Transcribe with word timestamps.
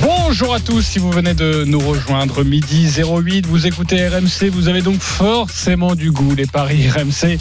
Bonjour 0.00 0.54
à 0.54 0.60
tous, 0.60 0.82
si 0.82 1.00
vous 1.00 1.10
venez 1.10 1.34
de 1.34 1.64
nous 1.64 1.80
rejoindre, 1.80 2.44
midi 2.44 2.88
08, 2.88 3.46
vous 3.46 3.66
écoutez 3.66 4.06
RMC, 4.06 4.48
vous 4.52 4.68
avez 4.68 4.80
donc 4.80 5.00
forcément 5.00 5.96
du 5.96 6.12
goût, 6.12 6.36
les 6.36 6.46
paris 6.46 6.88
RMC. 6.88 7.36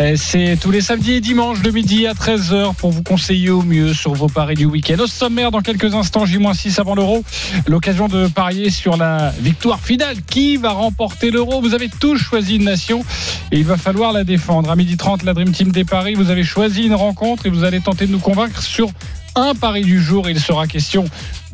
Euh, 0.00 0.14
C'est 0.16 0.58
tous 0.60 0.72
les 0.72 0.80
samedis 0.80 1.12
et 1.12 1.20
dimanches 1.20 1.62
de 1.62 1.70
midi 1.70 2.08
à 2.08 2.14
13h 2.14 2.74
pour 2.74 2.90
vous 2.90 3.04
conseiller 3.04 3.50
au 3.50 3.62
mieux 3.62 3.94
sur 3.94 4.14
vos 4.14 4.28
paris 4.28 4.56
du 4.56 4.64
week-end. 4.64 4.96
Au 4.98 5.06
sommaire, 5.06 5.52
dans 5.52 5.60
quelques 5.60 5.94
instants, 5.94 6.26
J-6 6.26 6.80
avant 6.80 6.96
l'euro, 6.96 7.22
l'occasion 7.68 8.08
de 8.08 8.26
parier 8.26 8.70
sur 8.70 8.96
la 8.96 9.32
victoire 9.40 9.78
finale. 9.78 10.16
Qui 10.26 10.56
va 10.56 10.70
remporter 10.70 11.30
l'euro? 11.30 11.60
Vous 11.60 11.74
avez 11.74 11.88
tous 11.88 12.16
choisi 12.16 12.56
une 12.56 12.64
nation 12.64 13.04
et 13.52 13.58
il 13.58 13.64
va 13.64 13.76
falloir 13.76 14.12
la 14.12 14.24
défendre. 14.24 14.70
À 14.70 14.76
midi 14.76 14.96
30, 14.96 15.22
la 15.22 15.32
Dream 15.32 15.52
Team 15.52 15.70
des 15.70 15.84
paris, 15.84 16.14
vous 16.14 16.30
avez 16.30 16.42
choisi 16.42 16.86
une 16.86 16.94
rencontre 16.94 17.46
et 17.46 17.50
vous 17.50 17.62
allez 17.62 17.80
tenter 17.80 18.06
de 18.06 18.12
nous 18.12 18.18
convaincre 18.18 18.62
sur 18.62 18.90
un 19.36 19.54
pari 19.54 19.82
du 19.82 20.02
jour. 20.02 20.28
Il 20.28 20.40
sera 20.40 20.66
question 20.66 21.04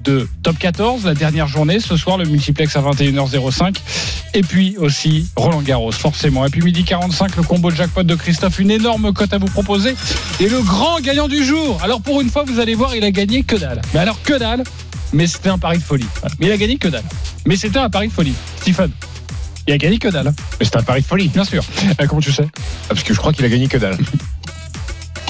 de 0.06 0.28
top 0.42 0.58
14, 0.58 1.04
la 1.04 1.14
dernière 1.14 1.48
journée. 1.48 1.80
Ce 1.80 1.96
soir, 1.96 2.16
le 2.16 2.24
multiplex 2.24 2.76
à 2.76 2.80
21h05. 2.80 3.76
Et 4.34 4.42
puis 4.42 4.76
aussi 4.78 5.28
Roland 5.36 5.62
Garros, 5.62 5.92
forcément. 5.92 6.46
Et 6.46 6.50
puis 6.50 6.62
midi 6.62 6.84
45, 6.84 7.36
le 7.36 7.42
combo 7.42 7.70
jackpot 7.70 8.02
de 8.02 8.14
Christophe. 8.14 8.58
Une 8.58 8.70
énorme 8.70 9.12
cote 9.12 9.32
à 9.32 9.38
vous 9.38 9.46
proposer. 9.46 9.94
Et 10.40 10.48
le 10.48 10.62
grand 10.62 11.00
gagnant 11.00 11.28
du 11.28 11.44
jour. 11.44 11.78
Alors 11.82 12.00
pour 12.00 12.20
une 12.20 12.30
fois, 12.30 12.44
vous 12.46 12.60
allez 12.60 12.74
voir, 12.74 12.94
il 12.94 13.04
a 13.04 13.10
gagné 13.10 13.42
que 13.42 13.56
dalle. 13.56 13.82
Mais 13.92 14.00
alors 14.00 14.22
que 14.22 14.38
dalle 14.38 14.62
mais 15.12 15.26
c'était 15.26 15.48
un 15.48 15.58
pari 15.58 15.78
de 15.78 15.82
folie. 15.82 16.06
Mais 16.38 16.46
il 16.46 16.52
a 16.52 16.56
gagné 16.56 16.76
que 16.76 16.88
dalle. 16.88 17.04
Mais 17.46 17.56
c'était 17.56 17.78
un 17.78 17.88
pari 17.88 18.08
de 18.08 18.12
folie. 18.12 18.34
Stephen. 18.60 18.90
Il 19.66 19.72
a 19.72 19.78
gagné 19.78 19.98
que 19.98 20.08
dalle. 20.08 20.32
Mais 20.58 20.66
c'est 20.66 20.76
un 20.76 20.82
pari 20.82 21.00
de 21.00 21.06
folie. 21.06 21.28
Bien 21.28 21.44
sûr. 21.44 21.64
Euh, 22.00 22.06
comment 22.06 22.20
tu 22.20 22.32
sais? 22.32 22.46
Ah, 22.46 22.60
Parce 22.88 23.02
que 23.02 23.14
je 23.14 23.18
crois 23.18 23.32
qu'il 23.32 23.44
a 23.44 23.48
gagné 23.48 23.68
que 23.68 23.78
dalle. 23.78 23.96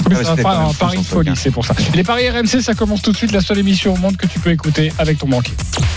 Mais 0.09 0.15
Ouais, 0.15 0.21
c'est 0.23 0.29
un, 0.29 0.31
c'était 0.31 0.43
pa- 0.43 0.49
pas 0.49 0.57
un 0.57 0.67
une 0.69 0.73
pari 0.75 0.91
de 0.91 0.95
chance, 0.97 1.05
en 1.05 1.09
tout 1.09 1.15
folie, 1.15 1.29
cas. 1.29 1.35
c'est 1.35 1.51
pour 1.51 1.65
ça. 1.65 1.75
Les 1.95 2.03
paris 2.03 2.29
RMC, 2.29 2.61
ça 2.61 2.73
commence 2.73 3.01
tout 3.01 3.11
de 3.11 3.17
suite. 3.17 3.31
La 3.31 3.41
seule 3.41 3.59
émission 3.59 3.93
au 3.93 3.97
monde 3.97 4.17
que 4.17 4.25
tu 4.27 4.39
peux 4.39 4.51
écouter 4.51 4.91
avec 4.97 5.17
ton 5.17 5.27
banquier. 5.27 5.53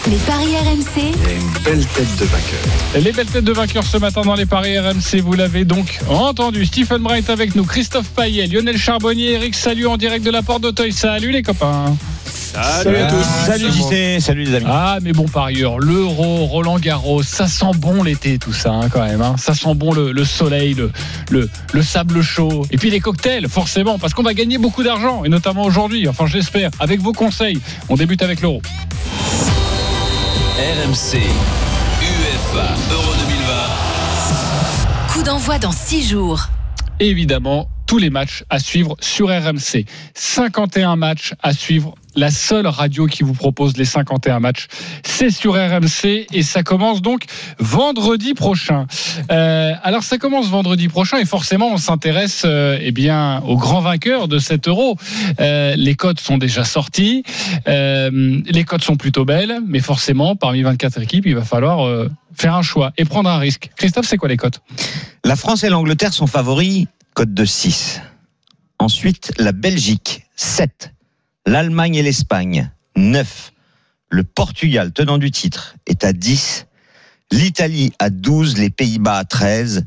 Les 0.08 0.16
paris 0.16 0.56
RMC, 0.56 1.12
une 1.30 1.62
belle 1.62 1.86
tête 1.86 2.16
de 2.18 2.24
vainqueur. 2.24 2.60
Les 3.02 3.12
belles 3.12 3.26
têtes 3.26 3.44
de 3.44 3.52
vainqueurs 3.52 3.84
ce 3.84 3.96
matin 3.98 4.22
dans 4.22 4.34
les 4.34 4.46
paris 4.46 4.78
RMC, 4.78 5.20
vous 5.22 5.34
l'avez 5.34 5.64
donc 5.64 5.98
entendu. 6.08 6.64
Stephen 6.66 7.02
Bright 7.02 7.30
avec 7.30 7.54
nous, 7.54 7.64
Christophe 7.64 8.08
Payet, 8.10 8.46
Lionel 8.46 8.78
Charbonnier, 8.78 9.32
Eric 9.32 9.54
Salut 9.54 9.86
en 9.86 9.96
direct 9.96 10.24
de 10.24 10.30
la 10.30 10.42
porte 10.42 10.62
d'Auteuil. 10.62 10.92
Salut 10.92 11.30
les 11.30 11.42
copains. 11.42 11.96
Salut 12.52 12.96
à 12.96 13.06
tous. 13.10 13.24
Salut 13.46 13.70
JC. 13.72 14.20
Salut 14.20 14.44
les 14.44 14.54
amis. 14.56 14.66
Ah 14.68 14.98
mais 15.02 15.12
bon 15.12 15.26
parieur, 15.28 15.78
l'Euro, 15.78 16.46
Roland 16.46 16.78
Garros, 16.78 17.22
ça 17.22 17.46
sent 17.46 17.70
bon 17.76 18.02
l'été 18.02 18.38
tout 18.38 18.52
ça 18.52 18.70
hein, 18.72 18.88
quand 18.88 19.04
même. 19.04 19.22
hein. 19.22 19.36
Ça 19.38 19.54
sent 19.54 19.74
bon 19.74 19.92
le, 19.92 20.10
le 20.12 20.24
soleil, 20.24 20.74
le, 20.74 20.90
le, 21.30 21.48
le 21.72 21.82
sable 21.82 22.22
chaud. 22.22 22.66
Et 22.72 22.76
puis 22.76 22.90
les 22.90 22.98
cocktails, 23.00 23.48
forcément, 23.48 23.98
parce 23.98 24.14
qu'on 24.14 24.22
va 24.24 24.34
gagner 24.34 24.58
beaucoup 24.58 24.82
d'argent, 24.82 25.24
et 25.24 25.28
notamment 25.28 25.62
aujourd'hui, 25.64 26.08
enfin 26.08 26.26
je 26.26 26.36
l'espère, 26.38 26.70
avec 26.80 27.00
vos 27.00 27.12
conseils. 27.12 27.60
On 27.88 27.94
débute 27.96 28.22
avec 28.22 28.40
l'Euro. 28.40 28.60
RMC. 30.58 31.18
UEFA 32.02 32.68
Euro 32.92 33.12
2020. 33.28 35.12
coup 35.12 35.22
d'envoi 35.22 35.58
dans 35.58 35.72
6 35.72 36.08
jours. 36.08 36.48
Évidemment, 36.98 37.68
tous 37.90 37.98
les 37.98 38.10
matchs 38.10 38.44
à 38.50 38.60
suivre 38.60 38.94
sur 39.00 39.30
RMC. 39.30 39.84
51 40.14 40.94
matchs 40.94 41.34
à 41.42 41.52
suivre. 41.52 41.96
La 42.14 42.30
seule 42.30 42.68
radio 42.68 43.06
qui 43.06 43.24
vous 43.24 43.32
propose 43.32 43.76
les 43.76 43.84
51 43.84 44.38
matchs, 44.38 44.68
c'est 45.04 45.30
sur 45.30 45.54
RMC 45.54 46.26
et 46.32 46.42
ça 46.44 46.62
commence 46.62 47.02
donc 47.02 47.24
vendredi 47.58 48.34
prochain. 48.34 48.86
Euh, 49.32 49.72
alors 49.82 50.04
ça 50.04 50.18
commence 50.18 50.48
vendredi 50.48 50.86
prochain 50.86 51.18
et 51.18 51.24
forcément 51.24 51.72
on 51.72 51.78
s'intéresse 51.78 52.42
euh, 52.44 52.78
eh 52.80 52.92
bien 52.92 53.42
au 53.44 53.56
grand 53.56 53.80
vainqueur 53.80 54.28
de 54.28 54.38
cet 54.38 54.68
Euro. 54.68 54.96
Euh, 55.40 55.74
les 55.76 55.96
cotes 55.96 56.20
sont 56.20 56.38
déjà 56.38 56.62
sorties, 56.62 57.24
Euh, 57.66 58.40
les 58.46 58.62
cotes 58.62 58.84
sont 58.84 58.96
plutôt 58.96 59.24
belles, 59.24 59.58
mais 59.66 59.80
forcément 59.80 60.36
parmi 60.36 60.62
24 60.62 61.02
équipes, 61.02 61.26
il 61.26 61.34
va 61.34 61.44
falloir 61.44 62.06
faire 62.36 62.54
un 62.54 62.62
choix 62.62 62.92
et 62.98 63.04
prendre 63.04 63.28
un 63.28 63.38
risque. 63.38 63.70
Christophe, 63.76 64.06
c'est 64.06 64.16
quoi 64.16 64.28
les 64.28 64.36
cotes? 64.36 64.60
La 65.24 65.34
France 65.34 65.64
et 65.64 65.68
l'Angleterre 65.68 66.12
sont 66.12 66.28
favoris, 66.28 66.86
cote 67.20 67.34
de 67.34 67.44
6. 67.44 68.00
Ensuite, 68.78 69.34
la 69.36 69.52
Belgique, 69.52 70.24
7. 70.36 70.94
L'Allemagne 71.44 71.96
et 71.96 72.02
l'Espagne, 72.02 72.70
9. 72.96 73.52
Le 74.08 74.24
Portugal, 74.24 74.90
tenant 74.94 75.18
du 75.18 75.30
titre, 75.30 75.74
est 75.86 76.02
à 76.02 76.14
10. 76.14 76.66
L'Italie 77.30 77.92
à 77.98 78.08
12, 78.08 78.56
les 78.56 78.70
Pays-Bas 78.70 79.18
à 79.18 79.24
13. 79.24 79.84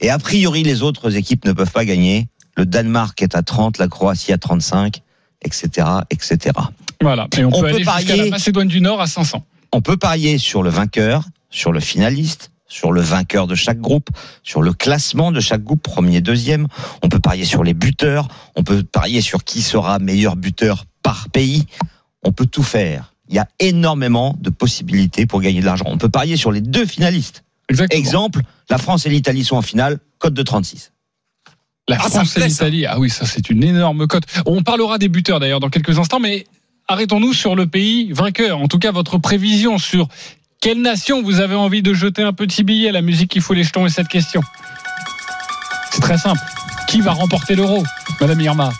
Et 0.00 0.10
a 0.10 0.18
priori, 0.20 0.62
les 0.62 0.82
autres 0.82 1.16
équipes 1.16 1.44
ne 1.44 1.50
peuvent 1.52 1.72
pas 1.72 1.84
gagner. 1.84 2.28
Le 2.56 2.64
Danemark 2.66 3.20
est 3.20 3.34
à 3.34 3.42
30, 3.42 3.78
la 3.78 3.88
Croatie 3.88 4.32
à 4.32 4.38
35, 4.38 5.02
etc., 5.42 5.88
etc. 6.10 6.54
Voilà. 7.00 7.26
Et 7.36 7.44
on, 7.44 7.48
On 7.48 7.62
peut, 7.62 7.70
peut 7.70 7.74
aller 7.74 7.84
parier- 7.84 8.16
la 8.16 8.26
Macédoine 8.26 8.68
du 8.68 8.80
Nord 8.80 9.00
à 9.00 9.08
500. 9.08 9.44
On 9.72 9.80
peut 9.82 9.96
parier 9.96 10.38
sur 10.38 10.62
le 10.62 10.70
vainqueur, 10.70 11.24
sur 11.50 11.72
le 11.72 11.80
finaliste, 11.80 12.52
sur 12.70 12.92
le 12.92 13.02
vainqueur 13.02 13.46
de 13.46 13.54
chaque 13.54 13.80
groupe, 13.80 14.08
sur 14.42 14.62
le 14.62 14.72
classement 14.72 15.32
de 15.32 15.40
chaque 15.40 15.62
groupe, 15.62 15.82
premier, 15.82 16.22
deuxième. 16.22 16.68
On 17.02 17.08
peut 17.08 17.18
parier 17.18 17.44
sur 17.44 17.64
les 17.64 17.74
buteurs. 17.74 18.28
On 18.56 18.62
peut 18.62 18.82
parier 18.82 19.20
sur 19.20 19.44
qui 19.44 19.60
sera 19.60 19.98
meilleur 19.98 20.36
buteur 20.36 20.84
par 21.02 21.28
pays. 21.30 21.66
On 22.22 22.32
peut 22.32 22.46
tout 22.46 22.62
faire. 22.62 23.12
Il 23.28 23.34
y 23.34 23.38
a 23.38 23.48
énormément 23.58 24.36
de 24.40 24.50
possibilités 24.50 25.26
pour 25.26 25.40
gagner 25.40 25.60
de 25.60 25.66
l'argent. 25.66 25.84
On 25.88 25.98
peut 25.98 26.08
parier 26.08 26.36
sur 26.36 26.52
les 26.52 26.60
deux 26.60 26.86
finalistes. 26.86 27.44
Exactement. 27.68 27.98
Exemple, 27.98 28.40
la 28.70 28.78
France 28.78 29.04
et 29.04 29.10
l'Italie 29.10 29.44
sont 29.44 29.56
en 29.56 29.62
finale, 29.62 29.98
cote 30.18 30.34
de 30.34 30.42
36. 30.42 30.92
La 31.88 31.96
Ah, 32.00 32.08
France 32.08 32.36
et 32.36 32.46
l'Italie. 32.46 32.86
Ah 32.86 33.00
oui, 33.00 33.10
ça 33.10 33.26
c'est 33.26 33.50
une 33.50 33.64
énorme 33.64 34.06
cote. 34.06 34.24
On 34.46 34.62
parlera 34.62 34.98
des 34.98 35.08
buteurs 35.08 35.40
d'ailleurs 35.40 35.60
dans 35.60 35.70
quelques 35.70 35.98
instants, 35.98 36.20
mais 36.20 36.46
arrêtons-nous 36.86 37.32
sur 37.32 37.56
le 37.56 37.66
pays 37.66 38.12
vainqueur. 38.12 38.60
En 38.60 38.68
tout 38.68 38.78
cas, 38.78 38.92
votre 38.92 39.18
prévision 39.18 39.78
sur 39.78 40.08
quelle 40.60 40.82
nation 40.82 41.22
vous 41.22 41.40
avez 41.40 41.54
envie 41.54 41.80
de 41.80 41.94
jeter 41.94 42.22
un 42.22 42.34
petit 42.34 42.62
billet. 42.64 42.92
La 42.92 43.00
musique 43.00 43.30
qui 43.30 43.40
fout 43.40 43.56
les 43.56 43.64
jetons 43.64 43.86
et 43.86 43.88
cette 43.88 44.08
question? 44.08 44.42
C'est 45.90 46.02
très 46.02 46.18
simple. 46.18 46.40
Qui 46.86 47.00
va 47.00 47.12
remporter 47.12 47.54
l'euro 47.54 47.82
Madame 48.20 48.40
Irma? 48.42 48.70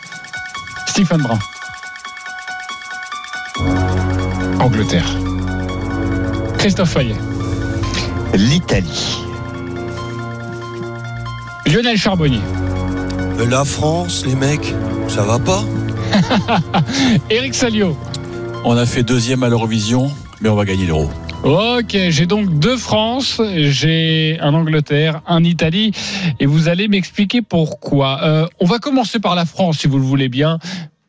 Stephen 0.87 1.23
Brun. 1.23 1.39
Angleterre. 4.61 5.09
Christophe 6.59 6.91
Fayet. 6.91 7.15
L'Italie. 8.35 9.17
Lionel 11.67 11.97
Charbonnier. 11.97 12.43
La 13.49 13.65
France, 13.65 14.27
les 14.27 14.35
mecs, 14.35 14.75
ça 15.09 15.23
va 15.23 15.39
pas? 15.39 15.65
Eric 17.31 17.55
Salio. 17.55 17.97
On 18.65 18.77
a 18.77 18.85
fait 18.85 19.03
deuxième 19.03 19.43
à 19.43 19.49
l'Eurovision, 19.49 20.11
mais 20.43 20.51
on 20.51 20.57
va 20.57 20.67
gagner 20.67 20.85
l'euro. 20.85 21.11
Ok, 21.43 21.97
j'ai 22.11 22.27
donc 22.27 22.59
deux 22.59 22.77
France, 22.77 23.41
j'ai 23.57 24.39
un 24.41 24.53
Angleterre, 24.53 25.23
un 25.27 25.43
Italie, 25.43 25.93
et 26.39 26.45
vous 26.45 26.69
allez 26.69 26.87
m'expliquer 26.87 27.41
pourquoi. 27.41 28.23
Euh, 28.23 28.47
on 28.61 28.67
va 28.67 28.79
commencer 28.79 29.21
par 29.21 29.35
la 29.35 29.47
France, 29.47 29.79
si 29.79 29.89
vous 29.89 29.97
le 29.97 30.05
voulez 30.05 30.29
bien. 30.29 30.59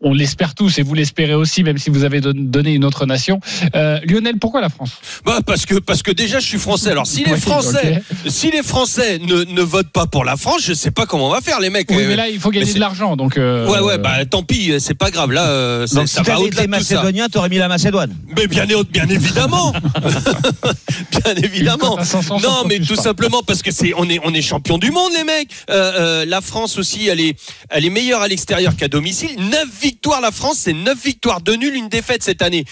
On 0.04 0.14
l'espère 0.14 0.56
tous, 0.56 0.80
et 0.80 0.82
vous 0.82 0.96
l'espérez 0.96 1.36
aussi, 1.36 1.62
même 1.64 1.78
si 1.78 1.90
vous 1.92 2.04
avez 2.04 2.22
don- 2.22 2.34
donné 2.36 2.74
une 2.74 2.86
autre 2.86 3.06
nation. 3.06 3.40
Euh, 3.76 4.00
Lionel, 4.04 4.38
pourquoi 4.40 4.60
la 4.60 4.70
France? 4.70 4.92
Bah 5.26 5.40
parce 5.46 5.66
que 5.68 5.76
parce 5.76 6.02
que 6.02 6.10
déjà 6.12 6.40
je 6.40 6.48
suis 6.48 6.58
français. 6.58 6.90
Alors 6.90 7.06
si 7.06 7.24
les 7.24 7.38
Français 7.38 8.02
si 8.28 8.50
les 8.50 8.64
Français 8.64 9.20
ne, 9.20 9.44
ne 9.44 9.62
votent 9.62 9.92
pas 9.92 10.08
pour 10.08 10.26
la 10.26 10.38
France, 10.38 10.62
je 10.66 10.74
sais 10.74 10.90
pas 10.92 11.06
comment 11.06 11.28
on 11.28 11.32
va 11.32 11.42
faire 11.42 11.60
les 11.60 11.70
mecs. 11.70 11.90
Oui, 11.92 11.98
Euh, 12.04 12.08
mais 12.08 12.16
là, 12.16 12.30
il 12.30 12.40
faut 12.40 12.50
gagner 12.50 12.74
de 12.74 12.80
l'argent, 12.80 13.16
donc. 13.16 13.38
euh, 13.38 13.68
Ouais 13.68 13.80
ouais 13.80 13.98
bah 14.00 14.26
tant 14.26 14.42
pis, 14.44 14.74
c'est 14.80 14.96
pas 14.96 15.12
grave 15.12 15.32
là 15.32 15.46
euh, 15.48 15.86
c'est- 15.86 15.96
Donc, 15.96 16.08
ça 16.08 16.24
si 16.24 16.30
va 16.32 16.40
été 16.46 16.68
macédonien, 16.68 17.28
t'aurais 17.30 17.50
mis 17.50 17.58
la 17.58 17.68
Macédoine. 17.68 18.16
Mais 18.36 18.48
bien 18.48 18.66
bien 18.66 19.08
évidemment. 19.08 19.72
bien 21.12 21.36
évidemment. 21.36 21.92
Une 21.92 21.96
cote 21.98 22.00
à 22.00 22.06
500, 22.06 22.40
ça 22.40 22.48
Non, 22.48 22.64
mais 22.68 22.80
tout 22.80 22.96
pas. 22.96 23.02
simplement 23.04 23.44
parce 23.44 23.62
que 23.62 23.72
c'est 23.72 23.94
on 23.96 24.10
est 24.10 24.20
on 24.24 24.34
est 24.34 24.42
champion 24.42 24.78
du 24.78 24.90
monde 24.92 25.12
les 25.16 25.24
mecs. 25.24 25.50
Euh, 25.70 25.92
euh, 26.22 26.26
la 26.26 26.42
France 26.42 26.78
aussi, 26.78 27.08
elle 27.08 27.20
est 27.20 27.36
elle 27.70 27.86
est 27.86 27.90
meilleure 27.90 28.22
à 28.22 28.28
l'extérieur 28.28 28.76
qu'à 28.76 28.88
domicile. 28.88 29.30
Neuf 29.38 29.84
victoires 29.91 30.22
la 30.22 30.32
France, 30.32 30.59
c'est 30.59 30.73
neuf 30.73 31.03
victoires 31.03 31.41
de 31.41 31.53
nul, 31.53 31.76
une 31.76 31.90
défaite 31.90 32.23
cette 32.23 32.41
année. 32.41 32.64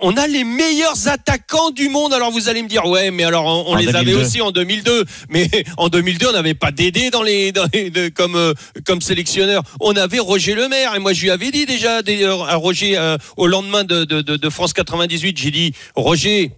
On 0.00 0.16
a 0.16 0.26
les 0.28 0.44
meilleurs 0.44 1.08
attaquants 1.08 1.70
du 1.72 1.88
monde. 1.88 2.12
Alors 2.14 2.30
vous 2.30 2.48
allez 2.48 2.62
me 2.62 2.68
dire 2.68 2.86
ouais, 2.86 3.10
mais 3.10 3.24
alors 3.24 3.44
on, 3.68 3.74
les 3.74 3.88
avait 3.88 4.04
2002. 4.04 4.20
aussi 4.24 4.40
en 4.40 4.52
2002. 4.52 5.04
Mais 5.30 5.50
en 5.76 5.88
2002, 5.88 6.28
on 6.28 6.32
n'avait 6.32 6.54
pas 6.54 6.70
Dédé 6.70 7.10
dans 7.10 7.22
les, 7.24 7.50
dans 7.50 7.66
les- 7.74 7.90
de- 7.90 8.08
comme 8.08 8.36
euh, 8.36 8.54
comme 8.86 9.00
sélectionneur. 9.00 9.62
On 9.80 9.96
avait 9.96 10.20
Roger 10.20 10.54
Lemaire 10.54 10.94
et 10.94 11.00
moi 11.00 11.12
je 11.12 11.22
lui 11.22 11.30
avais 11.30 11.50
dit 11.50 11.66
déjà 11.66 12.02
des- 12.02 12.24
à 12.24 12.54
Roger 12.54 12.96
euh, 12.96 13.16
au 13.36 13.48
lendemain 13.48 13.82
de, 13.82 14.04
de, 14.04 14.20
de- 14.22 14.36
de 14.36 14.48
France 14.50 14.72
98, 14.72 15.36
j'ai 15.36 15.50
dit 15.50 15.72
Roger 15.96 16.52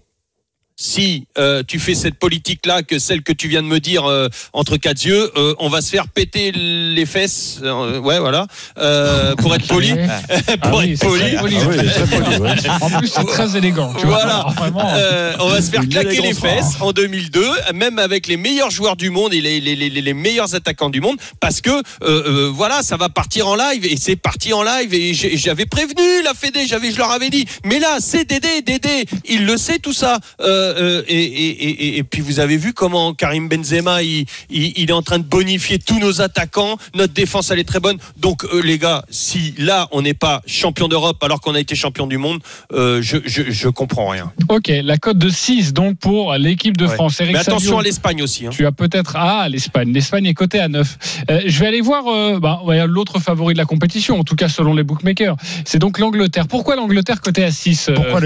si 0.83 1.27
euh, 1.39 1.63
tu 1.65 1.79
fais 1.79 1.95
cette 1.95 2.17
politique-là, 2.17 2.83
que 2.83 2.99
celle 2.99 3.23
que 3.23 3.33
tu 3.33 3.47
viens 3.47 3.63
de 3.63 3.69
me 3.69 3.79
dire 3.79 4.05
euh, 4.05 4.29
entre 4.53 4.77
quatre 4.79 5.05
yeux, 5.05 5.31
euh, 5.37 5.55
on 5.61 5.69
va 5.69 5.81
se 5.81 5.91
faire 5.91 6.09
péter 6.09 6.51
les 6.51 7.07
fesses. 7.07 7.61
euh, 7.63 8.01
ouais, 8.01 8.19
voilà. 8.19 8.49
Euh, 8.79 9.37
pour 9.37 9.55
être 9.55 9.69
poli. 9.69 9.91
pour 10.63 10.81
Ah 10.81 10.85
être 10.87 10.99
poli. 10.99 11.37
poli. 11.37 11.57
Ah 11.57 11.69
oui, 11.71 11.87
très 11.87 12.07
poli, 12.19 12.37
ouais. 12.39 12.55
En 12.81 12.91
plus, 12.99 13.07
c'est 13.09 13.25
très 13.27 13.57
élégant. 13.57 13.95
Tu 13.95 14.07
vois. 14.07 14.17
Voilà. 14.17 14.35
Alors, 14.41 14.53
vraiment, 14.55 14.91
Euh, 14.95 15.35
on 15.39 15.49
va 15.49 15.63
se 15.63 15.71
faire 15.71 15.89
claquer 15.89 16.21
les 16.21 16.35
fesses 16.35 16.75
en 16.81 16.91
2002, 16.93 17.47
même 17.75 18.01
avec 18.01 18.27
les 18.27 18.37
meilleurs 18.37 18.71
joueurs 18.73 18.97
du 18.97 19.11
monde 19.11 19.33
et 19.35 19.41
les, 19.41 19.61
les, 19.61 19.77
les, 19.77 19.89
les 19.89 20.15
meilleurs 20.15 20.55
attaquants 20.57 20.91
du 20.91 21.01
monde, 21.01 21.17
parce 21.39 21.61
que 21.61 21.71
euh, 21.71 21.81
euh, 22.03 22.51
voilà, 22.53 22.83
ça 22.83 22.97
va 22.97 23.09
partir 23.09 23.47
en 23.47 23.55
live 23.55 23.85
et 23.87 23.97
c'est 23.97 24.17
parti 24.17 24.53
en 24.53 24.65
live 24.65 24.93
et 24.95 25.15
j'ai- 25.15 25.37
j'avais 25.37 25.67
prévenu 25.67 26.23
la 26.25 26.35
Fédé, 26.35 26.67
j'avais, 26.67 26.91
je 26.91 26.99
leur 26.99 27.11
avais 27.13 27.31
dit, 27.31 27.47
mais 27.65 27.79
là 27.79 27.99
c'est 28.01 28.25
Dédé, 28.29 28.63
Dédé, 28.63 29.05
il 29.29 29.47
le 29.47 29.57
sait 29.57 29.79
tout 29.79 29.93
ça. 29.93 30.19
Euh, 30.41 30.72
euh, 30.77 31.03
et, 31.09 31.23
et, 31.23 31.71
et, 31.71 31.99
et 31.99 32.03
puis 32.03 32.21
vous 32.23 32.41
avez 32.41 32.57
vu 32.57 32.73
comment 32.73 33.15
Karim 33.15 33.49
Benzema, 33.49 34.03
il, 34.03 34.27
il, 34.51 34.73
il 34.77 34.91
est 34.91 34.93
en 34.93 35.03
train 35.03 35.19
de 35.19 35.25
bonifier 35.25 35.79
tous 35.79 35.99
nos 35.99 36.21
attaquants, 36.21 36.77
notre 36.95 37.13
défense 37.13 37.51
elle 37.51 37.59
est 37.59 37.65
très 37.69 37.81
bonne. 37.81 37.99
Donc 38.19 38.45
euh, 38.45 38.61
les 38.63 38.79
gars, 38.79 39.05
si 39.11 39.55
là 39.59 39.89
on 39.93 40.03
n'est 40.03 40.15
pas 40.15 40.43
champion 40.47 40.89
d'Europe 40.89 41.23
alors 41.23 41.41
qu'on 41.41 41.55
a 41.55 41.61
été 41.61 41.75
champion 41.75 42.07
du 42.07 42.19
monde, 42.19 42.41
euh, 42.73 43.01
je, 43.03 43.19
je, 43.25 43.43
je 43.51 43.69
comprends 43.69 44.09
rien. 44.09 44.33
Ok, 44.49 44.71
la 44.83 44.97
cote 44.99 45.19
de 45.19 45.29
6 45.29 45.73
donc 45.73 45.99
pour 45.99 46.35
l'équipe 46.35 46.77
de 46.77 46.87
Ouais. 46.87 46.95
France. 46.95 47.21
Eric 47.21 47.35
Mais 47.35 47.41
attention 47.41 47.79
à 47.79 47.83
l'Espagne 47.83 48.23
aussi. 48.23 48.47
hein. 48.47 48.51
Tu 48.53 48.67
as 48.67 48.73
peut-être 48.73 49.15
ah 49.17 49.49
l'Espagne. 49.49 49.93
L'Espagne 49.93 50.27
est 50.27 50.35
cotée 50.35 50.59
à 50.61 50.69
9. 50.69 50.99
Euh, 51.31 51.41
je 51.47 51.59
vais 51.61 51.67
aller 51.69 51.81
voir 51.81 52.05
euh, 52.09 52.39
bah, 52.41 52.61
ouais, 52.65 52.87
l'autre 52.87 53.19
favori 53.21 53.55
de 53.55 53.59
la 53.59 53.65
compétition, 53.65 54.19
en 54.19 54.25
tout 54.25 54.35
cas 54.37 54.49
selon 54.49 54.75
les 54.75 54.83
bookmakers. 54.83 55.37
C'est 55.65 55.79
donc 55.79 55.99
l'Angleterre. 55.99 56.49
Pourquoi 56.49 56.77
l'Angleterre 56.77 57.21
cotée 57.21 57.45
à 57.45 57.51
6 57.51 57.89
euh, 57.89 57.95
Pourquoi 57.95 58.21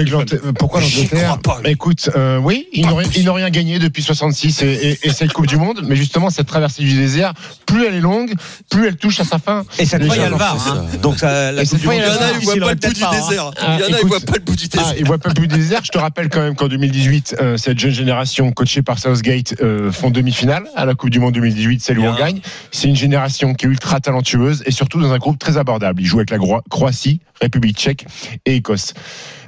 l'Angleterre 0.81 1.39
pas. 1.43 1.59
Écoute, 1.65 2.09
euh, 2.15 2.26
oui, 2.41 2.67
ils 2.73 2.85
n'ont 2.85 2.95
rien, 2.95 3.09
ils 3.15 3.25
n'ont 3.25 3.33
rien 3.33 3.49
gagné 3.49 3.79
depuis 3.79 4.03
66 4.03 4.61
et, 4.61 4.65
et, 4.67 5.07
et 5.07 5.11
cette 5.11 5.33
Coupe 5.33 5.47
du 5.47 5.57
Monde, 5.57 5.81
mais 5.87 5.95
justement 5.95 6.29
cette 6.29 6.47
traversée 6.47 6.83
du 6.83 6.93
désert, 6.95 7.33
plus 7.65 7.85
elle 7.85 7.95
est 7.95 8.01
longue, 8.01 8.33
plus 8.69 8.87
elle 8.87 8.97
touche 8.97 9.19
à 9.19 9.23
sa 9.23 9.39
fin. 9.39 9.63
Et 9.79 9.85
cette 9.85 10.05
fois, 10.05 10.15
il 10.15 10.21
y 10.21 10.25
a 10.25 10.29
le 10.29 10.35
VAR. 10.35 10.55
hein. 10.55 10.85
ça. 10.91 10.97
Donc, 10.97 11.17
ça, 11.19 11.51
la 11.51 11.61
Et 11.61 11.65
Coupe 11.65 11.69
cette 11.71 11.79
du 11.79 11.85
fois, 11.85 11.93
Monde, 11.95 12.03
il 12.03 12.07
y 12.07 12.09
en 12.09 12.21
a, 12.21 12.31
ils 12.39 12.45
voient 12.45 12.55
pas 12.59 12.69
le 12.71 12.75
bout 12.75 12.93
du 12.93 13.03
hein. 13.03 13.09
désert. 13.11 13.51
Ah, 13.59 13.77
Il 13.79 13.79
y 13.79 13.93
en 13.93 13.97
a, 13.97 13.99
ils 14.01 14.07
voient 14.07 14.19
pas 14.19 14.33
le 14.35 14.39
bout 14.43 14.55
du 14.55 14.67
désert. 14.67 14.87
Ah, 14.89 14.93
ils 14.97 15.05
voient 15.05 15.17
pas 15.17 15.29
le 15.29 15.33
bout 15.35 15.47
du 15.47 15.57
désert. 15.57 15.81
Je 15.83 15.91
te 15.91 15.97
rappelle 15.97 16.29
quand 16.29 16.41
même 16.41 16.55
qu'en 16.55 16.67
2018, 16.67 17.35
euh, 17.39 17.57
cette 17.57 17.79
jeune 17.79 17.91
génération 17.91 18.51
coachée 18.51 18.81
par 18.81 18.99
Southgate 18.99 19.55
euh, 19.61 19.91
font 19.91 20.09
demi-finale 20.09 20.63
à 20.75 20.85
la 20.85 20.95
Coupe 20.95 21.09
du 21.09 21.19
Monde 21.19 21.33
2018, 21.33 21.81
celle 21.81 21.99
où 21.99 22.01
Bien. 22.01 22.13
on 22.13 22.17
gagne. 22.17 22.39
C'est 22.71 22.87
une 22.87 22.95
génération 22.95 23.53
qui 23.53 23.65
est 23.65 23.69
ultra 23.69 23.99
talentueuse 23.99 24.63
et 24.65 24.71
surtout 24.71 24.99
dans 25.01 25.11
un 25.13 25.17
groupe 25.17 25.39
très 25.39 25.57
abordable. 25.57 26.01
Ils 26.01 26.05
jouent 26.05 26.19
avec 26.19 26.29
la 26.31 26.37
Croatie, 26.69 27.19
République 27.41 27.77
tchèque 27.77 28.05
et 28.45 28.55
Écosse. 28.55 28.93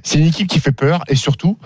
C'est 0.04 0.18
une 0.20 0.28
équipe 0.28 0.48
qui 0.48 0.60
fait 0.60 0.72
peur 0.72 1.04
et 1.08 1.16
surtout, 1.16 1.58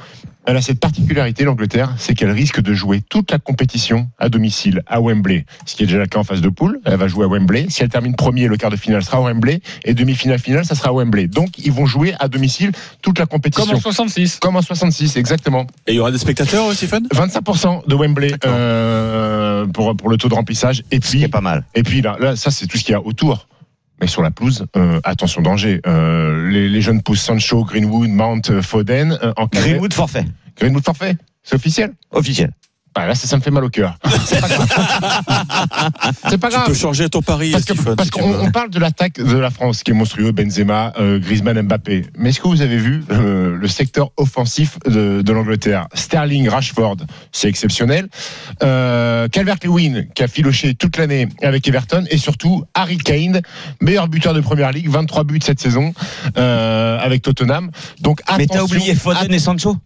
elle 0.45 0.57
a 0.57 0.61
cette 0.61 0.79
particularité, 0.79 1.43
l'Angleterre, 1.45 1.93
c'est 1.97 2.13
qu'elle 2.13 2.31
risque 2.31 2.61
de 2.61 2.73
jouer 2.73 3.01
toute 3.01 3.31
la 3.31 3.39
compétition 3.39 4.09
à 4.19 4.29
domicile, 4.29 4.81
à 4.87 4.99
Wembley. 5.01 5.45
Ce 5.65 5.75
qui 5.75 5.83
est 5.83 5.85
déjà 5.85 5.99
le 5.99 6.05
cas 6.05 6.19
en 6.19 6.23
phase 6.23 6.41
de 6.41 6.49
poule. 6.49 6.79
Elle 6.85 6.97
va 6.97 7.07
jouer 7.07 7.25
à 7.25 7.27
Wembley. 7.27 7.67
Si 7.69 7.81
elle 7.81 7.89
termine 7.89 8.15
premier, 8.15 8.47
le 8.47 8.57
quart 8.57 8.69
de 8.69 8.75
finale 8.75 9.03
sera 9.03 9.19
à 9.19 9.21
Wembley. 9.21 9.61
Et 9.85 9.93
demi-finale 9.93 10.39
finale, 10.39 10.65
ça 10.65 10.75
sera 10.75 10.89
à 10.89 10.93
Wembley. 10.93 11.27
Donc, 11.27 11.57
ils 11.59 11.71
vont 11.71 11.85
jouer 11.85 12.13
à 12.19 12.27
domicile 12.27 12.71
toute 13.01 13.19
la 13.19 13.25
compétition. 13.25 13.65
Comme 13.65 13.77
en 13.77 13.81
66. 13.81 14.39
Comme 14.39 14.55
en 14.55 14.61
66, 14.61 15.15
exactement. 15.17 15.65
Et 15.87 15.93
il 15.93 15.95
y 15.95 15.99
aura 15.99 16.11
des 16.11 16.17
spectateurs, 16.17 16.71
Stéphane 16.73 17.07
25% 17.13 17.87
de 17.87 17.95
Wembley 17.95 18.33
euh, 18.45 19.65
pour, 19.67 19.95
pour 19.95 20.09
le 20.09 20.17
taux 20.17 20.29
de 20.29 20.35
remplissage. 20.35 20.83
Et 20.91 20.97
Ce 20.97 21.01
qui 21.01 21.17
puis, 21.17 21.23
est 21.23 21.29
pas 21.29 21.41
mal. 21.41 21.63
et 21.73 21.83
puis 21.83 22.01
là, 22.01 22.17
là, 22.19 22.35
ça, 22.35 22.51
c'est 22.51 22.67
tout 22.67 22.77
ce 22.77 22.83
qu'il 22.83 22.91
y 22.91 22.95
a 22.95 23.01
autour. 23.01 23.47
Mais 24.03 24.07
sur 24.07 24.21
la 24.21 24.31
pelouse, 24.31 24.65
euh, 24.75 25.00
attention 25.05 25.41
danger. 25.41 25.79
Euh, 25.88 26.50
les, 26.50 26.67
les 26.67 26.81
jeunes 26.81 27.01
pousses 27.01 27.21
Sancho, 27.21 27.63
Greenwood, 27.63 28.09
Mount, 28.09 28.41
euh, 28.50 28.61
Foden, 28.61 29.17
en 29.38 29.45
Greenwood 29.45 29.94
forfait. 29.94 30.25
Greenwood 30.59 30.83
forfait, 30.83 31.15
c'est 31.41 31.55
officiel. 31.55 31.94
Officiel. 32.11 32.51
Bah, 32.95 33.07
là, 33.07 33.15
ça, 33.15 33.27
ça 33.27 33.37
me 33.37 33.41
fait 33.41 33.49
mal 33.51 33.63
au 33.63 33.69
cœur. 33.69 33.97
C'est 34.25 34.39
pas 34.39 34.47
grave. 34.47 34.67
C'est 36.29 36.37
pas 36.37 36.49
Tu 36.49 36.57
peux 36.67 36.73
changer 36.73 37.09
ton 37.09 37.21
pari, 37.21 37.51
Parce 37.51 37.65
que- 37.65 37.73
Stéphane. 37.73 37.95
parce 37.95 38.09
si 38.09 38.11
tu 38.15 38.19
qu'on 38.21 38.39
on 38.39 38.51
parle 38.51 38.69
de 38.69 38.79
l'attaque 38.79 39.15
de 39.15 39.37
la 39.37 39.49
France 39.49 39.83
qui 39.83 39.91
est 39.91 39.93
monstrueux, 39.93 40.31
Benzema, 40.31 40.93
euh, 40.99 41.19
Griezmann, 41.19 41.59
Mbappé. 41.61 42.05
Mais 42.17 42.29
est-ce 42.29 42.39
que 42.39 42.47
vous 42.47 42.61
avez 42.61 42.77
vu 42.77 43.03
euh, 43.11 43.57
le 43.57 43.67
secteur 43.67 44.11
offensif 44.17 44.77
de, 44.85 45.21
de 45.21 45.33
l'Angleterre? 45.33 45.87
Sterling, 45.93 46.47
Rashford, 46.49 46.97
c'est 47.31 47.47
exceptionnel. 47.49 48.07
Euh, 48.61 49.27
Calvert-Lewin 49.27 50.03
qui 50.13 50.23
a 50.23 50.27
filoché 50.27 50.75
toute 50.75 50.97
l'année 50.97 51.27
avec 51.41 51.67
Everton 51.67 52.05
et 52.09 52.17
surtout 52.17 52.63
Harry 52.73 52.97
Kane, 52.97 53.41
meilleur 53.81 54.07
buteur 54.07 54.33
de 54.33 54.41
Première 54.41 54.71
Ligue, 54.71 54.89
23 54.89 55.23
buts 55.23 55.39
cette 55.43 55.59
saison 55.59 55.93
euh, 56.37 56.99
avec 56.99 57.21
Tottenham. 57.23 57.71
Donc 58.01 58.21
Mais 58.37 58.43
attention, 58.43 58.67
t'as 58.67 58.75
oublié 58.75 58.95
Foden 58.95 59.33
et 59.33 59.39
Sancho? 59.39 59.77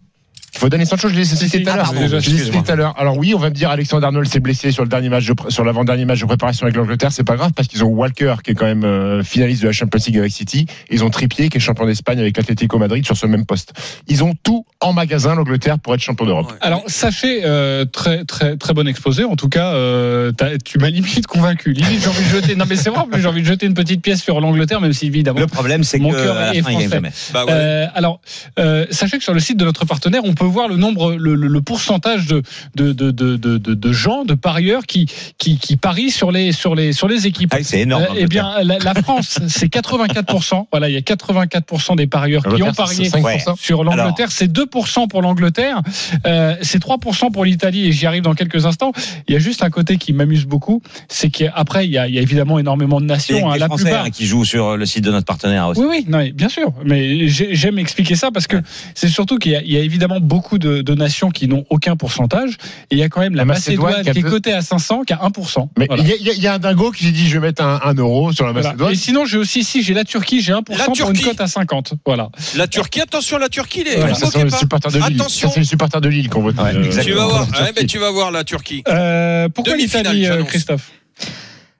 Foden 0.58 0.80
et 0.80 0.86
Sancho, 0.86 1.08
je 1.08 1.14
les 1.14 1.32
ai 1.32 1.36
cités 1.36 1.62
tout 1.62 1.70
à 1.70 1.76
l'heure. 1.76 1.94
Je 1.94 2.50
tout 2.50 2.64
à 2.66 2.74
l'heure. 2.74 2.94
Alors 2.98 3.16
oui, 3.16 3.32
on 3.32 3.38
va 3.38 3.48
me 3.48 3.54
dire 3.54 3.70
Alexander 3.70 4.06
Arnold 4.06 4.28
s'est 4.28 4.40
blessé 4.40 4.72
sur 4.72 4.82
le 4.82 4.88
dernier 4.88 5.08
match 5.08 5.24
de 5.24 5.34
sur 5.50 5.64
l'avant-dernier 5.64 6.04
match 6.04 6.20
de 6.20 6.26
préparation 6.26 6.64
avec 6.64 6.76
l'Angleterre, 6.76 7.12
c'est 7.12 7.24
pas 7.24 7.36
grave 7.36 7.52
parce 7.54 7.68
qu'ils 7.68 7.84
ont 7.84 7.88
Walker 7.88 8.36
qui 8.42 8.50
est 8.50 8.54
quand 8.54 8.66
même 8.66 8.84
euh, 8.84 9.22
finaliste 9.22 9.62
de 9.62 9.68
la 9.68 9.72
Champions 9.72 10.00
League 10.04 10.18
avec 10.18 10.32
City, 10.32 10.66
ils 10.90 11.04
ont 11.04 11.10
Trippier 11.10 11.48
qui 11.48 11.58
est 11.58 11.60
champion 11.60 11.86
d'Espagne 11.86 12.18
avec 12.18 12.36
l'Atlético 12.36 12.78
Madrid 12.78 13.04
sur 13.04 13.16
ce 13.16 13.26
même 13.26 13.46
poste. 13.46 13.72
Ils 14.08 14.24
ont 14.24 14.34
tout 14.42 14.64
en 14.80 14.92
magasin 14.92 15.36
l'Angleterre 15.36 15.78
pour 15.78 15.94
être 15.94 16.00
champion 16.00 16.26
d'Europe. 16.26 16.52
Alors 16.60 16.82
sachez 16.88 17.42
euh, 17.44 17.84
très 17.84 18.24
très 18.24 18.56
très 18.56 18.74
bon 18.74 18.88
exposé. 18.88 19.22
En 19.22 19.36
tout 19.36 19.48
cas, 19.48 19.72
euh, 19.74 20.32
tu 20.64 20.78
m'as 20.78 20.90
limite 20.90 21.28
convaincu. 21.28 21.72
Limite, 21.72 22.02
j'ai 22.02 22.08
envie 22.08 22.24
de 22.24 22.28
jeter. 22.30 22.56
Non 22.56 22.64
mais 22.68 22.76
c'est 22.76 22.90
vrai. 22.90 23.04
J'ai 23.16 23.26
envie 23.28 23.42
de 23.42 23.46
jeter 23.46 23.66
une 23.66 23.74
petite 23.74 24.02
pièce 24.02 24.22
sur 24.22 24.40
l'Angleterre, 24.40 24.80
même 24.80 24.92
si 24.92 25.06
évidemment. 25.06 25.38
Le 25.38 25.46
problème, 25.46 25.84
c'est 25.84 25.98
Mon 25.98 26.10
que 26.10 26.16
cœur 26.16 26.36
à 26.36 26.40
la 26.40 26.54
est 26.54 26.58
il 26.58 26.62
français. 26.62 27.00
Bah 27.32 27.44
ouais. 27.44 27.52
Euh, 27.52 27.86
alors, 27.94 28.20
euh, 28.58 28.86
sachez 28.90 29.18
que 29.18 29.24
sur 29.24 29.34
le 29.34 29.40
site 29.40 29.56
de 29.56 29.64
notre 29.64 29.84
partenaire, 29.84 30.22
on 30.24 30.34
peut 30.34 30.47
voir 30.48 30.68
le 30.68 30.76
nombre, 30.76 31.12
le, 31.14 31.34
le- 31.34 31.48
le 31.48 31.60
pourcentage 31.62 32.26
de, 32.26 32.42
de, 32.74 32.92
de, 32.92 33.10
de, 33.10 33.36
de, 33.36 33.58
de- 33.58 33.74
de 33.74 33.92
gens, 33.92 34.24
de 34.24 34.34
parieurs 34.34 34.84
qui, 34.86 35.06
qui, 35.38 35.58
qui 35.58 35.76
parient 35.76 36.10
sur 36.10 36.30
les, 36.32 36.52
sur 36.52 36.74
les, 36.74 36.92
sur 36.92 37.08
les 37.08 37.26
équipes. 37.26 37.52
Ah, 37.54 37.58
c'est 37.62 37.80
énorme. 37.80 38.04
Euh, 38.10 38.14
eh 38.16 38.26
bien, 38.26 38.62
la, 38.62 38.78
la 38.78 38.94
France, 38.94 39.38
c'est 39.48 39.72
84%. 39.72 40.66
Voilà, 40.70 40.88
il 40.88 40.94
y 40.94 40.96
a 40.96 41.00
84% 41.00 41.96
des 41.96 42.06
parieurs 42.06 42.42
qui 42.42 42.62
ont 42.62 42.72
parié 42.72 43.08
c'est 43.08 43.18
5%. 43.20 43.56
sur 43.60 43.84
l'Angleterre. 43.84 44.30
C'est 44.30 44.50
2% 44.52 45.08
pour 45.08 45.22
l'Angleterre. 45.22 45.80
Euh, 46.26 46.56
c'est 46.62 46.82
3% 46.82 47.32
pour 47.32 47.44
l'Italie. 47.44 47.86
Et 47.86 47.92
j'y 47.92 48.06
arrive 48.06 48.22
dans 48.22 48.34
quelques 48.34 48.66
instants. 48.66 48.92
Il 49.28 49.34
y 49.34 49.36
a 49.36 49.40
juste 49.40 49.62
un 49.62 49.70
côté 49.70 49.96
qui 49.96 50.12
m'amuse 50.12 50.46
beaucoup. 50.46 50.82
C'est 51.08 51.30
qu'après, 51.30 51.86
il 51.86 51.92
y, 51.92 51.98
a, 51.98 52.08
il 52.08 52.14
y 52.14 52.18
a 52.18 52.22
évidemment 52.22 52.58
énormément 52.58 53.00
de 53.00 53.06
nations. 53.06 53.50
hein, 53.50 53.54
les 53.54 53.60
la 53.60 53.66
Français 53.66 53.84
plupart. 53.84 54.04
hein, 54.06 54.10
qui 54.10 54.26
jouent 54.26 54.44
sur 54.44 54.76
le 54.76 54.86
site 54.86 55.04
de 55.04 55.10
notre 55.10 55.26
partenaire 55.26 55.68
aussi. 55.68 55.80
Oui, 55.80 55.86
oui, 55.90 56.04
non, 56.08 56.26
bien 56.34 56.48
sûr. 56.48 56.72
Mais 56.84 57.28
j'ai- 57.28 57.54
j'aime 57.54 57.78
expliquer 57.78 58.14
ça 58.14 58.30
parce 58.30 58.46
que 58.46 58.56
c'est 58.94 59.08
surtout 59.08 59.38
qu'il 59.38 59.52
y, 59.64 59.72
y 59.72 59.76
a 59.76 59.80
évidemment 59.80 60.20
beaucoup 60.28 60.58
de, 60.58 60.82
de 60.82 60.94
nations 60.94 61.30
qui 61.30 61.48
n'ont 61.48 61.64
aucun 61.70 61.96
pourcentage. 61.96 62.52
Et 62.90 62.94
il 62.94 62.98
y 62.98 63.02
a 63.02 63.08
quand 63.08 63.20
même 63.20 63.34
la 63.34 63.38
La 63.42 63.44
Macédoine 63.46 63.92
Macédoine 63.94 64.14
qui 64.14 64.20
est 64.20 64.30
cotée 64.30 64.52
à 64.52 64.62
500, 64.62 65.02
qui 65.02 65.12
a 65.12 65.16
1%. 65.16 65.68
Mais 65.78 65.86
il 65.86 65.88
Voilà. 65.88 66.02
y, 66.04 66.30
a- 66.30 66.34
y 66.34 66.46
un 66.46 66.58
dingo 66.58 66.92
qui 66.92 67.04
s'est 67.04 67.10
dit 67.12 67.26
je 67.28 67.38
vais 67.38 67.46
mettre 67.48 67.62
un, 67.64 67.80
un 67.82 67.94
euro 67.94 68.32
sur 68.32 68.44
la 68.46 68.52
Voilà. 68.52 68.68
Macédoine. 68.68 68.92
Et 68.92 68.96
sinon, 68.96 69.24
j'ai 69.24 69.38
aussi 69.38 69.60
ici, 69.60 69.82
j'ai 69.82 69.94
la 69.94 70.04
Turquie, 70.04 70.40
j'ai 70.40 70.52
1% 70.52 70.76
La 70.78 70.84
pour 70.84 71.10
une 71.10 71.20
cote 71.20 71.40
à 71.40 71.46
50. 71.48 71.94
Voilà. 72.06 72.28
La 72.56 72.68
Turquie, 72.68 73.00
attention, 73.00 73.38
la 73.38 73.48
Turquie, 73.48 73.82
les. 73.84 73.96
Voilà. 73.96 74.14
Ça, 74.14 74.26
moquez 74.26 74.38
c'est 74.38 74.44
les 74.44 74.50
pas. 74.50 74.58
supporters 74.58 74.92
de 74.92 74.98
Lille. 74.98 75.20
Attention. 75.20 75.48
Ça, 75.48 75.54
c'est 75.54 75.60
les 75.60 75.66
supporters 75.66 76.00
de 76.00 76.08
Lille 76.08 76.28
qu'on 76.28 76.42
vote. 76.42 76.56
Ouais, 76.56 76.74
euh. 76.76 77.02
Tu 77.02 77.12
vas 77.12 77.24
voir, 77.26 77.46
pour 77.46 77.52
la 77.54 77.60
ouais, 77.60 77.64
Turquie. 77.66 77.72
ben, 77.74 77.86
tu 77.86 77.98
vas 77.98 78.10
voir 78.10 78.30
la 78.30 78.44
Turquie. 78.44 78.82
Euh, 78.88 79.48
pourquoi 79.48 79.76
l'Italie, 79.76 80.26
euh. 80.26 80.44
Christophe? 80.44 80.92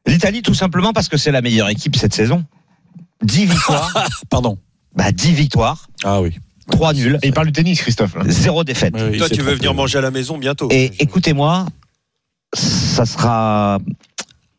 L'Italie, 0.06 0.42
tout 0.42 0.54
simplement 0.54 0.92
parce 0.92 1.08
que 1.08 1.16
c'est 1.18 1.30
la 1.30 1.42
meilleure 1.42 1.68
équipe 1.68 1.96
cette 1.96 2.14
saison. 2.14 2.44
10 3.22 3.46
victoires. 3.46 3.92
Pardon. 4.30 4.58
bah, 4.94 5.12
10 5.12 5.32
victoires, 5.32 5.88
Ah 6.04 6.20
oui. 6.22 6.38
3 6.70 6.92
nuls, 6.94 7.18
Et 7.22 7.28
il 7.28 7.32
parle 7.32 7.46
du 7.46 7.52
tennis, 7.52 7.80
Christophe. 7.80 8.14
là. 8.14 8.22
0 8.26 8.64
défaite. 8.64 8.94
Toi, 9.18 9.28
tu 9.28 9.42
veux 9.42 9.54
venir 9.54 9.74
manger 9.74 9.98
à 9.98 10.00
la 10.02 10.10
maison 10.10 10.38
bientôt. 10.38 10.68
Et 10.70 10.92
écoutez-moi, 10.98 11.66
ça 12.54 13.04
sera 13.06 13.78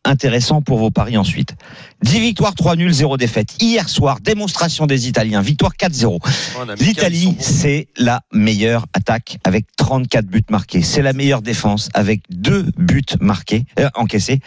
intéressant 0.09 0.61
pour 0.61 0.79
vos 0.79 0.91
paris 0.91 1.17
ensuite. 1.17 1.55
10 2.03 2.19
victoires, 2.19 2.55
3 2.55 2.75
nuls, 2.75 2.91
0 2.91 3.17
défaite. 3.17 3.55
Hier 3.61 3.87
soir, 3.87 4.19
démonstration 4.21 4.87
des 4.87 5.07
Italiens, 5.07 5.41
victoire 5.41 5.73
4-0. 5.73 6.05
Oh, 6.05 6.19
on 6.59 6.69
a 6.69 6.75
mis 6.75 6.81
L'Italie, 6.81 7.35
c'est 7.39 7.87
la 7.97 8.21
meilleure 8.33 8.85
attaque 8.93 9.37
avec 9.43 9.65
34 9.77 10.25
buts 10.25 10.43
marqués. 10.49 10.81
C'est 10.81 11.01
la 11.01 11.13
meilleure 11.13 11.41
défense 11.41 11.89
avec 11.93 12.21
2 12.29 12.71
buts 12.77 13.03
marqués, 13.19 13.65
euh, 13.79 13.89
encaissés. 13.95 14.39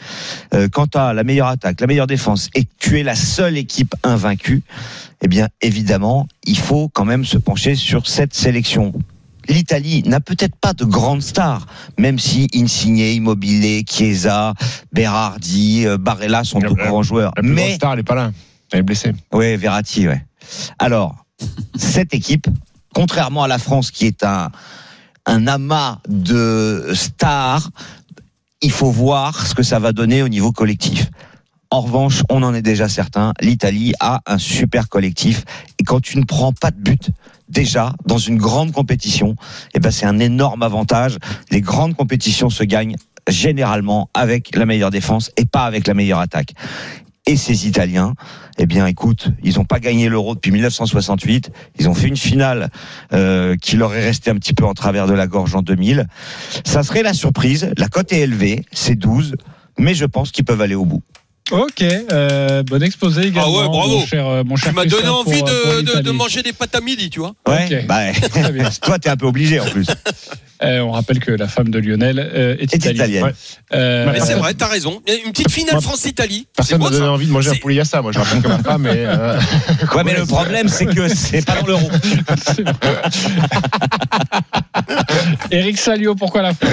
Euh, 0.55 0.69
quant 0.69 0.89
à 0.95 1.13
la 1.13 1.25
meilleure 1.25 1.49
attaque, 1.49 1.81
la 1.81 1.87
meilleure 1.87 2.07
défense, 2.07 2.49
et 2.55 2.65
que 2.65 2.71
tu 2.79 2.99
es 2.99 3.03
la 3.03 3.15
seule 3.15 3.57
équipe 3.57 3.95
invaincue, 4.03 4.63
eh 5.23 5.29
bien, 5.29 5.49
évidemment, 5.61 6.27
il 6.45 6.59
faut 6.59 6.89
quand 6.89 7.05
même 7.05 7.25
se 7.25 7.39
pencher 7.39 7.77
sur 7.77 8.09
cette 8.09 8.35
sélection. 8.35 8.93
L'Italie 9.49 10.03
n'a 10.07 10.21
peut-être 10.21 10.57
pas 10.57 10.73
de 10.73 10.85
grandes 10.85 11.23
stars, 11.23 11.67
même 11.99 12.19
si 12.19 12.49
Insigne, 12.55 12.99
Immobilier, 12.99 13.85
Chiesa, 13.89 14.55
Berardi, 14.93 15.87
euh, 15.87 15.99
Barella 15.99 16.45
sont 16.45 16.61
de 16.61 16.69
grands 16.69 17.03
joueurs. 17.03 17.33
La 17.37 17.43
plus 17.43 17.55
grande 17.55 17.67
Mais 17.67 17.75
star, 17.75 17.93
elle 17.95 18.01
est 18.01 18.05
pas 18.05 18.15
là. 18.15 18.33
Elle 18.73 18.81
est 18.81 18.83
blessée. 18.83 19.13
oui, 19.33 19.57
Verratti, 19.57 20.09
ouais. 20.09 20.25
Alors, 20.79 21.25
cette 21.77 22.15
équipe, 22.15 22.47
contrairement 22.95 23.43
à 23.43 23.49
la 23.49 23.59
France 23.59 23.91
qui 23.91 24.07
est 24.07 24.23
un, 24.23 24.51
un 25.27 25.47
amas 25.47 25.99
de 26.09 26.93
stars, 26.95 27.71
il 28.61 28.71
faut 28.71 28.91
voir 28.91 29.47
ce 29.47 29.55
que 29.55 29.63
ça 29.63 29.79
va 29.79 29.93
donner 29.93 30.23
au 30.23 30.29
niveau 30.29 30.53
collectif. 30.53 31.11
En 31.71 31.81
revanche, 31.81 32.23
on 32.29 32.43
en 32.43 32.55
est 32.55 32.63
déjà 32.63 32.89
certain, 32.89 33.33
l'Italie 33.41 33.95
a 33.99 34.21
un 34.27 34.39
super 34.39 34.89
collectif. 34.89 35.45
Et 35.79 35.85
quand 35.85 36.01
tu 36.01 36.19
ne 36.19 36.25
prends 36.25 36.53
pas 36.53 36.71
de 36.71 36.77
but 36.77 37.11
déjà 37.53 37.95
dans 38.07 38.19
une 38.19 38.39
grande 38.39 38.73
compétition, 38.73 39.37
eh 39.75 39.81
ben 39.81 39.91
c'est 39.91 40.07
un 40.07 40.19
énorme 40.19 40.63
avantage. 40.63 41.19
Les 41.51 41.61
grandes 41.61 41.95
compétitions 41.95 42.51
se 42.51 42.65
gagnent 42.65 42.97
généralement 43.29 44.11
avec 44.15 44.57
la 44.57 44.67
meilleure 44.67 44.91
défense 44.91 45.31
et 45.37 45.45
pas 45.45 45.65
avec 45.65 45.87
la 45.87 45.95
meilleure 45.95 46.19
attaque. 46.19 46.55
Et 47.25 47.37
ces 47.37 47.69
Italiens, 47.69 48.15
eh 48.59 48.67
bien, 48.67 48.85
écoute, 48.87 49.29
ils 49.45 49.55
n'ont 49.55 49.65
pas 49.65 49.79
gagné 49.79 50.09
l'Euro 50.09 50.35
depuis 50.35 50.51
1968. 50.51 51.53
Ils 51.79 51.89
ont 51.89 51.95
fait 51.95 52.09
une 52.09 52.17
finale 52.17 52.69
euh, 53.13 53.55
qui 53.57 53.77
leur 53.77 53.95
est 53.95 54.05
restée 54.05 54.31
un 54.31 54.35
petit 54.35 54.55
peu 54.55 54.65
en 54.65 54.75
travers 54.75 55.07
de 55.07 55.13
la 55.13 55.29
gorge 55.29 55.55
en 55.55 55.63
2000. 55.63 56.09
Ça 56.65 56.83
serait 56.83 57.05
la 57.05 57.15
surprise. 57.15 57.71
La 57.79 57.89
cote 57.89 58.13
est 58.13 58.21
élevée, 58.21 58.65
c'est 58.73 58.97
12, 58.97 59.37
mais 59.79 59.95
je 59.95 60.05
pense 60.05 60.33
qu'ils 60.33 60.45
peuvent 60.45 60.61
aller 60.61 60.75
au 60.75 60.85
bout. 60.85 61.03
Ok, 61.51 61.83
euh, 61.83 62.63
bon 62.63 62.83
exposé 62.83 63.23
également. 63.27 63.53
Ah 63.59 63.63
ouais, 63.63 63.69
bravo. 63.69 63.99
Mon 63.99 64.07
cher, 64.07 64.27
euh, 64.27 64.45
mon 64.45 64.57
cher 64.57 64.71
Tu 64.71 64.75
m'as 64.77 64.87
donné 64.87 65.09
envie 65.09 65.39
pour, 65.41 65.49
euh, 65.49 65.53
de, 65.53 65.63
pour 65.65 65.75
de- 65.75 65.83
de 65.83 65.99
l'Italie. 65.99 66.17
manger 66.17 66.43
des 66.43 66.53
pâtes 66.53 66.75
à 66.75 66.81
midi, 66.81 67.11
tu 67.11 67.19
vois. 67.21 67.35
Ouais, 67.47 67.67
Ok. 67.71 67.87
bah, 67.87 68.13
toi, 68.83 68.99
t'es 68.99 69.11
un 69.11 69.17
peu 69.17 69.27
obligé 69.27 69.61
en 69.61 69.65
plus. 69.67 69.87
Euh, 70.65 70.79
on 70.79 70.93
rappelle 70.93 71.19
que 71.19 71.33
la 71.33 71.49
femme 71.49 71.71
de 71.71 71.79
Lionel 71.81 72.21
euh, 72.21 72.55
est 72.57 72.73
italienne. 72.73 72.95
italienne. 72.95 73.25
Ouais. 73.25 73.33
Euh, 73.75 74.09
Mais 74.13 74.21
c'est 74.21 74.35
vrai, 74.35 74.55
t'as 74.55 74.69
raison. 74.69 75.03
Une 75.27 75.33
petite 75.33 75.51
finale 75.51 75.81
France-Italie. 75.83 76.47
Personne 76.57 76.79
m'a 76.81 76.89
donné 76.89 77.05
ça. 77.05 77.11
envie 77.11 77.27
de 77.27 77.33
manger 77.33 77.51
un 77.51 77.55
poulet 77.57 77.75
yassa. 77.75 78.01
Moi, 78.01 78.13
je 78.13 78.21
raconte 78.21 78.43
comme 78.45 78.63
ça, 78.63 78.79
mais. 78.79 78.93
euh, 78.95 79.41
Ouais, 79.93 80.05
mais 80.05 80.15
le 80.17 80.25
problème, 80.25 80.69
c'est 80.69 80.87
que 80.87 81.09
c'est 81.09 81.45
pas 81.45 81.61
dans 81.63 81.67
l'euro. 81.67 81.91
Eric 85.51 85.79
Salio, 85.79 86.15
pourquoi 86.15 86.43
la 86.43 86.55
France? 86.55 86.71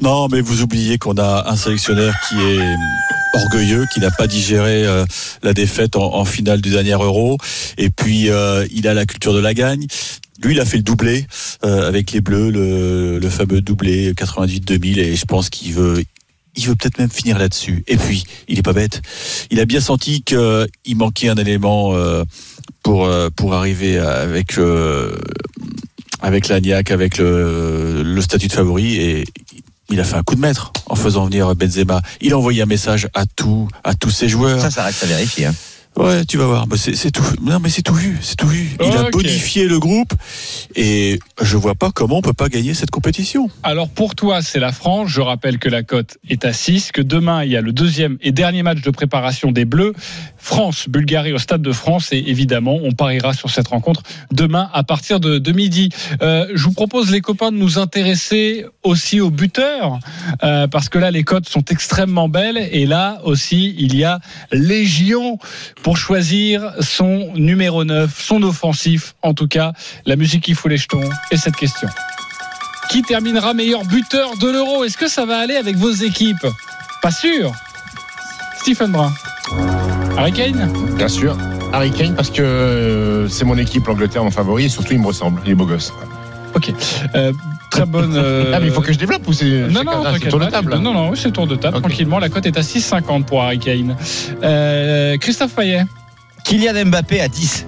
Non, 0.00 0.26
mais 0.26 0.40
vous 0.40 0.62
oubliez 0.62 0.98
qu'on 0.98 1.16
a 1.16 1.44
un 1.48 1.54
sélectionneur 1.56 2.12
qui 2.28 2.34
est 2.40 2.58
orgueilleux, 3.34 3.86
qui 3.92 4.00
n'a 4.00 4.10
pas 4.10 4.26
digéré 4.26 4.86
euh, 4.86 5.04
la 5.42 5.52
défaite 5.52 5.96
en, 5.96 6.24
finale 6.24 6.60
du 6.60 6.70
dernier 6.70 6.92
Euro, 6.92 7.38
et 7.78 7.90
puis 7.90 8.30
euh, 8.30 8.66
il 8.70 8.88
a 8.88 8.94
la 8.94 9.06
culture 9.06 9.34
de 9.34 9.40
la 9.40 9.54
gagne. 9.54 9.86
Lui, 10.42 10.54
il 10.54 10.60
a 10.60 10.64
fait 10.64 10.78
le 10.78 10.82
doublé 10.82 11.26
euh, 11.64 11.86
avec 11.86 12.12
les 12.12 12.20
Bleus, 12.20 12.50
le, 12.50 13.18
le 13.18 13.30
fameux 13.30 13.60
doublé 13.60 14.12
98-2000, 14.12 14.98
et 14.98 15.16
je 15.16 15.24
pense 15.24 15.48
qu'il 15.48 15.74
veut, 15.74 16.02
il 16.56 16.66
veut 16.66 16.74
peut-être 16.74 16.98
même 16.98 17.10
finir 17.10 17.38
là-dessus. 17.38 17.84
Et 17.86 17.96
puis, 17.96 18.24
il 18.48 18.58
est 18.58 18.62
pas 18.62 18.72
bête. 18.72 19.02
Il 19.50 19.60
a 19.60 19.64
bien 19.64 19.80
senti 19.80 20.22
qu'il 20.22 20.96
manquait 20.96 21.28
un 21.28 21.36
élément 21.36 21.94
pour 22.82 23.08
pour 23.36 23.54
arriver 23.54 23.98
avec 23.98 24.58
avec 26.24 26.48
l'Agnac, 26.48 26.90
avec 26.90 27.18
le, 27.18 28.18
statut 28.20 28.48
de 28.48 28.52
favori, 28.52 29.24
il 29.90 30.00
a 30.00 30.04
fait 30.04 30.16
un 30.16 30.22
coup 30.22 30.34
de 30.34 30.40
maître 30.40 30.72
en 30.86 30.94
faisant 30.96 31.26
venir 31.26 31.54
Benzema. 31.54 32.00
Il 32.20 32.32
a 32.32 32.38
envoyé 32.38 32.62
un 32.62 32.66
message 32.66 33.08
à 33.14 33.24
tous 33.26 33.68
à 33.84 33.94
tous 33.94 34.10
ses 34.10 34.28
joueurs. 34.28 34.60
Ça, 34.60 34.70
ça 34.70 34.82
reste 34.84 35.02
à 35.02 35.06
vérifier. 35.06 35.46
hein. 35.46 35.54
Ouais, 35.96 36.24
tu 36.24 36.38
vas 36.38 36.46
voir. 36.46 36.66
Bah, 36.66 36.74
c'est 36.76 37.12
tout. 37.12 37.22
Non, 37.40 37.60
mais 37.60 37.68
c'est 37.70 37.82
tout 37.82 37.94
vu. 37.94 38.18
C'est 38.20 38.34
tout 38.34 38.48
vu. 38.48 38.68
Il 38.84 38.96
a 38.96 39.10
bonifié 39.10 39.68
le 39.68 39.78
groupe 39.78 40.12
et 40.74 41.20
je 41.40 41.56
vois 41.56 41.76
pas 41.76 41.92
comment 41.92 42.18
on 42.18 42.20
peut 42.20 42.32
pas 42.32 42.48
gagner 42.48 42.74
cette 42.74 42.90
compétition. 42.90 43.48
Alors 43.62 43.88
pour 43.88 44.16
toi, 44.16 44.42
c'est 44.42 44.58
la 44.58 44.72
France. 44.72 45.08
Je 45.10 45.20
rappelle 45.20 45.58
que 45.60 45.68
la 45.68 45.84
cote 45.84 46.18
est 46.28 46.44
à 46.44 46.52
6, 46.52 46.90
que 46.90 47.00
demain, 47.00 47.44
il 47.44 47.52
y 47.52 47.56
a 47.56 47.60
le 47.60 47.72
deuxième 47.72 48.18
et 48.22 48.32
dernier 48.32 48.64
match 48.64 48.80
de 48.80 48.90
préparation 48.90 49.52
des 49.52 49.64
Bleus. 49.64 49.92
France-Bulgarie 50.44 51.32
au 51.32 51.38
Stade 51.38 51.62
de 51.62 51.72
France. 51.72 52.12
Et 52.12 52.22
évidemment, 52.26 52.78
on 52.82 52.92
pariera 52.92 53.32
sur 53.32 53.48
cette 53.50 53.68
rencontre 53.68 54.02
demain 54.30 54.68
à 54.74 54.82
partir 54.84 55.18
de, 55.18 55.38
de 55.38 55.52
midi. 55.52 55.88
Euh, 56.20 56.46
je 56.54 56.64
vous 56.64 56.72
propose, 56.72 57.10
les 57.10 57.22
copains, 57.22 57.50
de 57.50 57.56
nous 57.56 57.78
intéresser 57.78 58.66
aussi 58.82 59.20
aux 59.20 59.30
buteurs. 59.30 59.98
euh, 60.42 60.68
parce 60.68 60.88
que 60.90 60.98
là, 60.98 61.10
les 61.10 61.24
cotes 61.24 61.48
sont 61.48 61.64
extrêmement 61.70 62.28
belles. 62.28 62.58
Et 62.72 62.84
là 62.84 63.20
aussi, 63.24 63.74
il 63.78 63.96
y 63.96 64.04
a 64.04 64.20
Légion 64.52 65.38
pour 65.82 65.96
choisir 65.96 66.72
son 66.80 67.32
numéro 67.34 67.84
9, 67.84 68.10
son 68.22 68.42
offensif. 68.42 69.14
En 69.22 69.32
tout 69.32 69.48
cas, 69.48 69.72
la 70.04 70.16
musique 70.16 70.44
qui 70.44 70.52
fout 70.54 70.70
les 70.70 70.76
jetons 70.76 71.08
et 71.30 71.38
cette 71.38 71.56
question. 71.56 71.88
Qui 72.90 73.00
terminera 73.00 73.54
meilleur 73.54 73.82
buteur 73.86 74.36
de 74.36 74.50
l'Euro? 74.50 74.84
Est-ce 74.84 74.98
que 74.98 75.08
ça 75.08 75.24
va 75.24 75.38
aller 75.38 75.56
avec 75.56 75.76
vos 75.76 75.90
équipes? 75.90 76.46
Pas 77.00 77.10
sûr? 77.10 77.50
Stephen 78.60 78.92
Brun. 78.92 79.12
Harry 80.16 80.32
Kane 80.32 80.70
Bien 80.96 81.08
sûr. 81.08 81.36
Harry 81.72 81.90
Kane, 81.90 82.14
parce 82.14 82.30
que 82.30 82.40
euh, 82.42 83.28
c'est 83.28 83.44
mon 83.44 83.58
équipe, 83.58 83.86
l'Angleterre, 83.86 84.22
mon 84.22 84.30
favori, 84.30 84.66
et 84.66 84.68
surtout, 84.68 84.92
il 84.92 85.00
me 85.00 85.06
ressemble. 85.06 85.40
Il 85.44 85.52
est 85.52 85.54
beau 85.56 85.66
gosse. 85.66 85.92
Ok. 86.54 86.72
Euh, 87.16 87.32
très 87.70 87.84
bonne. 87.84 88.14
euh, 88.16 88.52
Ah, 88.54 88.60
mais 88.60 88.66
il 88.66 88.72
faut 88.72 88.80
que 88.80 88.92
je 88.92 88.98
développe 88.98 89.26
ou 89.26 89.32
c'est. 89.32 89.66
Non, 89.70 89.82
non, 89.82 90.04
c'est 90.20 90.28
tour 90.28 90.38
de 90.38 90.46
table. 90.46 90.76
Non, 90.78 90.92
non, 90.94 91.10
oui, 91.10 91.18
c'est 91.20 91.32
tour 91.32 91.46
de 91.48 91.56
table. 91.56 91.80
Tranquillement, 91.80 92.20
la 92.20 92.28
cote 92.28 92.46
est 92.46 92.56
à 92.56 92.60
6,50 92.60 93.24
pour 93.24 93.42
Harry 93.42 93.58
Kane. 93.58 93.96
Euh, 94.44 95.16
Christophe 95.18 95.54
Payet. 95.54 95.84
Kylian 96.44 96.84
Mbappé 96.86 97.20
à 97.20 97.28
10. 97.28 97.66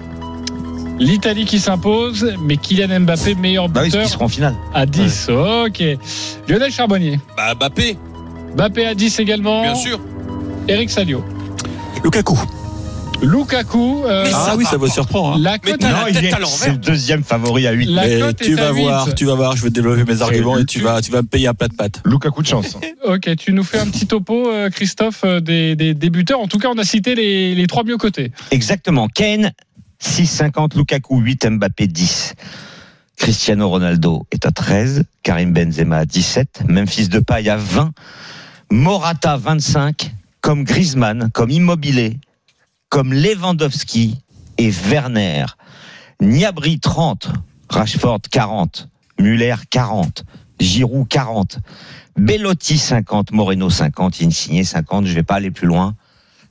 L'Italie 0.99 1.45
qui 1.45 1.59
s'impose, 1.59 2.33
mais 2.41 2.55
Kylian 2.57 3.01
Mbappé 3.01 3.35
meilleur 3.35 3.67
Bah 3.69 3.81
oui, 3.83 3.87
buteur 3.89 4.03
ils 4.03 4.09
seront 4.09 4.25
en 4.25 4.29
finale. 4.29 4.55
à 4.73 4.85
10. 4.85 5.29
Ok. 5.65 5.83
Lionel 6.47 6.71
Charbonnier. 6.71 7.19
Bah, 7.35 7.53
Mbappé, 7.55 7.97
Mbappé 8.55 8.85
à 8.85 8.95
10 8.95 9.19
également. 9.19 9.63
bien 9.63 9.75
sûr. 9.75 9.99
Eric 10.69 10.89
Salio. 10.89 11.23
Lukaku. 12.07 12.39
Lukaku. 13.21 14.05
euh, 14.05 14.23
Ah 14.33 14.45
ça 14.45 14.55
oui, 14.55 14.63
ça 14.63 14.77
vous 14.77 14.87
surprend. 14.87 15.33
Hein. 15.33 15.39
la 15.41 15.57
cote 15.59 15.83
à 15.83 16.03
à 16.05 16.45
c'est 16.45 16.69
le 16.71 16.77
deuxième 16.77 17.21
favori 17.21 17.67
à 17.67 17.73
8. 17.73 17.85
La 17.87 18.31
tu 18.31 18.57
à 18.57 18.71
vas 18.71 18.71
8. 18.71 18.81
voir, 18.81 19.13
tu 19.13 19.25
vas 19.25 19.35
voir, 19.35 19.57
je 19.57 19.63
vais 19.63 19.69
développer 19.71 20.05
mes 20.05 20.21
arguments 20.21 20.57
et 20.57 20.63
tu 20.63 20.79
vas, 20.79 21.01
tu 21.01 21.11
vas 21.11 21.21
me 21.21 21.27
payer 21.27 21.47
un 21.49 21.53
plat 21.53 21.67
de 21.67 21.73
pâtes. 21.73 22.01
Lukaku 22.05 22.43
de 22.43 22.47
chance. 22.47 22.77
Ok, 23.03 23.29
tu 23.35 23.51
nous 23.51 23.65
fais 23.65 23.79
un 23.79 23.87
petit 23.87 24.07
topo, 24.07 24.47
euh, 24.49 24.69
Christophe, 24.69 25.23
euh, 25.25 25.41
des, 25.41 25.75
des, 25.75 25.93
des 25.93 26.09
buteurs. 26.09 26.39
En 26.39 26.47
tout 26.47 26.59
cas, 26.59 26.69
on 26.73 26.77
a 26.77 26.85
cité 26.85 27.13
les, 27.13 27.55
les 27.55 27.67
trois 27.67 27.83
mieux 27.83 27.97
cotés. 27.97 28.31
Exactement. 28.51 29.09
Kane, 29.09 29.51
6,50. 30.01 30.77
Lukaku, 30.77 31.19
8. 31.19 31.45
Mbappé, 31.49 31.87
10. 31.87 32.35
Cristiano 33.17 33.67
Ronaldo 33.67 34.25
est 34.31 34.45
à 34.45 34.51
13. 34.51 35.03
Karim 35.23 35.51
Benzema 35.51 35.97
à 35.97 36.05
17. 36.05 36.61
Memphis 36.69 37.09
Depay 37.09 37.49
à 37.49 37.57
20. 37.57 37.91
Morata, 38.71 39.35
25. 39.35 40.13
Comme 40.41 40.63
Griezmann, 40.63 41.29
comme 41.33 41.49
Immobilier, 41.49 42.19
comme 42.89 43.13
Lewandowski 43.13 44.17
et 44.57 44.71
Werner. 44.71 45.45
Niabri, 46.21 46.79
30. 46.79 47.29
Rashford, 47.69 48.21
40. 48.31 48.87
Muller, 49.19 49.55
40. 49.69 50.23
Giroud, 50.59 51.07
40. 51.07 51.59
Bellotti, 52.17 52.77
50. 52.77 53.31
Moreno, 53.31 53.69
50. 53.69 54.21
Insigné, 54.21 54.63
50. 54.63 55.05
Je 55.05 55.13
vais 55.13 55.23
pas 55.23 55.35
aller 55.35 55.51
plus 55.51 55.67
loin 55.67 55.95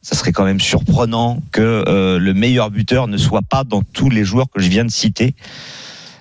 ça 0.07 0.14
serait 0.14 0.31
quand 0.31 0.45
même 0.45 0.61
surprenant 0.61 1.40
que 1.50 1.85
euh, 1.88 2.21
le 2.21 2.33
meilleur 2.33 2.71
buteur 2.71 3.09
ne 3.09 3.16
soit 3.16 3.43
pas 3.43 3.64
dans 3.64 3.83
tous 3.83 4.09
les 4.09 4.25
joueurs 4.25 4.49
que 4.49 4.61
je 4.61 4.69
viens 4.69 4.85
de 4.85 4.90
citer. 4.90 5.35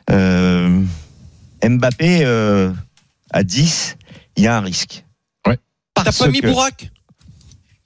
Euh, 0.10 0.82
Mbappé 1.64 2.26
euh, 2.26 2.72
à 3.30 3.44
10, 3.44 3.98
il 4.38 4.44
y 4.44 4.48
a 4.48 4.58
un 4.58 4.62
risque. 4.62 5.06
Ouais. 5.46 5.60
T'as 5.94 6.12
pas 6.12 6.28
mis 6.30 6.42
que- 6.42 6.48
Bourak 6.48 6.90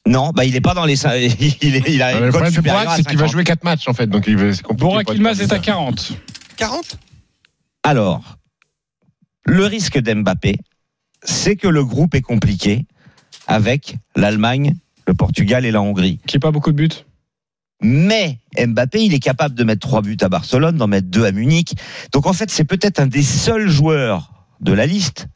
Non, 0.08 0.32
bah 0.32 0.46
il 0.46 0.56
est 0.56 0.62
pas 0.62 0.74
dans 0.74 0.86
les. 0.86 0.96
Il, 1.62 1.76
est, 1.76 1.84
il 1.90 2.02
a 2.02 2.18
une 2.18 2.26
Le 2.26 2.30
problème 2.32 2.52
de 2.54 2.70
à 2.70 2.96
c'est 2.96 3.04
qu'il 3.04 3.18
va 3.18 3.26
50. 3.26 3.32
jouer 3.32 3.44
4 3.44 3.64
matchs, 3.64 3.88
en 3.88 3.94
fait. 3.94 4.08
Donc, 4.08 4.26
il 4.28 4.38
va- 4.38 4.54
c'est 4.54 4.64
compliqué. 4.64 4.86
Borak 4.90 5.10
Ilmaz 5.14 5.42
est 5.42 5.52
à 5.52 5.60
candidat. 5.60 5.60
40. 5.60 6.12
40 6.58 6.98
Alors, 7.84 8.38
le 9.46 9.66
risque 9.66 10.00
d'Mbappé, 10.00 10.58
c'est 11.24 11.56
que 11.56 11.68
le 11.68 11.84
groupe 11.84 12.16
est 12.16 12.22
compliqué 12.22 12.86
avec 13.48 13.98
l'Allemagne, 14.16 14.76
le 15.08 15.14
Portugal 15.14 15.66
et 15.66 15.72
la 15.72 15.82
Hongrie. 15.82 16.20
Qui 16.26 16.38
n'a 16.38 16.42
pas 16.42 16.52
beaucoup 16.52 16.72
de 16.72 16.78
buts. 16.78 16.90
Mais 17.82 18.40
Mbappé, 18.58 19.04
il 19.06 19.14
est 19.14 19.20
capable 19.20 19.56
de 19.56 19.64
mettre 19.64 19.88
trois 19.88 20.02
buts 20.02 20.18
à 20.22 20.30
Barcelone, 20.30 20.76
d'en 20.78 20.88
mettre 20.88 21.08
deux 21.08 21.26
à 21.26 21.32
Munich. 21.32 21.74
Donc 22.12 22.26
en 22.26 22.34
fait, 22.34 22.50
c'est 22.52 22.66
peut-être 22.66 23.00
un 23.00 23.08
des 23.08 23.24
seuls 23.24 23.70
joueurs 23.70 24.34
de 24.60 24.74
la 24.74 24.86
liste 24.86 25.28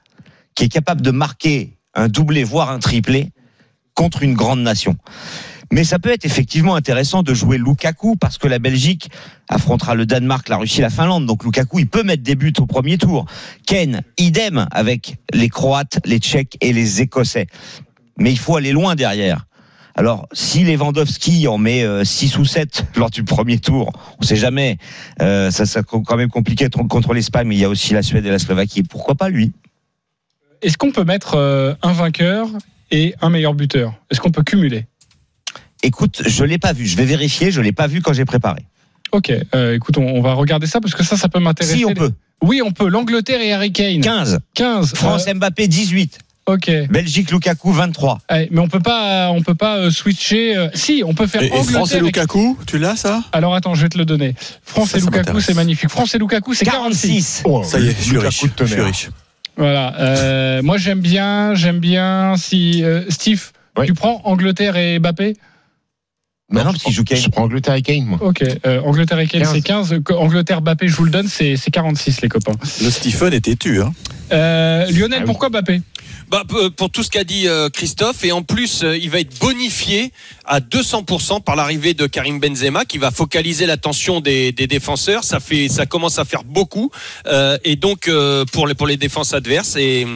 qui 0.55 0.65
est 0.65 0.69
capable 0.69 1.01
de 1.01 1.11
marquer 1.11 1.77
un 1.93 2.07
doublé, 2.09 2.43
voire 2.43 2.69
un 2.69 2.79
triplé, 2.79 3.31
contre 3.93 4.23
une 4.23 4.33
grande 4.33 4.61
nation. 4.61 4.95
Mais 5.71 5.83
ça 5.83 5.97
peut 5.97 6.11
être 6.11 6.25
effectivement 6.25 6.75
intéressant 6.75 7.23
de 7.23 7.33
jouer 7.33 7.57
Lukaku 7.57 8.15
parce 8.15 8.37
que 8.37 8.47
la 8.47 8.59
Belgique 8.59 9.09
affrontera 9.49 9.95
le 9.95 10.05
Danemark, 10.05 10.47
la 10.49 10.57
Russie, 10.57 10.81
la 10.81 10.91
Finlande. 10.91 11.25
Donc 11.25 11.43
Lukaku, 11.43 11.79
il 11.79 11.87
peut 11.87 12.03
mettre 12.03 12.21
des 12.21 12.35
buts 12.35 12.53
au 12.59 12.67
premier 12.67 12.99
tour. 12.99 13.25
Ken, 13.65 14.03
idem 14.19 14.67
avec 14.71 15.15
les 15.33 15.49
Croates, 15.49 15.99
les 16.05 16.19
Tchèques 16.19 16.57
et 16.61 16.73
les 16.73 17.01
Écossais. 17.01 17.47
Mais 18.19 18.31
il 18.31 18.37
faut 18.37 18.55
aller 18.55 18.71
loin 18.71 18.93
derrière. 18.93 19.47
Alors, 19.95 20.27
si 20.31 20.63
Lewandowski 20.63 21.47
en 21.47 21.57
met 21.57 21.85
6 22.03 22.37
ou 22.37 22.45
7 22.45 22.85
lors 22.95 23.09
du 23.09 23.23
premier 23.23 23.59
tour, 23.59 23.91
on 24.19 24.23
sait 24.23 24.35
jamais, 24.35 24.77
euh, 25.21 25.51
ça 25.51 25.65
sera 25.65 25.83
quand 25.83 26.17
même 26.17 26.29
compliqué 26.29 26.67
contre 26.69 27.13
l'Espagne, 27.13 27.47
mais 27.47 27.55
il 27.55 27.61
y 27.61 27.65
a 27.65 27.69
aussi 27.69 27.93
la 27.93 28.01
Suède 28.01 28.25
et 28.25 28.31
la 28.31 28.39
Slovaquie. 28.39 28.83
Pourquoi 28.83 29.15
pas 29.15 29.29
lui? 29.29 29.51
Est-ce 30.61 30.77
qu'on 30.77 30.91
peut 30.91 31.03
mettre 31.03 31.35
euh, 31.35 31.73
un 31.81 31.93
vainqueur 31.93 32.47
et 32.93 33.13
un 33.21 33.29
meilleur 33.29 33.53
buteur 33.55 33.93
Est-ce 34.09 34.21
qu'on 34.21 34.31
peut 34.31 34.43
cumuler? 34.43 34.85
Écoute, 35.83 36.21
je 36.25 36.43
l'ai 36.45 36.57
pas 36.59 36.71
vu, 36.71 36.85
je 36.85 36.95
vais 36.95 37.03
vérifier, 37.05 37.51
je 37.51 37.59
l'ai 37.59 37.73
pas 37.73 37.87
vu 37.87 38.01
quand 38.01 38.13
j'ai 38.13 38.23
préparé. 38.23 38.61
Ok, 39.11 39.31
euh, 39.53 39.75
écoute, 39.75 39.97
on, 39.97 40.05
on 40.07 40.21
va 40.21 40.33
regarder 40.33 40.65
ça 40.67 40.79
parce 40.79 40.95
que 40.95 41.03
ça, 41.03 41.17
ça 41.17 41.27
peut 41.27 41.39
m'intéresser. 41.39 41.77
Si 41.79 41.85
on 41.85 41.93
peut. 41.93 42.11
Oui, 42.41 42.61
on 42.63 42.71
peut. 42.71 42.87
L'Angleterre 42.87 43.41
et 43.41 43.51
Harry 43.51 43.71
Kane. 43.73 44.01
15. 44.01 44.39
15. 44.53 44.93
France 44.95 45.25
Euh, 45.27 45.33
Mbappé 45.33 45.67
18. 45.67 46.19
Ok. 46.45 46.69
Belgique, 46.89 47.31
Lukaku, 47.31 47.71
23. 47.71 48.19
Allez, 48.27 48.47
mais 48.51 48.59
on 48.59 48.67
peut 48.67 48.79
pas, 48.81 49.29
on 49.31 49.41
peut 49.41 49.55
pas 49.55 49.77
euh, 49.77 49.91
switcher. 49.91 50.57
euh, 50.57 50.67
Si, 50.73 51.01
on 51.05 51.13
peut 51.13 51.25
faire 51.27 51.41
Et, 51.41 51.47
et 51.47 51.51
Angleterre. 51.51 51.71
France 51.75 51.93
et 51.93 51.99
Lukaku, 52.01 52.57
tu 52.65 52.77
l'as 52.79 52.95
ça? 52.97 53.23
Alors 53.31 53.55
attends, 53.55 53.75
je 53.75 53.83
vais 53.83 53.89
te 53.89 53.97
le 53.97 54.03
donner. 54.05 54.35
France 54.63 54.89
Ça, 54.91 54.97
et 54.97 55.01
ça 55.01 55.05
Lukaku, 55.09 55.39
c'est 55.41 55.53
magnifique. 55.53 55.89
France 55.89 56.15
et 56.15 56.17
Lukaku, 56.17 56.53
c'est 56.53 56.65
46. 56.65 57.43
46. 57.43 57.43
Oh, 57.45 57.63
Ça 57.63 57.79
y 57.79 57.87
est, 57.87 57.95
je 57.97 58.03
suis 58.03 58.81
riche. 58.81 59.09
Voilà. 59.57 59.95
Euh, 59.99 60.61
moi, 60.63 60.77
j'aime 60.77 60.99
bien, 60.99 61.53
j'aime 61.55 61.79
bien. 61.79 62.35
Si 62.37 62.83
euh, 62.83 63.03
Steve, 63.09 63.51
Oui. 63.77 63.85
tu 63.85 63.93
prends 63.93 64.21
Angleterre 64.25 64.75
et 64.77 64.99
Mbappé. 64.99 65.37
Bah 66.49 66.63
non, 66.63 66.69
je 66.69 66.73
parce 66.73 66.83
qu'il 66.83 66.93
joue 66.93 67.03
prends- 67.03 67.15
Kane. 67.15 67.23
Je 67.23 67.29
prends 67.29 67.43
Angleterre 67.43 67.73
et 67.75 67.81
Kane, 67.81 68.05
moi. 68.05 68.19
Ok. 68.21 68.43
Euh, 68.65 68.81
Angleterre 68.81 69.19
et 69.19 69.27
Kane, 69.27 69.41
15. 69.43 69.53
c'est 69.53 69.61
15. 69.61 69.95
Que- 70.03 70.13
Angleterre, 70.13 70.61
Mbappé, 70.61 70.87
je 70.87 70.95
vous 70.95 71.05
le 71.05 71.11
donne, 71.11 71.27
c'est 71.27 71.55
c'est 71.55 71.71
46 71.71 72.21
les 72.21 72.29
copains. 72.29 72.51
Le 72.83 72.89
Stephen 72.91 73.33
est 73.33 73.41
têtu. 73.41 73.81
Hein. 73.81 73.93
Euh, 74.33 74.85
Lionel, 74.91 75.19
Ah 75.19 75.21
oui. 75.21 75.25
pourquoi 75.25 75.49
Mbappé? 75.49 75.81
Bah, 76.29 76.43
p- 76.47 76.69
pour 76.75 76.89
tout 76.89 77.03
ce 77.03 77.09
qu'a 77.11 77.23
dit 77.23 77.47
euh, 77.47 77.69
Christophe, 77.69 78.23
et 78.23 78.31
en 78.31 78.41
plus, 78.41 78.83
euh, 78.83 78.97
il 78.97 79.09
va 79.11 79.19
être 79.19 79.37
bonifié 79.39 80.11
à 80.45 80.59
200% 80.59 81.41
par 81.43 81.55
l'arrivée 81.55 81.93
de 81.93 82.07
Karim 82.07 82.39
Benzema, 82.39 82.85
qui 82.85 82.97
va 82.97 83.11
focaliser 83.11 83.65
l'attention 83.67 84.19
des, 84.21 84.51
des 84.51 84.65
défenseurs. 84.65 85.23
Ça 85.23 85.39
fait, 85.39 85.69
ça 85.69 85.85
commence 85.85 86.17
à 86.17 86.25
faire 86.25 86.43
beaucoup, 86.43 86.89
euh, 87.27 87.57
et 87.63 87.75
donc 87.75 88.07
euh, 88.07 88.45
pour 88.45 88.65
les 88.67 88.73
pour 88.73 88.87
les 88.87 88.97
défenses 88.97 89.33
adverses 89.33 89.75
et 89.75 90.07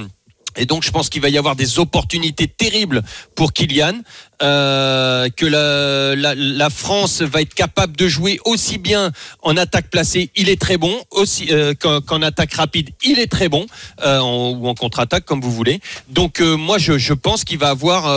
et 0.58 0.66
donc, 0.66 0.84
je 0.84 0.92
pense 0.92 1.10
qu'il 1.10 1.22
va 1.22 1.30
y 1.30 1.38
avoir 1.38 1.56
des 1.56 1.80
opportunités 1.80 2.48
terribles 2.48 3.02
pour 3.36 3.54
Kylian, 3.54 4.02
euh, 4.42 5.30
que 5.36 5.46
la, 5.46 6.16
la, 6.16 6.36
la 6.36 6.70
France 6.70 7.22
va 7.22 7.42
être 7.42 7.54
capable 7.54 7.96
de 7.98 8.08
jouer 8.08 8.40
aussi 8.46 8.78
bien 8.78 9.12
en 9.42 9.58
attaque 9.58 9.90
placée, 9.90 10.30
il 10.36 10.50
est 10.50 10.60
très 10.62 10.78
bon, 10.78 10.96
aussi 11.12 11.48
euh, 11.52 11.74
qu'en 11.74 12.22
attaque 12.22 12.54
rapide, 12.54 12.90
il 13.04 13.20
est 13.20 13.32
très 13.32 13.50
bon, 13.50 13.66
euh, 14.06 14.20
en- 14.20 14.52
ou 14.52 14.68
en 14.68 14.76
contre-attaque 14.76 15.26
comme 15.26 15.42
vous 15.42 15.52
voulez. 15.52 15.80
Donc, 16.10 16.40
moi, 16.40 16.78
je, 16.78 16.98
je 16.98 17.14
pense 17.14 17.44
qu'il 17.44 17.58
va 17.58 17.70
avoir 17.70 18.08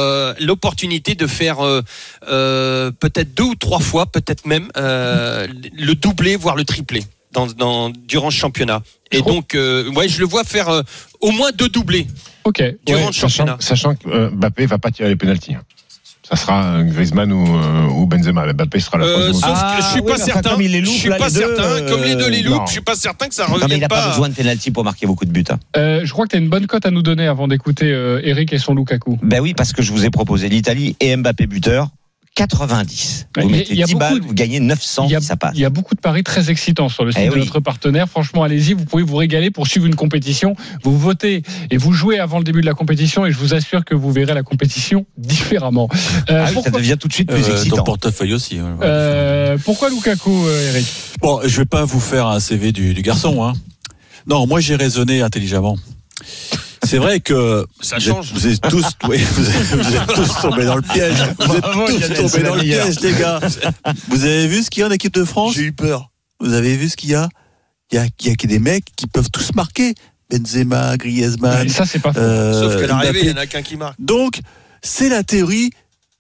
l'opportunité 0.40 1.14
de 1.14 1.26
faire 1.26 1.58
peut-être 2.20 3.34
deux 3.34 3.44
ou 3.44 3.54
trois 3.54 3.80
fois, 3.80 4.06
peut-être 4.06 4.46
même 4.46 4.68
le 4.76 5.92
doublé, 5.94 6.36
voire 6.36 6.56
le 6.56 6.64
triplé. 6.64 7.04
Dans, 7.32 7.46
dans, 7.46 7.90
durant 7.90 8.32
ce 8.32 8.36
championnat. 8.36 8.82
Et 9.12 9.22
donc, 9.22 9.54
euh, 9.54 9.88
ouais, 9.92 10.08
je 10.08 10.18
le 10.18 10.26
vois 10.26 10.42
faire 10.42 10.68
euh, 10.68 10.82
au 11.20 11.30
moins 11.30 11.52
deux 11.52 11.68
doublés. 11.68 12.08
Ok. 12.44 12.62
Durant 12.86 12.98
Ouais. 13.00 13.06
le 13.08 13.12
Sachant, 13.12 13.28
championnat. 13.28 13.56
sachant 13.60 13.94
que 13.94 14.08
euh, 14.08 14.30
Mbappé 14.30 14.66
va 14.66 14.78
pas 14.78 14.90
tirer 14.90 15.08
les 15.08 15.16
pénalties. 15.16 15.54
hein. 15.54 15.62
Ça 16.22 16.36
sera 16.36 16.64
euh, 16.76 16.84
Griezmann 16.84 17.32
ou, 17.32 17.44
euh, 17.56 17.86
ou 17.88 18.06
Benzema. 18.06 18.52
Mbappé 18.52 18.78
sera 18.78 18.98
la 18.98 19.04
Euh, 19.06 19.12
troisième. 19.12 19.34
sauf 19.34 19.50
Ah, 19.52 19.74
que 19.76 19.82
je 19.82 19.88
suis 19.88 20.00
oui, 20.00 20.06
pas 20.12 20.16
certain. 20.18 20.50
comme 20.50 20.62
il 20.62 20.70
les 20.70 20.80
loupe, 20.80 20.94
je 20.94 20.98
suis 21.00 21.08
là, 21.08 21.16
pas 21.16 21.26
les 21.28 21.34
deux, 21.34 21.40
certain. 21.56 21.86
Comme 21.88 22.02
les 22.04 22.14
deux 22.14 22.28
les 22.30 22.40
euh, 22.40 22.44
loupent, 22.44 22.58
non. 22.60 22.66
je 22.66 22.70
suis 22.72 22.80
pas 22.80 22.94
certain 22.94 23.26
que 23.28 23.34
ça 23.34 23.42
Non, 23.48 23.54
mais 23.56 23.62
revienne 23.64 23.78
il 23.78 23.80
n'a 23.80 23.88
pas, 23.88 24.02
pas. 24.02 24.08
besoin 24.10 24.28
de 24.28 24.34
penalty 24.34 24.70
pour 24.70 24.84
marquer 24.84 25.06
beaucoup 25.06 25.24
de 25.24 25.32
buts. 25.32 25.44
hein. 25.50 25.58
Euh, 25.76 26.02
je 26.04 26.12
crois 26.12 26.26
que 26.26 26.30
tu 26.30 26.36
as 26.36 26.38
une 26.38 26.48
bonne 26.48 26.66
cote 26.68 26.86
à 26.86 26.92
nous 26.92 27.02
donner 27.02 27.26
avant 27.26 27.48
d'écouter 27.48 27.90
euh, 27.92 28.20
Eric 28.22 28.52
et 28.52 28.58
son 28.58 28.74
Lukaku. 28.76 29.18
Ben 29.22 29.40
oui, 29.40 29.54
parce 29.54 29.72
que 29.72 29.82
je 29.82 29.90
vous 29.90 30.04
ai 30.04 30.10
proposé 30.10 30.48
l'Italie 30.48 30.94
et 31.00 31.16
Mbappé 31.16 31.46
buteur. 31.48 31.88
90. 32.46 33.26
Il 33.36 33.40
y 33.40 33.40
a- 33.40 33.44
Vous 33.44 33.50
mettez 33.50 33.72
il 33.72 33.78
y 33.78 33.82
a 33.82 33.86
10 33.86 33.92
beaucoup 33.92 34.00
balles, 34.00 34.20
de- 34.20 34.26
vous 34.26 34.34
gagnez 34.34 34.60
900 34.60 35.04
Il 35.06 35.12
y, 35.12 35.16
a, 35.16 35.20
si 35.20 35.26
ça 35.26 35.36
passe. 35.36 35.52
il 35.54 35.60
y 35.60 35.64
a 35.64 35.70
beaucoup 35.70 35.94
de 35.94 36.00
paris 36.00 36.22
très 36.24 36.50
excitants 36.50 36.88
sur 36.88 37.04
le 37.04 37.12
site 37.12 37.20
Eh 37.24 37.28
de 37.28 37.34
oui. 37.34 37.40
notre 37.40 37.60
partenaire. 37.60 38.08
Franchement, 38.08 38.42
allez-y, 38.42 38.72
vous 38.74 38.84
pouvez 38.84 39.02
vous 39.02 39.16
régaler 39.16 39.50
pour 39.50 39.66
suivre 39.66 39.86
une 39.86 39.94
compétition. 39.94 40.54
Vous 40.82 40.98
votez 40.98 41.42
et 41.70 41.76
vous 41.76 41.92
jouez 41.92 42.18
avant 42.18 42.38
le 42.38 42.44
début 42.44 42.60
de 42.60 42.66
la 42.66 42.74
compétition 42.74 43.26
et 43.26 43.32
je 43.32 43.36
vous 43.38 43.54
assure 43.54 43.84
que 43.84 43.94
vous 43.94 44.10
verrez 44.12 44.34
la 44.34 44.42
compétition 44.42 45.06
différemment. 45.18 45.88
Euh, 46.30 46.44
Ah 46.46 46.50
oui, 46.54 46.62
ça 46.62 46.70
devient 46.70 46.96
tout 46.98 47.08
de 47.08 47.12
suite 47.12 47.28
plus 47.28 47.42
Euh, 47.42 47.46
ton 47.48 47.52
excitant. 47.56 47.82
portefeuille 47.84 48.32
aussi. 48.34 48.56
ouais, 48.56 48.62
ouais. 48.62 48.68
euh, 48.82 49.58
pourquoi 49.64 49.90
Lukaku, 49.90 50.30
euh, 50.46 50.70
Eric? 50.72 50.86
Bon, 51.20 51.40
je 51.44 51.56
vais 51.58 51.64
pas 51.66 51.84
vous 51.84 52.00
faire 52.00 52.26
un 52.26 52.40
CV 52.40 52.72
du, 52.72 52.94
du 52.94 53.02
garçon. 53.02 53.42
Hein. 53.44 53.52
Non, 54.26 54.46
moi 54.46 54.60
j'ai 54.60 54.76
raisonné 54.76 55.22
intelligemment. 55.22 55.76
C'est 56.90 56.98
vrai 56.98 57.20
que 57.20 57.66
Ça 57.80 57.96
vous 57.96 58.02
change. 58.02 58.26
êtes, 58.30 58.34
vous 58.34 58.46
êtes 58.48 58.60
tous, 58.62 58.84
oui, 59.08 59.18
vous 59.18 59.48
êtes, 59.48 59.56
vous 59.84 59.94
êtes 59.96 60.06
tous 60.14 60.40
tombés 60.42 60.64
dans 60.64 60.74
le 60.76 60.82
piège. 60.82 61.14
Vous 61.38 61.54
êtes 61.54 61.60
Bravo, 61.60 61.86
tous 61.86 62.00
tombés 62.14 62.28
c'est 62.28 62.42
la 62.42 62.48
dans 62.48 62.54
le 62.56 62.60
meilleure. 62.62 62.84
piège, 62.84 63.00
les 63.00 63.12
gars. 63.12 63.40
Vous 64.08 64.24
avez 64.24 64.46
vu 64.48 64.62
ce 64.64 64.70
qu'il 64.70 64.80
y 64.80 64.84
a 64.84 64.88
en 64.88 64.90
équipe 64.90 65.14
de 65.14 65.24
France 65.24 65.54
J'ai 65.54 65.62
eu 65.62 65.72
peur. 65.72 66.10
Vous 66.40 66.52
avez 66.52 66.76
vu 66.76 66.88
ce 66.88 66.96
qu'il 66.96 67.10
y 67.10 67.14
a 67.14 67.28
il 67.92 67.96
y 67.96 67.98
a, 67.98 68.06
il 68.20 68.26
y 68.28 68.30
a 68.30 68.34
que 68.34 68.46
des 68.46 68.58
mecs 68.58 68.84
qui 68.96 69.06
peuvent 69.06 69.30
tous 69.30 69.54
marquer. 69.54 69.94
Benzema, 70.30 70.96
Griezmann. 70.96 71.68
Ça, 71.68 71.86
c'est 71.86 71.98
pas 71.98 72.12
euh, 72.16 72.52
Sauf 72.60 72.80
qu'à 72.80 72.86
l'arrivée, 72.86 73.20
il 73.22 73.30
y 73.30 73.32
en 73.32 73.36
a 73.36 73.46
qu'un 73.46 73.62
qui 73.62 73.76
marque. 73.76 73.96
Donc, 74.00 74.40
c'est 74.82 75.08
la 75.08 75.22
théorie 75.24 75.70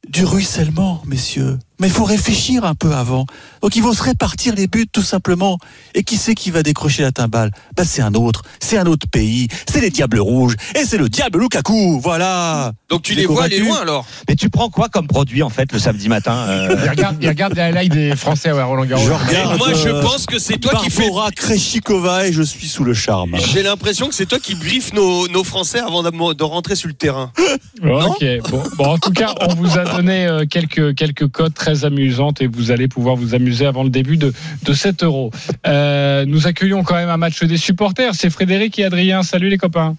du 0.08 0.24
ruissellement, 0.24 1.02
messieurs. 1.06 1.58
Mais 1.78 1.86
il 1.88 1.92
faut 1.92 2.04
réfléchir 2.04 2.64
un 2.64 2.74
peu 2.74 2.92
avant. 2.92 3.26
Donc, 3.62 3.76
ils 3.76 3.82
vont 3.82 3.92
se 3.92 4.02
répartir 4.02 4.54
les 4.54 4.66
buts, 4.66 4.86
tout 4.90 5.02
simplement. 5.02 5.58
Et 5.94 6.02
qui 6.02 6.16
c'est 6.16 6.34
qui 6.34 6.50
va 6.50 6.62
décrocher 6.62 7.02
la 7.02 7.12
timbale? 7.12 7.50
Bah, 7.76 7.84
C'est 7.84 8.02
un 8.02 8.14
autre. 8.14 8.42
C'est 8.60 8.78
un 8.78 8.86
autre 8.86 9.06
pays. 9.08 9.48
C'est 9.70 9.80
les 9.80 9.90
Diables 9.90 10.20
Rouges. 10.20 10.54
Et 10.74 10.84
c'est 10.84 10.98
le 10.98 11.08
Diable 11.08 11.40
Lukaku. 11.40 12.00
Voilà. 12.00 12.72
Donc 12.88 13.02
tu 13.02 13.14
les 13.14 13.26
vois 13.26 13.44
aller 13.44 13.58
loin 13.60 13.80
alors? 13.82 14.04
Mais 14.28 14.34
tu 14.34 14.50
prends 14.50 14.68
quoi 14.68 14.88
comme 14.88 15.06
produit 15.06 15.42
en 15.42 15.48
fait 15.48 15.72
le 15.72 15.78
samedi 15.78 16.08
matin 16.08 16.34
euh, 16.48 16.76
Il 16.84 16.90
regarde, 16.90 17.16
il 17.20 17.28
regarde 17.28 17.54
les 17.54 17.62
highlights 17.62 17.92
des 17.92 18.16
Français 18.16 18.50
à 18.50 18.64
Roland 18.64 18.84
Garros. 18.84 19.04
Je 19.04 19.10
Et 19.10 19.14
regarde. 19.14 19.58
moi, 19.58 19.72
je 19.74 19.88
euh, 19.88 20.02
pense 20.02 20.26
que 20.26 20.38
c'est 20.38 20.58
toi 20.58 20.80
qui 20.82 20.90
fais. 20.90 21.08
Krejcikova 21.36 22.26
et 22.26 22.32
je 22.32 22.42
suis 22.42 22.68
sous 22.68 22.84
le 22.84 22.94
charme. 22.94 23.36
J'ai 23.52 23.62
l'impression 23.62 24.08
que 24.08 24.14
c'est 24.14 24.26
toi 24.26 24.38
qui 24.38 24.54
briefes 24.54 24.92
nos, 24.92 25.28
nos 25.28 25.44
Français 25.44 25.78
avant 25.78 26.02
de 26.02 26.42
rentrer 26.44 26.76
sur 26.76 26.88
le 26.88 26.94
terrain. 26.94 27.32
Ok. 27.82 28.24
Bon, 28.50 28.62
bon, 28.76 28.84
en 28.84 28.98
tout 28.98 29.10
cas, 29.10 29.34
on 29.40 29.54
vous 29.54 29.78
a 29.78 29.84
donné 29.84 30.26
euh, 30.26 30.44
quelques 30.44 30.94
quelques 30.94 31.28
codes 31.28 31.54
très 31.54 31.86
amusantes 31.86 32.42
et 32.42 32.46
vous 32.46 32.70
allez 32.70 32.88
pouvoir 32.88 33.16
vous 33.16 33.34
amuser 33.34 33.49
avant 33.66 33.82
le 33.82 33.90
début 33.90 34.16
de 34.16 34.32
de 34.62 34.72
7 34.72 35.02
euros. 35.04 35.30
Euh, 35.66 36.24
nous 36.26 36.46
accueillons 36.46 36.82
quand 36.82 36.94
même 36.94 37.08
un 37.08 37.16
match 37.16 37.42
des 37.42 37.56
supporters. 37.56 38.14
C'est 38.14 38.30
Frédéric 38.30 38.78
et 38.78 38.84
Adrien. 38.84 39.22
Salut 39.22 39.48
les 39.48 39.58
copains. 39.58 39.96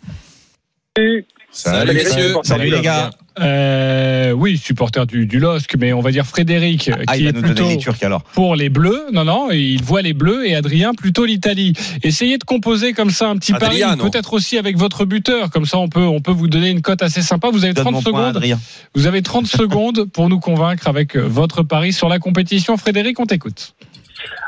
Messieurs. 1.93 2.35
Salut 2.43 2.69
les 2.69 2.81
gars. 2.81 3.09
Euh, 3.39 4.31
oui, 4.31 4.57
supporter 4.57 5.05
du, 5.05 5.25
du 5.25 5.39
LOSC, 5.39 5.75
mais 5.79 5.93
on 5.93 6.01
va 6.01 6.11
dire 6.11 6.25
Frédéric, 6.25 6.91
Ah, 7.07 7.15
qui 7.15 7.27
est 7.27 7.33
plutôt 7.33 7.53
donner 7.53 7.75
les 7.75 7.77
Turcs 7.77 8.03
alors. 8.03 8.23
pour 8.23 8.55
les 8.55 8.69
Bleus. 8.69 9.05
Non, 9.13 9.23
non, 9.23 9.51
il 9.51 9.81
voit 9.81 10.01
les 10.01 10.13
Bleus 10.13 10.47
et 10.47 10.55
Adrien 10.55 10.93
plutôt 10.93 11.23
l'Italie. 11.25 11.73
Essayez 12.03 12.37
de 12.37 12.43
composer 12.43 12.93
comme 12.93 13.09
ça 13.09 13.29
un 13.29 13.37
petit 13.37 13.53
pari, 13.53 13.81
peut-être 13.99 14.33
aussi 14.33 14.57
avec 14.57 14.77
votre 14.77 15.05
buteur. 15.05 15.49
Comme 15.49 15.65
ça, 15.65 15.77
on 15.77 15.87
peut, 15.87 16.01
on 16.01 16.19
peut 16.19 16.31
vous 16.31 16.47
donner 16.47 16.69
une 16.69 16.81
cote 16.81 17.01
assez 17.01 17.21
sympa. 17.21 17.49
Vous 17.51 17.63
avez 17.63 17.73
Donne 17.73 17.85
30 17.85 17.93
mon 17.93 18.01
point 18.01 18.11
à 18.11 18.15
secondes. 18.23 18.35
Adrien. 18.37 18.59
Vous 18.95 19.07
avez 19.07 19.21
30 19.21 19.47
secondes 19.47 20.05
pour 20.11 20.27
nous 20.29 20.39
convaincre 20.39 20.87
avec 20.87 21.15
votre 21.15 21.63
pari 21.63 21.93
sur 21.93 22.09
la 22.09 22.19
compétition. 22.19 22.75
Frédéric, 22.77 23.19
on 23.19 23.25
t'écoute. 23.25 23.73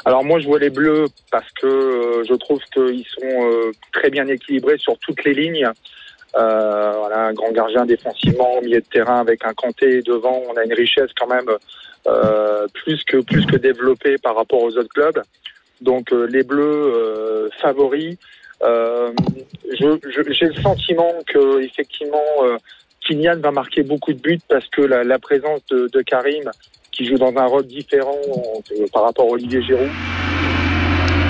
Alors 0.05 0.23
moi 0.23 0.39
je 0.39 0.45
vois 0.45 0.59
les 0.59 0.69
bleus 0.69 1.05
parce 1.31 1.49
que 1.59 1.65
euh, 1.65 2.23
je 2.29 2.33
trouve 2.35 2.59
qu'ils 2.73 3.05
sont 3.07 3.25
euh, 3.25 3.71
très 3.93 4.09
bien 4.09 4.27
équilibrés 4.27 4.77
sur 4.77 4.97
toutes 4.99 5.23
les 5.23 5.33
lignes. 5.33 5.67
Euh, 6.35 6.93
voilà, 6.97 7.27
un 7.27 7.33
grand 7.33 7.51
gardien 7.51 7.85
défensivement, 7.85 8.57
au 8.57 8.61
milieu 8.61 8.81
de 8.81 8.85
terrain 8.85 9.19
avec 9.19 9.45
un 9.45 9.53
Kanté 9.53 10.01
devant, 10.01 10.41
on 10.49 10.57
a 10.57 10.63
une 10.63 10.73
richesse 10.73 11.11
quand 11.15 11.27
même 11.27 11.49
euh, 12.07 12.67
plus 12.73 13.03
que 13.03 13.17
plus 13.17 13.45
que 13.45 13.55
développée 13.55 14.17
par 14.17 14.35
rapport 14.35 14.61
aux 14.63 14.75
autres 14.77 14.89
clubs. 14.89 15.21
Donc 15.81 16.11
euh, 16.11 16.25
les 16.25 16.43
bleus 16.43 16.93
euh, 16.95 17.49
favoris. 17.61 18.17
Euh, 18.63 19.11
J'ai 19.71 20.45
le 20.47 20.61
sentiment 20.61 21.13
que 21.27 21.61
effectivement 21.61 22.31
euh, 22.43 22.57
Kylian 23.01 23.39
va 23.39 23.51
marquer 23.51 23.83
beaucoup 23.83 24.13
de 24.13 24.19
buts 24.19 24.39
parce 24.47 24.67
que 24.69 24.81
la, 24.81 25.03
la 25.03 25.19
présence 25.19 25.61
de, 25.69 25.87
de 25.87 26.01
Karim 26.01 26.49
qui 26.91 27.05
joue 27.05 27.17
dans 27.17 27.35
un 27.35 27.45
rôle 27.45 27.65
différent 27.65 28.17
par 28.91 29.03
rapport 29.03 29.25
à 29.25 29.29
Olivier 29.29 29.61
Giroud. 29.61 29.89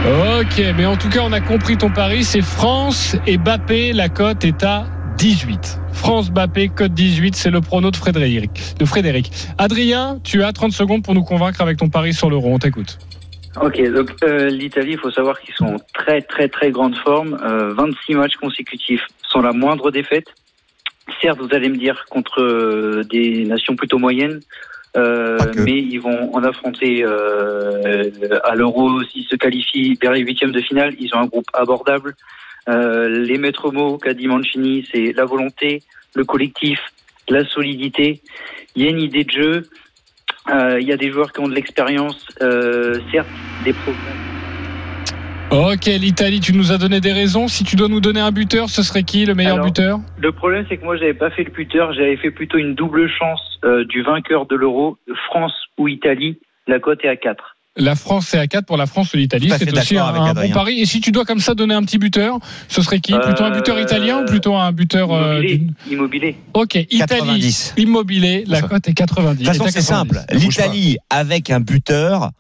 Ok, 0.06 0.62
mais 0.76 0.86
en 0.86 0.98
tout 0.98 1.08
cas, 1.08 1.22
on 1.24 1.32
a 1.32 1.39
compris 1.39 1.78
ton 1.78 1.89
pari. 1.89 2.26
C'est 2.26 2.42
France 2.42 3.16
et 3.26 3.38
Bappé. 3.38 3.94
La 3.94 4.10
cote 4.10 4.44
est 4.44 4.62
à 4.62 4.86
18. 5.18 5.80
France 5.94 6.30
Bappé, 6.30 6.68
cote 6.68 6.94
18, 6.94 7.36
c'est 7.36 7.50
le 7.50 7.62
prono 7.62 7.89
de 7.89 7.96
Frédéric. 7.96 8.52
De 8.78 8.84
Frédéric. 8.84 9.32
Adrien, 9.58 10.20
tu 10.22 10.44
as 10.44 10.52
30 10.52 10.74
secondes 10.74 11.04
pour 11.04 11.13
nous 11.13 11.24
convaincre 11.24 11.62
avec 11.62 11.78
ton 11.78 11.88
pari 11.88 12.13
sur 12.13 12.30
l'euro. 12.30 12.54
On 12.54 12.60
t'écoute. 12.60 13.00
Ok, 13.62 13.82
donc 13.94 14.10
euh, 14.24 14.50
l'Italie, 14.50 14.94
il 14.94 14.98
faut 14.98 15.12
savoir 15.12 15.39
qu'ils 15.39 15.56
sont 15.56 15.76
en 15.76 15.78
très 15.94 16.22
très 16.22 16.50
très 16.50 16.72
grande 16.72 16.98
forme. 16.98 17.39
Euh, 17.42 17.74
26 17.74 18.16
matchs 18.16 18.36
consécutifs 18.36 19.06
sans 19.26 19.39
la 19.39 19.54
moindre 19.54 19.89
défaite. 19.89 20.26
Certes, 21.22 21.39
vous 21.39 21.56
allez 21.56 21.70
me 21.70 21.78
dire 21.78 22.04
contre 22.10 22.42
euh, 22.42 23.04
des 23.10 23.46
nations 23.46 23.78
plutôt 23.78 24.00
moyennes, 24.00 24.42
euh, 24.96 25.38
que. 25.38 25.60
mais 25.62 25.78
ils 25.78 26.00
vont 26.00 26.34
en 26.36 26.44
affronter 26.44 27.04
euh, 27.04 28.12
à 28.44 28.56
l'Euro 28.56 29.04
s'ils 29.04 29.26
se 29.26 29.36
qualifient 29.36 29.98
vers 30.02 30.12
les 30.12 30.22
huitièmes 30.22 30.52
de 30.52 30.62
finale. 30.62 30.96
Ils 31.00 31.14
ont 31.16 31.20
un 31.20 31.26
groupe 31.26 31.48
abordable. 31.54 32.16
Euh, 32.70 33.10
les 33.10 33.38
maîtres 33.38 33.72
mots 33.72 33.98
qu'a 33.98 34.14
dit 34.14 34.28
Mancini, 34.28 34.88
c'est 34.92 35.14
la 35.14 35.26
volonté, 35.26 35.84
le 36.16 36.24
collectif, 36.24 36.80
la 37.28 37.44
solidité. 37.46 38.22
Il 38.76 38.84
y 38.84 38.88
a 38.88 38.90
une 38.90 39.02
idée 39.02 39.24
de 39.24 39.32
jeu. 39.32 39.70
Euh, 40.50 40.80
Il 40.80 40.88
y 40.88 40.92
a 40.92 40.98
des 40.98 41.12
joueurs 41.12 41.32
qui 41.32 41.40
ont 41.40 41.48
de 41.48 41.56
l'expérience, 41.56 42.26
euh, 42.42 43.00
certes, 43.12 43.28
des 43.64 43.74
problèmes. 43.74 44.33
Ok, 45.54 45.86
l'Italie, 45.86 46.39
tu 46.39 46.52
nous 46.52 46.72
as 46.72 46.80
donné 46.80 47.00
des 47.00 47.12
raisons. 47.12 47.48
Si 47.48 47.63
tu 47.63 47.76
dois 47.76 47.88
nous 47.88 48.02
donner 48.02 48.20
un 48.20 48.32
buteur, 48.32 48.72
ce 48.72 48.82
serait 48.82 49.04
qui 49.04 49.24
le 49.24 49.36
meilleur 49.36 49.54
Alors, 49.54 49.68
buteur? 49.68 50.00
Le 50.18 50.32
problème, 50.32 50.66
c'est 50.68 50.78
que 50.78 50.84
moi, 50.84 50.98
j'avais 50.98 51.13
pas 51.13 51.30
fait 51.30 51.44
le 51.44 51.52
buteur, 51.52 51.94
j'avais 51.94 52.18
fait 52.18 52.32
plutôt 52.32 52.58
une 52.58 52.74
double 52.74 53.08
chance 53.08 53.39
euh, 53.63 53.86
du 53.86 54.02
vainqueur 54.02 54.48
de 54.48 54.56
l'Euro, 54.56 54.98
France 55.28 55.54
ou 55.78 55.88
Italie. 55.88 56.39
La 56.66 56.80
cote 56.80 57.06
est 57.06 57.08
à 57.08 57.16
4. 57.18 57.56
La 57.76 57.96
France 57.96 58.28
c'est 58.30 58.39
à 58.39 58.48
4 58.48 58.66
pour 58.66 58.78
la 58.78 58.88
France 58.88 59.13
ou 59.13 59.18
l'Italie. 59.18 59.52
C'est 59.56 59.78
aussi 59.78 59.98
un, 59.98 60.34
bon 60.34 60.50
pari. 60.52 60.80
Et 60.80 60.86
si 60.86 61.02
tu 61.02 61.12
dois 61.12 61.26
comme 61.26 61.39
ça 61.39 61.54
donner 61.54 61.74
un 61.76 61.84
petit 61.84 61.98
buteur, 62.00 62.39
ce 62.68 62.82
serait 62.82 63.00
qui? 63.00 63.13
Plutôt 63.13 63.44
un 63.44 63.52
buteur 63.52 63.78
Euh, 63.78 63.82
italien 63.82 64.22
ou 64.22 64.26
plutôt 64.26 64.56
un 64.56 64.72
buteur 64.72 65.12
euh, 65.12 65.39
Immobilier. 65.39 65.68
Immobilier. 65.92 66.36
Ok, 66.54 66.76
Italie, 66.76 67.20
90. 67.20 67.74
immobilier, 67.78 68.44
la 68.48 68.62
cote 68.62 68.88
est 68.88 68.94
90. 68.94 69.39
De 69.39 69.46
toute 69.46 69.58
façon, 69.58 69.66
est 69.66 69.72
c'est 69.72 69.88
90. 69.88 70.16
simple. 70.16 70.20
L'Italie, 70.34 70.98
avec 71.10 71.50
un 71.50 71.60
buteur, 71.62 72.32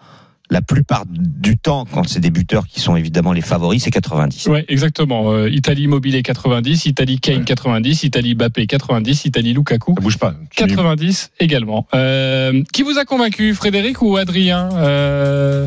la 0.49 0.61
plupart 0.61 1.05
du 1.07 1.57
temps, 1.57 1.85
quand 1.91 2.07
c'est 2.07 2.19
des 2.19 2.29
buteurs 2.29 2.67
qui 2.67 2.79
sont 2.79 2.95
évidemment 2.95 3.31
les 3.33 3.41
favoris, 3.41 3.83
c'est 3.83 3.91
90. 3.91 4.47
Ouais, 4.47 4.65
exactement. 4.67 5.31
Euh, 5.31 5.49
Italie 5.49 5.83
Immobilier 5.83 6.21
90, 6.21 6.85
Italie 6.85 7.19
Kane 7.19 7.39
Ouais. 7.39 7.43
90, 7.45 8.03
Italie 8.03 8.35
Bappé 8.35 8.67
90, 8.67 9.25
Italie 9.25 9.53
Lukaku 9.53 9.95
Ça 9.97 10.01
bouge 10.01 10.17
pas. 10.17 10.35
Tu- 10.51 10.67
90 10.67 11.31
également. 11.39 11.87
Euh, 11.95 12.61
qui 12.73 12.83
vous 12.83 12.97
a 12.99 13.05
convaincu, 13.05 13.55
Frédéric 13.55 14.01
ou 14.01 14.17
Adrien 14.17 14.69
Euh, 14.73 15.65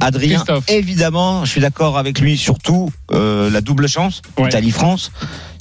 Adrien, 0.00 0.36
Christophe? 0.36 0.64
évidemment, 0.68 1.44
je 1.46 1.50
suis 1.52 1.60
d'accord 1.60 1.96
avec 1.96 2.20
lui, 2.20 2.36
surtout 2.36 2.90
euh, 3.12 3.48
la 3.50 3.60
double 3.62 3.88
chance, 3.88 4.20
Ouais. 4.38 4.48
Italie-France. 4.48 5.10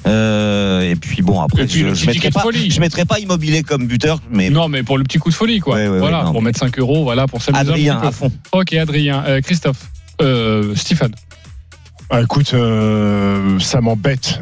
Euh, 0.08 0.82
et 0.82 0.96
puis 0.96 1.22
bon, 1.22 1.42
après, 1.42 1.66
puis 1.66 1.80
je, 1.80 1.86
le 1.88 1.94
je 1.94 2.06
mettrai 2.06 2.30
pas, 2.30 2.44
je 2.54 2.80
mettrai 2.80 3.06
pas 3.06 3.20
immobilier 3.20 3.64
comme 3.64 3.88
buteur, 3.88 4.22
mais 4.30 4.50
Non, 4.50 4.68
mais 4.68 4.84
pour 4.84 4.98
le 4.98 5.04
petit 5.04 5.18
coup 5.18 5.30
de 5.30 5.36
folie, 5.36 5.60
quoi. 5.60 5.76
Ouais, 5.76 5.84
ouais, 5.84 5.90
ouais, 5.90 6.00
voilà, 6.00 6.24
non. 6.24 6.32
pour 6.32 6.42
mettre 6.42 6.60
5 6.60 6.78
euros, 6.80 7.04
voilà, 7.04 7.28
pour 7.28 7.42
s'amuser 7.42 7.62
Adrien 7.62 8.00
à 8.00 8.12
fond. 8.12 8.32
Ok, 8.52 8.74
Adrien. 8.74 9.24
Euh, 9.28 9.42
Christophe. 9.42 9.90
Euh, 10.22 10.76
Stéphane. 10.76 11.14
Ah, 12.10 12.22
écoute, 12.22 12.54
euh, 12.54 13.58
ça 13.60 13.82
m'embête 13.82 14.42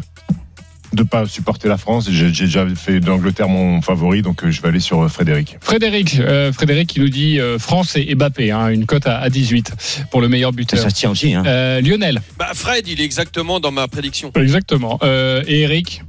de 0.94 1.04
pas 1.04 1.26
supporter 1.26 1.68
la 1.68 1.78
France. 1.78 2.08
J'ai 2.12 2.30
déjà 2.30 2.66
fait 2.76 3.00
d'Angleterre 3.00 3.50
mon 3.50 3.82
favori, 3.82 4.22
donc 4.22 4.44
euh, 4.44 4.52
je 4.52 4.62
vais 4.62 4.68
aller 4.70 4.80
sur 4.80 5.02
euh, 5.02 5.08
Frédéric. 5.10 5.58
Frédéric, 5.62 6.20
euh, 6.20 6.54
Frédéric 6.54 6.90
qui 6.90 7.00
nous 7.00 7.10
dit 7.10 7.40
euh, 7.40 7.58
France 7.60 7.96
et, 7.96 8.06
et 8.10 8.16
Bappé, 8.16 8.52
hein, 8.52 8.70
une 8.70 8.86
cote 8.86 9.08
à, 9.08 9.18
à 9.20 9.30
18 9.30 10.06
pour 10.12 10.22
le 10.22 10.30
meilleur 10.30 10.52
buteur. 10.54 10.80
ça 10.80 10.90
se 10.90 10.96
tient 10.96 11.10
aussi. 11.12 11.34
Hein. 11.34 11.44
Euh, 11.46 11.82
Lionel, 11.82 12.22
Bah, 12.38 12.52
Fred, 12.54 12.88
il 12.88 13.02
est 13.02 13.04
exactement 13.06 13.60
dans 13.60 13.72
ma 13.72 13.88
prédiction. 13.88 14.32
exactement. 14.36 15.00
Euh, 15.04 15.44
et 15.48 15.62
Eric. 15.62 16.04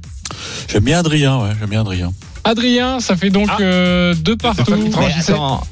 J'aime 0.71 0.83
bien 0.83 0.99
Adrien, 0.99 1.37
ouais, 1.41 1.49
j'aime 1.59 1.69
bien 1.69 1.81
Adrien. 1.81 2.13
Adrien, 2.43 2.99
ça 2.99 3.15
fait 3.15 3.29
donc 3.31 3.47
Ah. 3.51 3.57
euh, 3.61 4.13
deux 4.15 4.35
partout. 4.37 4.73
attends. 5.19 5.63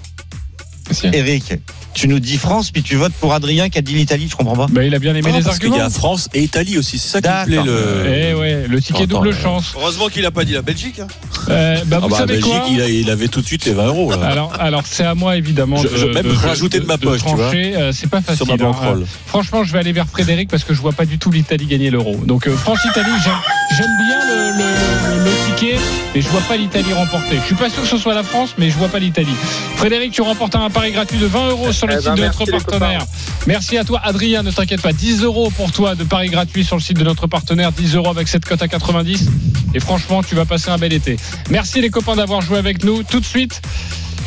Eric, 1.13 1.54
tu 1.93 2.08
nous 2.08 2.19
dis 2.19 2.38
France, 2.38 2.71
puis 2.71 2.82
tu 2.84 2.95
votes 2.95 3.13
pour 3.13 3.34
Adrien 3.34 3.69
qui 3.69 3.77
a 3.77 3.82
dit 3.82 3.93
l'Italie, 3.93 4.27
je 4.29 4.36
comprends 4.36 4.56
pas. 4.56 4.67
Bah, 4.69 4.84
il 4.84 4.93
a 4.95 4.99
bien 4.99 5.12
aimé 5.15 5.29
Non, 5.32 5.38
les 5.38 5.43
parce 5.43 5.60
qu'il 5.60 5.69
y 5.69 5.71
arguments. 5.71 5.88
a 5.88 5.89
France 5.91 6.29
et 6.34 6.41
Italie 6.41 6.77
aussi, 6.77 6.97
c'est 6.97 7.10
ça 7.10 7.21
qui 7.21 7.51
me 7.51 7.62
plaît. 7.63 7.63
Le... 7.65 8.06
Eh 8.08 8.34
ouais, 8.34 8.65
le 8.67 8.82
ticket 8.82 9.03
Attends, 9.03 9.17
double 9.19 9.29
euh, 9.29 9.41
chance. 9.41 9.73
Heureusement 9.77 10.08
qu'il 10.10 10.25
a 10.25 10.32
pas 10.32 10.43
dit 10.45 10.53
la 10.53 10.62
Belgique. 10.62 10.99
hein. 10.99 11.08
Euh, 11.49 11.77
bah, 11.86 11.97
Ah 12.01 12.06
vous 12.06 12.10
bah, 12.10 12.17
savez 12.19 12.34
Belgique, 12.36 12.51
quoi 12.51 12.65
il, 12.71 12.82
a- 12.82 12.88
il 12.89 13.10
avait 13.10 13.27
tout 13.27 13.41
de 13.41 13.45
suite 13.45 13.65
les 13.65 13.73
20 13.73 13.86
euros. 13.88 14.12
Là. 14.12 14.27
alors, 14.27 14.53
alors 14.60 14.82
c'est 14.86 15.03
à 15.03 15.13
moi 15.15 15.36
évidemment 15.38 15.77
Je- 15.77 16.06
de, 16.08 16.13
même 16.13 16.32
rajouter 16.32 16.79
de 16.79 16.86
ma 16.86 16.97
poche, 16.97 17.21
tu 17.23 17.29
vois. 17.36 17.45
trancher. 17.45 17.75
Euh, 17.75 17.91
c'est 17.91 18.10
pas 18.10 18.21
facile. 18.21 18.38
sur 18.38 18.47
ma 18.47 18.53
hein. 18.53 18.58
banquerolle. 18.71 19.06
Franchement, 19.27 19.63
je 19.63 19.73
vais 19.73 19.79
aller 19.79 19.91
vers 19.91 20.08
Frédéric 20.08 20.49
parce 20.49 20.63
que 20.63 20.73
je 20.73 20.82
vois 20.82 20.93
pas 20.93 21.06
du 21.06 21.17
tout 21.17 21.32
l'Italie 21.32 21.65
gagner 21.65 21.89
l'euro. 21.89 22.15
Donc 22.25 22.47
euh, 22.47 22.56
France-Italie, 22.56 23.10
j'aime, 23.23 23.88
bien 23.97 24.19
le, 24.27 24.58
le- 24.58 25.19
le- 25.19 25.23
le 25.25 25.32
ticket, 25.58 25.77
mais 26.15 26.21
je 26.21 26.27
vois 26.29 26.41
pas 26.41 26.56
l'Italie 26.58 26.93
remporter. 26.93 27.38
Je 27.41 27.45
suis 27.45 27.56
pas 27.56 27.69
sûr 27.69 27.82
que 27.84 27.88
ce 27.88 27.97
soit 27.97 28.13
la 28.13 28.23
France, 28.23 28.56
mais 28.58 28.69
je 28.69 28.77
vois 28.77 28.89
pas 28.89 28.99
l'Italie. 28.99 29.36
Frédéric, 29.75 30.12
tu 30.12 30.21
remportes 30.21 30.56
un 30.56 30.69
pari 30.69 30.91
gratuit 30.91 31.17
de 31.17 31.25
20 31.25 31.49
euros 31.49 31.71
sur 31.84 31.88
le 31.88 31.93
Eh 31.93 31.98
site 31.98 32.06
ben, 32.06 32.15
de 32.15 32.22
merci, 32.22 32.39
notre 32.39 32.63
partenaire. 32.63 33.06
Merci 33.48 33.78
à 33.78 33.84
toi, 33.84 34.02
Adrien. 34.04 34.43
Ne 34.43 34.52
t'inquiète 34.52 34.82
pas, 34.82 34.93
10 34.93 35.24
euros 35.24 35.52
pour 35.56 35.72
toi 35.72 35.96
de 35.96 36.04
pari 36.04 36.30
gratuit 36.30 36.63
sur 36.63 36.76
le 36.76 36.82
site 36.82 36.98
de 36.98 37.04
notre 37.04 37.28
partenaire. 37.28 37.72
10 37.72 37.96
euros 37.96 38.10
avec 38.10 38.28
cette 38.28 38.46
cote 38.46 38.62
à 38.62 38.67
90. 38.67 39.28
Et 39.74 39.80
franchement, 39.80 40.24
tu 40.24 40.36
vas 40.36 40.46
passer 40.46 40.69
un 40.69 40.78
bel 40.78 40.93
été. 40.93 41.17
Merci 41.50 41.82
les 41.82 41.89
copains 41.89 42.15
d'avoir 42.15 42.41
joué 42.41 42.58
avec 42.58 42.84
nous. 42.84 43.04
Tout 43.04 43.19
de 43.19 43.26
suite. 43.26 43.62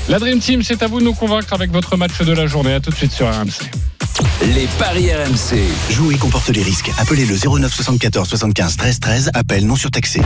La 0.08 0.18
Dream 0.18 0.38
Team, 0.38 0.62
c'est 0.62 0.82
à 0.82 0.86
vous 0.86 1.00
de 1.00 1.04
nous 1.04 1.14
convaincre 1.14 1.52
avec 1.52 1.72
votre 1.72 1.96
match 1.96 2.18
de 2.20 2.32
la 2.32 2.46
journée. 2.46 2.74
À 2.74 2.80
tout 2.80 2.90
de 2.90 2.96
suite 2.96 3.12
sur 3.12 3.26
RMC. 3.26 3.70
Les 4.54 4.68
paris 4.78 5.10
RMC. 5.12 5.58
Jouer 5.90 6.16
comporte 6.16 6.48
les 6.50 6.62
risques. 6.62 6.90
Appelez 6.98 7.26
le 7.26 7.36
09 7.36 7.72
74 7.72 8.28
75 8.28 8.76
13 8.76 9.00
13. 9.00 9.30
Appel 9.34 9.66
non 9.66 9.76
surtaxé. 9.76 10.20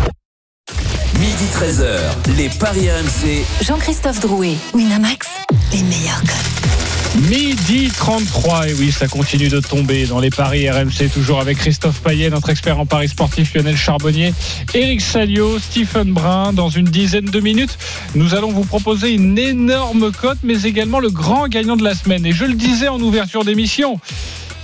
Midi 1.19 1.45
13h. 1.55 2.37
Les 2.37 2.49
paris 2.49 2.91
RMC. 2.91 3.45
Jean-Christophe 3.63 4.21
Drouet, 4.21 4.57
Winamax, 4.75 5.27
les 5.73 5.83
meilleurs 5.83 6.21
codes. 6.21 6.80
Midi 7.17 7.91
33, 7.91 8.69
et 8.69 8.75
oui, 8.75 8.93
ça 8.93 9.09
continue 9.09 9.49
de 9.49 9.59
tomber 9.59 10.07
dans 10.07 10.21
les 10.21 10.31
paris 10.31 10.71
RMC, 10.71 11.11
toujours 11.13 11.41
avec 11.41 11.59
Christophe 11.59 12.01
Payet, 12.01 12.31
notre 12.31 12.51
expert 12.51 12.79
en 12.79 12.87
paris 12.87 13.09
sportif, 13.09 13.53
Lionel 13.55 13.77
Charbonnier, 13.77 14.33
Eric 14.75 15.01
Salio, 15.01 15.59
Stephen 15.59 16.13
Brun. 16.13 16.53
Dans 16.53 16.69
une 16.69 16.87
dizaine 16.87 17.25
de 17.25 17.41
minutes, 17.41 17.77
nous 18.15 18.35
allons 18.35 18.53
vous 18.53 18.65
proposer 18.65 19.13
une 19.13 19.37
énorme 19.39 20.13
cote, 20.13 20.39
mais 20.45 20.63
également 20.63 21.01
le 21.01 21.11
grand 21.11 21.49
gagnant 21.49 21.77
de 21.77 21.83
la 21.83 21.95
semaine. 21.95 22.25
Et 22.25 22.33
je 22.33 22.45
le 22.45 22.55
disais 22.55 22.89
en 22.89 23.01
ouverture 23.01 23.45
d'émission, 23.45 23.99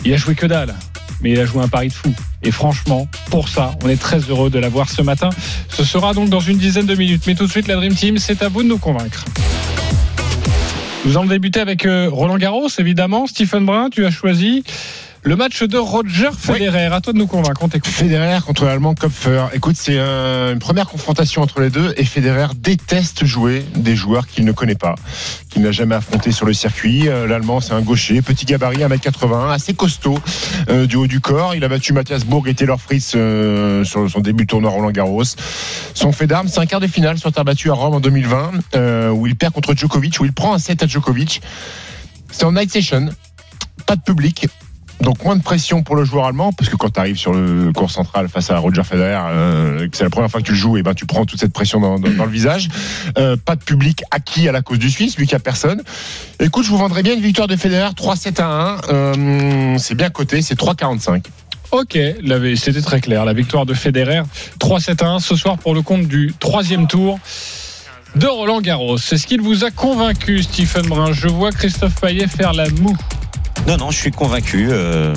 il 0.04 0.14
a 0.14 0.16
joué 0.16 0.36
que 0.36 0.46
dalle. 0.46 0.74
Mais 1.22 1.32
il 1.32 1.40
a 1.40 1.46
joué 1.46 1.62
un 1.62 1.68
pari 1.68 1.88
de 1.88 1.94
fou. 1.94 2.14
Et 2.42 2.52
franchement, 2.52 3.08
pour 3.30 3.48
ça, 3.48 3.72
on 3.82 3.88
est 3.88 3.96
très 3.96 4.18
heureux 4.18 4.50
de 4.50 4.58
l'avoir 4.58 4.88
ce 4.88 5.02
matin. 5.02 5.30
Ce 5.68 5.82
sera 5.82 6.14
donc 6.14 6.28
dans 6.28 6.40
une 6.40 6.58
dizaine 6.58 6.86
de 6.86 6.94
minutes. 6.94 7.24
Mais 7.26 7.34
tout 7.34 7.46
de 7.46 7.50
suite, 7.50 7.66
la 7.66 7.74
Dream 7.76 7.94
Team, 7.94 8.18
c'est 8.18 8.42
à 8.42 8.48
vous 8.48 8.62
de 8.62 8.68
nous 8.68 8.78
convaincre. 8.78 9.24
Nous 11.06 11.16
allons 11.16 11.26
débuter 11.26 11.60
avec 11.60 11.86
euh, 11.86 12.08
Roland 12.10 12.36
Garros, 12.36 12.68
évidemment. 12.78 13.28
Stephen 13.28 13.64
Brun, 13.64 13.90
tu 13.90 14.04
as 14.04 14.10
choisi 14.10 14.64
le 15.26 15.34
match 15.34 15.64
de 15.64 15.76
Roger 15.76 16.30
Federer. 16.38 16.86
À 16.86 17.00
toi 17.00 17.12
de 17.12 17.18
nous 17.18 17.26
convaincre. 17.26 17.60
On 17.60 17.68
t'écoute. 17.68 17.90
Federer 17.90 18.38
contre 18.46 18.64
l'Allemand 18.64 18.94
Kopfer. 18.94 19.46
Écoute, 19.54 19.74
c'est 19.76 19.96
euh, 19.98 20.52
une 20.52 20.60
première 20.60 20.86
confrontation 20.86 21.42
entre 21.42 21.60
les 21.60 21.68
deux 21.68 21.92
et 21.96 22.04
Federer 22.04 22.46
déteste 22.54 23.24
jouer 23.24 23.64
des 23.74 23.96
joueurs 23.96 24.28
qu'il 24.28 24.44
ne 24.44 24.52
connaît 24.52 24.76
pas, 24.76 24.94
qu'il 25.50 25.62
n'a 25.62 25.72
jamais 25.72 25.96
affronté 25.96 26.30
sur 26.30 26.46
le 26.46 26.52
circuit. 26.52 27.08
Euh, 27.08 27.26
L'Allemand, 27.26 27.60
c'est 27.60 27.72
un 27.72 27.80
gaucher, 27.80 28.22
petit 28.22 28.46
gabarit, 28.46 28.76
1m81, 28.76 29.50
assez 29.50 29.74
costaud 29.74 30.16
euh, 30.68 30.86
du 30.86 30.94
haut 30.94 31.08
du 31.08 31.18
corps. 31.18 31.56
Il 31.56 31.64
a 31.64 31.68
battu 31.68 31.92
Mathias 31.92 32.24
Bourg 32.24 32.46
et 32.46 32.54
Taylor 32.54 32.80
Fritz 32.80 33.08
sur 33.08 34.08
son 34.08 34.20
début 34.20 34.44
de 34.44 34.50
tournoi 34.50 34.70
Roland 34.70 34.92
Garros. 34.92 35.24
Son 35.94 36.12
fait 36.12 36.28
d'armes, 36.28 36.46
c'est 36.46 36.60
un 36.60 36.66
quart 36.66 36.78
de 36.78 36.86
finale 36.86 37.18
sur 37.18 37.32
terre 37.32 37.44
battue 37.44 37.70
à 37.70 37.74
Rome 37.74 37.94
en 37.94 38.00
2020, 38.00 38.52
euh, 38.76 39.10
où 39.10 39.26
il 39.26 39.34
perd 39.34 39.52
contre 39.52 39.74
Djokovic, 39.74 40.20
où 40.20 40.24
il 40.24 40.32
prend 40.32 40.54
un 40.54 40.60
set 40.60 40.84
à 40.84 40.86
Djokovic. 40.86 41.42
C'est 42.30 42.44
en 42.44 42.52
night 42.52 42.70
session, 42.70 43.08
pas 43.86 43.96
de 43.96 44.02
public. 44.02 44.46
Donc 45.00 45.22
moins 45.24 45.36
de 45.36 45.42
pression 45.42 45.82
pour 45.82 45.94
le 45.94 46.04
joueur 46.04 46.24
allemand, 46.24 46.52
parce 46.52 46.70
que 46.70 46.76
quand 46.76 46.90
tu 46.90 47.00
arrives 47.00 47.18
sur 47.18 47.32
le 47.32 47.70
cours 47.72 47.90
central 47.90 48.28
face 48.28 48.50
à 48.50 48.58
Roger 48.58 48.82
Federer, 48.82 49.18
euh, 49.28 49.88
que 49.88 49.96
c'est 49.96 50.04
la 50.04 50.10
première 50.10 50.30
fois 50.30 50.40
que 50.40 50.46
tu 50.46 50.52
le 50.52 50.58
joues, 50.58 50.78
et 50.78 50.82
ben 50.82 50.94
tu 50.94 51.04
prends 51.04 51.26
toute 51.26 51.38
cette 51.38 51.52
pression 51.52 51.80
dans, 51.80 51.96
le 51.96 52.30
visage. 52.30 52.68
Euh, 53.18 53.36
pas 53.36 53.56
de 53.56 53.62
public 53.62 54.02
acquis 54.10 54.48
à 54.48 54.52
la 54.52 54.62
cause 54.62 54.78
du 54.78 54.90
Suisse, 54.90 55.18
lui 55.18 55.26
qui 55.26 55.34
a 55.34 55.38
personne. 55.38 55.82
Écoute, 56.40 56.64
je 56.64 56.70
vous 56.70 56.78
vendrais 56.78 57.02
bien 57.02 57.14
une 57.14 57.20
victoire 57.20 57.46
de 57.46 57.56
Federer 57.56 57.90
3-7 57.90 58.40
à 58.40 58.46
1. 58.46 58.80
Euh, 58.90 59.78
c'est 59.78 59.94
bien 59.94 60.08
coté, 60.08 60.40
c'est 60.40 60.58
3-45. 60.58 61.24
Ok, 61.72 61.98
c'était 62.56 62.80
très 62.80 63.00
clair. 63.00 63.24
La 63.24 63.32
victoire 63.32 63.66
de 63.66 63.74
Federer, 63.74 64.22
3-7-1 64.60 65.20
ce 65.20 65.36
soir 65.36 65.58
pour 65.58 65.74
le 65.74 65.82
compte 65.82 66.06
du 66.06 66.32
troisième 66.38 66.86
tour 66.86 67.18
de 68.14 68.26
Roland 68.26 68.60
Garros. 68.60 68.96
C'est 68.96 69.18
ce 69.18 69.26
qu'il 69.26 69.42
vous 69.42 69.64
a 69.64 69.70
convaincu, 69.70 70.42
Stephen 70.42 70.86
Brun. 70.86 71.12
Je 71.12 71.28
vois 71.28 71.50
Christophe 71.50 72.00
Payet 72.00 72.28
faire 72.28 72.54
la 72.54 72.70
moue. 72.70 72.96
Non, 73.66 73.76
non, 73.76 73.90
je 73.90 73.98
suis 73.98 74.10
convaincu 74.10 74.68
euh, 74.70 75.14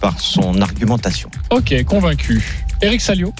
par 0.00 0.18
son 0.20 0.60
argumentation. 0.60 1.30
Ok, 1.50 1.84
convaincu. 1.84 2.42
Eric 2.80 3.00
Salio. 3.00 3.32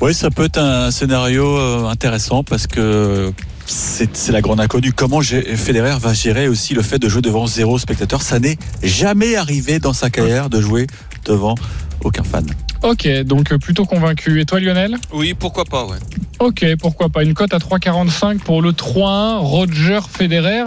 Oui, 0.00 0.14
ça 0.14 0.30
peut 0.30 0.44
être 0.44 0.58
un 0.58 0.90
scénario 0.90 1.56
euh, 1.56 1.88
intéressant 1.88 2.44
parce 2.44 2.66
que 2.66 3.32
c'est 3.66 4.30
la 4.30 4.40
grande 4.40 4.60
inconnue. 4.60 4.92
Comment 4.92 5.20
Federer 5.20 5.96
va 6.00 6.14
gérer 6.14 6.48
aussi 6.48 6.74
le 6.74 6.82
fait 6.82 6.98
de 6.98 7.08
jouer 7.08 7.22
devant 7.22 7.46
zéro 7.46 7.78
spectateur? 7.78 8.22
Ça 8.22 8.38
n'est 8.38 8.58
jamais 8.82 9.36
arrivé 9.36 9.78
dans 9.78 9.92
sa 9.92 10.10
carrière 10.10 10.50
de 10.50 10.60
jouer 10.60 10.86
devant 11.24 11.54
aucun 12.02 12.22
fan. 12.22 12.46
Ok, 12.82 13.08
donc 13.24 13.52
euh, 13.52 13.58
plutôt 13.58 13.84
convaincu. 13.84 14.40
Et 14.40 14.44
toi, 14.44 14.60
Lionel? 14.60 14.96
Oui, 15.12 15.34
pourquoi 15.34 15.64
pas, 15.64 15.84
ouais. 15.84 15.98
Ok, 16.38 16.64
pourquoi 16.80 17.08
pas. 17.08 17.24
Une 17.24 17.34
cote 17.34 17.52
à 17.52 17.58
3,45 17.58 18.38
pour 18.38 18.62
le 18.62 18.70
3-1 18.70 19.38
Roger 19.38 19.98
Federer. 20.08 20.62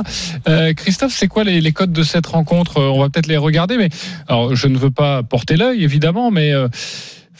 Euh, 0.49 0.73
Christophe, 0.73 1.13
c'est 1.15 1.29
quoi 1.29 1.45
les, 1.45 1.61
les 1.61 1.71
cotes 1.71 1.93
de 1.93 2.03
cette 2.03 2.25
rencontre? 2.25 2.79
Euh, 2.79 2.89
On 2.89 2.99
va 2.99 3.09
peut-être 3.09 3.27
les 3.27 3.37
regarder, 3.37 3.77
mais 3.77 3.89
alors 4.27 4.53
je 4.53 4.67
ne 4.67 4.77
veux 4.77 4.91
pas 4.91 5.23
porter 5.23 5.55
l'œil, 5.55 5.83
évidemment, 5.83 6.29
mais 6.31 6.51
euh, 6.51 6.67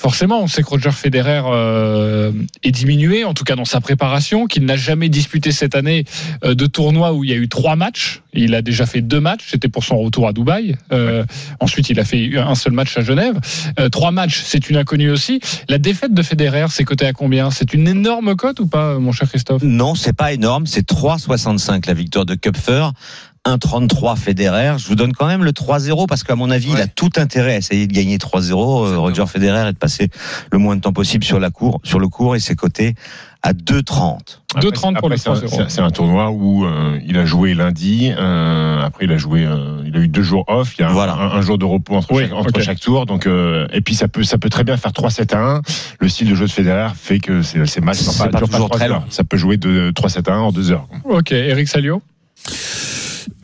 forcément, 0.01 0.41
on 0.41 0.47
sait 0.47 0.63
que 0.63 0.67
Roger 0.69 0.91
Federer 0.91 1.43
euh, 1.45 2.31
est 2.63 2.71
diminué, 2.71 3.23
en 3.23 3.35
tout 3.35 3.43
cas 3.43 3.55
dans 3.55 3.65
sa 3.65 3.81
préparation, 3.81 4.47
qu'il 4.47 4.65
n'a 4.65 4.75
jamais 4.75 5.09
disputé 5.09 5.51
cette 5.51 5.75
année 5.75 6.05
euh, 6.43 6.55
de 6.55 6.65
tournoi 6.65 7.13
où 7.13 7.23
il 7.23 7.29
y 7.29 7.33
a 7.33 7.35
eu 7.35 7.47
trois 7.47 7.75
matchs. 7.75 8.23
Il 8.33 8.55
a 8.55 8.63
déjà 8.63 8.87
fait 8.87 9.01
deux 9.01 9.19
matchs, 9.19 9.45
c'était 9.47 9.67
pour 9.67 9.83
son 9.83 9.99
retour 9.99 10.27
à 10.27 10.33
Dubaï. 10.33 10.75
Euh, 10.91 11.23
Ensuite, 11.59 11.91
il 11.91 11.99
a 11.99 12.05
fait 12.05 12.35
un 12.35 12.55
seul 12.55 12.73
match 12.73 12.97
à 12.97 13.01
Genève. 13.01 13.39
Euh, 13.79 13.89
trois 13.89 14.11
matchs, 14.11 14.41
c'est 14.43 14.71
une 14.71 14.77
inconnue 14.77 15.11
aussi. 15.11 15.39
La 15.69 15.77
défaite 15.77 16.15
de 16.15 16.23
Federer, 16.23 16.65
c'est 16.69 16.83
coté 16.83 17.05
à 17.05 17.13
combien? 17.13 17.51
C'est 17.51 17.73
une 17.75 17.87
énorme 17.87 18.35
cote 18.35 18.59
ou 18.59 18.65
pas, 18.65 18.97
mon 18.97 19.11
cher 19.11 19.29
Christophe? 19.29 19.61
Non, 19.61 19.93
c'est 19.93 20.13
pas 20.13 20.33
énorme, 20.33 20.65
c'est 20.65 20.89
3,65 20.89 21.85
la 21.85 21.93
victoire 21.93 22.25
de 22.25 22.33
Kupfer. 22.33 22.87
1,33 23.47 24.15
Federer. 24.17 24.75
Je 24.77 24.87
vous 24.87 24.95
donne 24.95 25.13
quand 25.13 25.25
même 25.25 25.43
le 25.43 25.51
3-0 25.51 26.05
parce 26.07 26.23
qu'à 26.23 26.35
mon 26.35 26.51
avis, 26.51 26.71
il 26.73 26.81
a 26.81 26.87
tout 26.87 27.09
intérêt 27.17 27.53
à 27.53 27.57
essayer 27.57 27.87
de 27.87 27.93
gagner 27.93 28.17
3-0. 28.17 28.51
euh, 28.85 28.97
Roger 28.99 29.25
Federer 29.25 29.67
et 29.69 29.73
de 29.73 29.77
passer 29.77 30.09
le 30.51 30.57
moins 30.59 30.75
de 30.75 30.81
temps 30.81 30.93
possible 30.93 31.23
sur 31.23 31.39
la 31.39 31.49
cour, 31.49 31.79
sur 31.83 31.99
le 31.99 32.07
cours 32.07 32.35
et 32.35 32.39
c'est 32.39 32.55
coté 32.55 32.93
à 33.41 33.53
2,30. 33.53 34.41
2,30 34.61 34.71
pour 34.99 35.07
Après, 35.07 35.09
le 35.09 35.17
c'est 35.17 35.29
un- 35.29 35.33
3-0. 35.33 35.47
c'est- 35.49 35.69
C'est 35.69 35.81
un 35.81 35.89
tournoi 35.89 36.29
où 36.29 36.65
euh, 36.65 36.99
il 37.03 37.17
a 37.17 37.25
joué 37.25 37.55
lundi. 37.55 38.11
euh, 38.15 38.79
après, 38.83 39.05
il 39.05 39.11
a 39.11 39.17
joué. 39.17 39.43
euh, 39.43 39.81
il 39.87 39.95
a 39.97 39.99
eu 40.01 40.07
deux 40.07 40.21
jours 40.21 40.43
off. 40.47 40.75
Il 40.77 40.81
y 40.81 40.85
a 40.85 40.89
un- 40.89 40.93
Voilà. 40.93 41.13
un, 41.15 41.31
un 41.31 41.41
jour 41.41 41.57
de 41.57 41.65
repos 41.65 41.95
entre, 41.95 42.11
Oui, 42.13 42.23
chaque, 42.23 42.33
entre 42.33 42.49
ok. 42.49 42.61
chaque 42.61 42.79
tour. 42.79 43.07
Donc, 43.07 43.25
euh, 43.25 43.65
et 43.73 43.81
puis 43.81 43.95
ça 43.95 44.07
peut, 44.07 44.23
ça 44.23 44.37
peut 44.37 44.49
très 44.49 44.63
bien 44.63 44.77
faire 44.77 44.91
3-7 44.93 45.33
à 45.33 45.39
1. 45.39 45.61
Le 45.99 46.07
style 46.09 46.29
de 46.29 46.35
jeu 46.35 46.45
de 46.45 46.51
Federer 46.51 46.89
fait 46.95 47.17
que 47.19 47.41
ces 47.41 47.57
matchs 47.81 48.01
ne 48.05 48.11
C'est 48.11 48.29
pas 48.29 48.39
toujours 48.41 48.69
très 48.69 48.87
long. 48.87 49.01
Ça 49.09 49.23
peut 49.23 49.37
jouer 49.37 49.57
de 49.57 49.91
3-7 49.95 50.29
à 50.29 50.35
1 50.35 50.39
en 50.41 50.51
2 50.51 50.71
heures. 50.71 50.87
Ok, 51.05 51.31
Eric 51.31 51.67
Salio? 51.67 52.03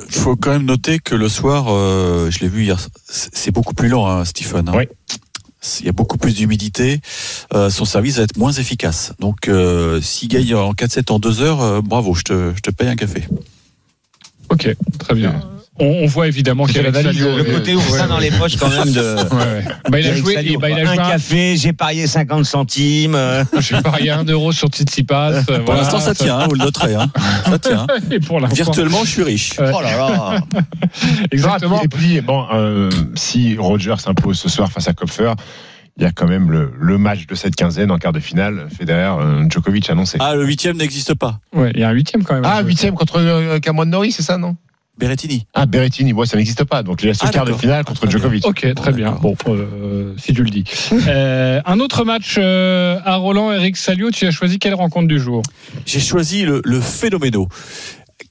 Il 0.06 0.16
faut 0.16 0.36
quand 0.36 0.52
même 0.52 0.66
noter 0.66 1.00
que 1.00 1.16
le 1.16 1.28
soir, 1.30 1.66
euh, 1.70 2.30
je 2.30 2.40
l'ai 2.40 2.48
vu 2.48 2.64
hier, 2.64 2.78
c'est 3.10 3.52
beaucoup 3.52 3.74
plus 3.74 3.90
lent, 3.90 4.08
hein, 4.08 4.26
Stephen. 4.26 4.70
hein. 4.70 4.74
Oui. 4.76 4.88
Il 5.80 5.86
y 5.86 5.90
a 5.90 5.92
beaucoup 5.92 6.18
plus 6.18 6.36
d'humidité. 6.36 7.02
Euh, 7.54 7.70
son 7.70 7.84
service 7.84 8.18
va 8.18 8.24
être 8.24 8.38
moins 8.38 8.52
efficace. 8.54 9.14
Donc, 9.20 9.48
euh, 9.48 10.00
s'il 10.02 10.30
gagne 10.30 10.54
en 10.54 10.72
4-7 10.74 11.12
en 11.12 11.20
2 11.20 11.42
heures, 11.42 11.62
euh, 11.62 11.82
bravo, 11.82 12.14
je 12.14 12.22
te, 12.22 12.54
je 12.56 12.62
te 12.62 12.70
paye 12.72 12.88
un 12.88 12.96
café. 12.96 13.28
Ok, 14.50 14.70
très 15.00 15.14
bien. 15.16 15.42
On, 15.80 15.86
on 15.86 16.06
voit 16.08 16.28
évidemment 16.28 16.66
qu'Eric 16.66 16.94
l'analyse, 16.94 17.22
Salio. 17.22 17.38
Le 17.38 17.48
est- 17.48 17.54
côté 17.54 17.76
oursin 17.76 18.04
ouais, 18.04 18.08
dans 18.08 18.18
les 18.18 18.32
poches 18.32 18.56
quand 18.58 18.70
même 18.70 18.92
de. 18.92 19.16
ouais. 19.36 19.64
Bah, 19.90 20.00
il 20.00 20.08
a 20.08 20.16
joué, 20.16 20.34
Salio, 20.34 20.60
bah, 20.60 20.70
il 20.70 20.76
a 20.80 20.86
joué 20.86 20.98
un 20.98 21.04
un- 21.04 21.10
café, 21.12 21.56
j'ai 21.58 21.74
parié 21.74 22.08
50 22.08 22.46
centimes. 22.46 23.16
euh, 23.16 23.44
J'ai 23.60 23.80
parié 23.82 24.10
un 24.12 24.24
euro 24.24 24.52
sur 24.52 24.70
Tsitsipas. 24.70 25.32
euh, 25.32 25.42
Pour 25.44 25.56
voilà. 25.66 25.82
l'instant, 25.82 26.00
ça 26.00 26.16
tient, 26.16 26.40
hein, 26.40 26.46
vous 26.48 26.56
le 26.56 26.64
noterez. 26.66 26.96
Hein. 26.96 27.08
Ça 27.46 27.60
tient. 27.60 27.86
Et 28.12 28.20
pour 28.20 28.40
l'instant. 28.40 28.56
Virtuellement, 28.56 29.04
je 29.04 29.10
suis 29.10 29.24
riche. 29.24 29.58
Ouais. 29.60 29.72
Oh 29.74 29.82
là 29.82 29.98
là 29.98 30.40
Exactement. 31.32 31.82
Et 31.82 31.88
puis, 31.88 32.22
bon, 32.22 32.46
euh, 32.54 32.90
si 33.16 33.56
Roger 33.58 33.96
s'impose 33.98 34.40
ce 34.40 34.50
soir 34.50 34.72
face 34.72 34.88
à 34.88 34.94
Kopfer, 34.94 35.34
il 35.98 36.04
y 36.04 36.06
a 36.06 36.12
quand 36.12 36.28
même 36.28 36.52
le, 36.52 36.72
le 36.80 36.98
match 36.98 37.26
de 37.28 37.36
cette 37.36 37.56
quinzaine 37.56 37.92
en 37.92 37.98
quart 37.98 38.14
de 38.14 38.20
finale. 38.20 38.68
Federer, 38.78 39.16
euh, 39.20 39.46
Djokovic 39.50 39.90
annoncé. 39.90 40.18
Ah, 40.22 40.36
le 40.36 40.46
huitième 40.46 40.78
n'existe 40.78 41.14
pas. 41.16 41.40
Ouais, 41.56 41.72
il 41.74 41.80
y 41.82 41.84
a 41.84 41.90
un 41.90 41.94
huitième 41.94 42.24
quand 42.24 42.36
même. 42.36 42.44
Ah, 42.46 42.62
huitième 42.62 42.94
contre 42.94 43.20
euh, 43.20 43.60
Cameron 43.60 43.86
Norrie, 43.86 44.12
c'est 44.12 44.24
ça, 44.24 44.38
non? 44.38 44.56
Berrettini. 44.98 45.46
Ah, 45.54 45.66
Berrettini, 45.66 46.12
ouais, 46.14 46.26
ça 46.26 46.38
n'existe 46.38 46.64
pas. 46.64 46.82
Donc, 46.84 47.04
il 47.04 47.08
reste 47.08 47.22
Ah, 47.24 47.30
quart 47.30 47.46
de 47.46 47.54
finale 47.54 47.82
Ah, 47.82 47.84
contre. 47.84 48.10
Djokovic. 48.10 48.46
Ok, 48.48 48.74
très 48.76 48.92
bien. 48.92 49.12
Bon, 49.22 49.36
euh, 49.48 50.14
si 50.18 50.34
tu 50.34 50.44
le 50.44 50.50
dis. 50.50 50.64
Euh, 51.08 51.62
un 51.66 51.80
autre 51.80 52.04
match 52.04 52.36
euh, 52.38 53.00
à 53.06 53.16
Roland, 53.16 53.52
Eric 53.52 53.78
Salio, 53.78 54.12
tu 54.12 54.26
as 54.26 54.32
choisi 54.32 54.60
quelle 54.60 54.74
rencontre 54.74 55.08
du 55.08 55.20
jour? 55.20 55.42
J'ai 55.86 56.00
choisi 56.00 56.44
le, 56.44 56.62
le 56.66 56.82
phénoméno. 56.82 57.48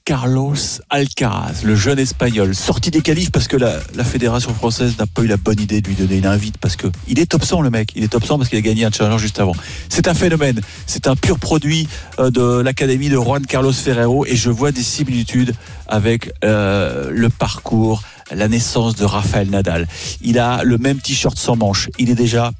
Carlos 0.03 0.55
Alcaraz, 0.89 1.63
le 1.63 1.75
jeune 1.75 1.99
espagnol, 1.99 2.53
sorti 2.55 2.91
des 2.91 3.01
qualifs 3.01 3.31
parce 3.31 3.47
que 3.47 3.55
la, 3.55 3.79
fédération 4.03 4.53
française 4.53 4.97
n'a 4.97 5.05
pas 5.05 5.21
eu 5.21 5.27
la 5.27 5.37
bonne 5.37 5.59
idée 5.59 5.81
de 5.81 5.87
lui 5.87 5.95
donner 5.95 6.17
une 6.17 6.25
invite 6.25 6.57
parce 6.57 6.75
que 6.75 6.87
il 7.07 7.19
est 7.19 7.25
top 7.25 7.45
100 7.45 7.61
le 7.61 7.69
mec, 7.69 7.91
il 7.95 8.03
est 8.03 8.09
top 8.09 8.25
100 8.25 8.37
parce 8.37 8.49
qu'il 8.49 8.57
a 8.57 8.61
gagné 8.61 8.85
un 8.85 8.91
challenger 8.91 9.17
juste 9.17 9.39
avant. 9.39 9.55
C'est 9.89 10.07
un 10.07 10.13
phénomène, 10.13 10.61
c'est 10.87 11.07
un 11.07 11.15
pur 11.15 11.39
produit 11.39 11.87
euh, 12.19 12.29
de 12.31 12.61
l'académie 12.61 13.09
de 13.09 13.15
Juan 13.15 13.45
Carlos 13.45 13.71
Ferrero 13.71 14.25
et 14.25 14.35
je 14.35 14.49
vois 14.49 14.71
des 14.71 14.83
similitudes 14.83 15.53
avec 15.87 16.31
euh, 16.43 17.09
le 17.11 17.29
parcours, 17.29 18.03
la 18.31 18.47
naissance 18.47 18.95
de 18.95 19.05
Rafael 19.05 19.49
Nadal. 19.49 19.87
Il 20.21 20.37
a 20.39 20.63
le 20.63 20.77
même 20.77 20.99
t-shirt 20.99 21.37
sans 21.37 21.55
manche, 21.55 21.89
il 21.97 22.09
est 22.09 22.15
déjà 22.15 22.51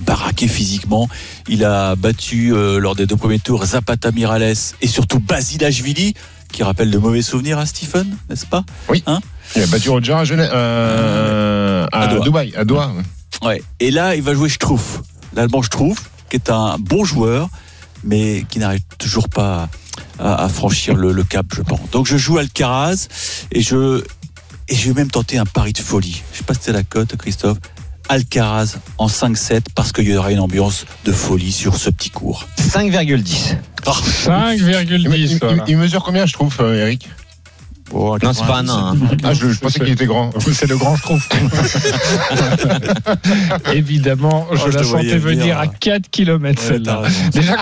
baraqué 0.00 0.48
physiquement. 0.48 1.08
Il 1.48 1.64
a 1.64 1.96
battu 1.96 2.54
euh, 2.54 2.78
lors 2.78 2.94
des 2.94 3.06
deux 3.06 3.16
premiers 3.16 3.38
tours 3.38 3.64
Zapata 3.64 4.10
Mirales 4.10 4.54
et 4.80 4.86
surtout 4.86 5.20
Basilashvili, 5.20 6.14
qui 6.52 6.62
rappelle 6.62 6.90
de 6.90 6.98
mauvais 6.98 7.22
souvenirs 7.22 7.58
à 7.58 7.66
Stephen, 7.66 8.16
n'est-ce 8.30 8.46
pas? 8.46 8.64
Il 9.56 9.62
a 9.62 9.66
battu 9.66 9.90
Roger 9.90 10.12
à, 10.12 10.24
Genève, 10.24 10.50
euh, 10.54 11.86
à, 11.92 12.02
À 12.02 12.06
Doha. 12.08 12.24
Dubaï, 12.24 12.54
à 12.56 12.64
Doha. 12.64 12.92
ouais. 13.42 13.62
Et 13.80 13.90
là, 13.90 14.14
il 14.14 14.22
va 14.22 14.34
jouer 14.34 14.48
Struff, 14.48 15.00
l'Allemand 15.34 15.62
Struff, 15.62 15.98
qui 16.30 16.36
est 16.36 16.50
un 16.50 16.76
bon 16.78 17.04
joueur, 17.04 17.48
mais 18.04 18.44
qui 18.48 18.58
n'arrive 18.58 18.82
toujours 18.98 19.28
pas 19.28 19.68
à, 20.18 20.44
à 20.44 20.48
franchir 20.48 20.94
le, 20.94 21.12
le 21.12 21.24
cap, 21.24 21.46
je 21.54 21.62
pense. 21.62 21.80
Donc 21.90 22.06
je 22.06 22.16
joue 22.16 22.38
Alcaraz 22.38 23.08
et 23.50 23.60
je 23.62 24.02
et 24.68 24.74
je 24.76 24.88
vais 24.88 24.94
même 24.94 25.10
tenter 25.10 25.38
un 25.38 25.44
pari 25.44 25.72
de 25.72 25.78
folie. 25.78 26.22
Je 26.32 26.38
sais 26.38 26.44
pas 26.44 26.54
si 26.54 26.60
c'est 26.62 26.72
la 26.72 26.82
cote, 26.84 27.16
Christophe. 27.16 27.58
Alcaraz 28.08 28.76
en 28.98 29.06
5-7 29.06 29.60
parce 29.74 29.92
qu'il 29.92 30.08
y 30.08 30.16
aura 30.16 30.32
une 30.32 30.40
ambiance 30.40 30.84
de 31.04 31.12
folie 31.12 31.52
sur 31.52 31.76
ce 31.76 31.90
petit 31.90 32.10
cours. 32.10 32.48
5,10. 32.58 33.56
Ah, 33.86 33.92
5,10. 33.92 35.10
Il, 35.14 35.14
il- 35.14 35.38
voilà. 35.38 35.64
il 35.68 35.76
mesure 35.76 36.02
combien, 36.02 36.26
je 36.26 36.32
trouve, 36.32 36.54
euh, 36.60 36.80
Eric? 36.82 37.08
Oh, 37.94 38.16
Non, 38.22 38.32
c'est 38.32 38.46
pas 38.46 38.60
un 38.60 38.62
nain. 38.62 38.94
hein. 38.94 39.16
Ah, 39.22 39.34
je, 39.34 39.50
je 39.50 39.58
pensais 39.60 39.78
qu'il 39.78 39.90
était 39.90 40.06
grand. 40.06 40.30
C'est 40.52 40.66
le 40.66 40.78
grand 40.78 40.96
Schtroumpf. 40.96 41.28
Évidemment, 43.74 44.46
je 44.52 44.62
Oh, 44.64 44.70
je 44.70 44.78
la 44.78 44.84
sentais 44.84 45.18
venir 45.18 45.40
venir. 45.42 45.58
à 45.58 45.66
4 45.66 46.08
km 46.10 46.62
Ouais, 46.62 46.68
celle-là. 46.68 47.02
Déjà, 47.32 47.56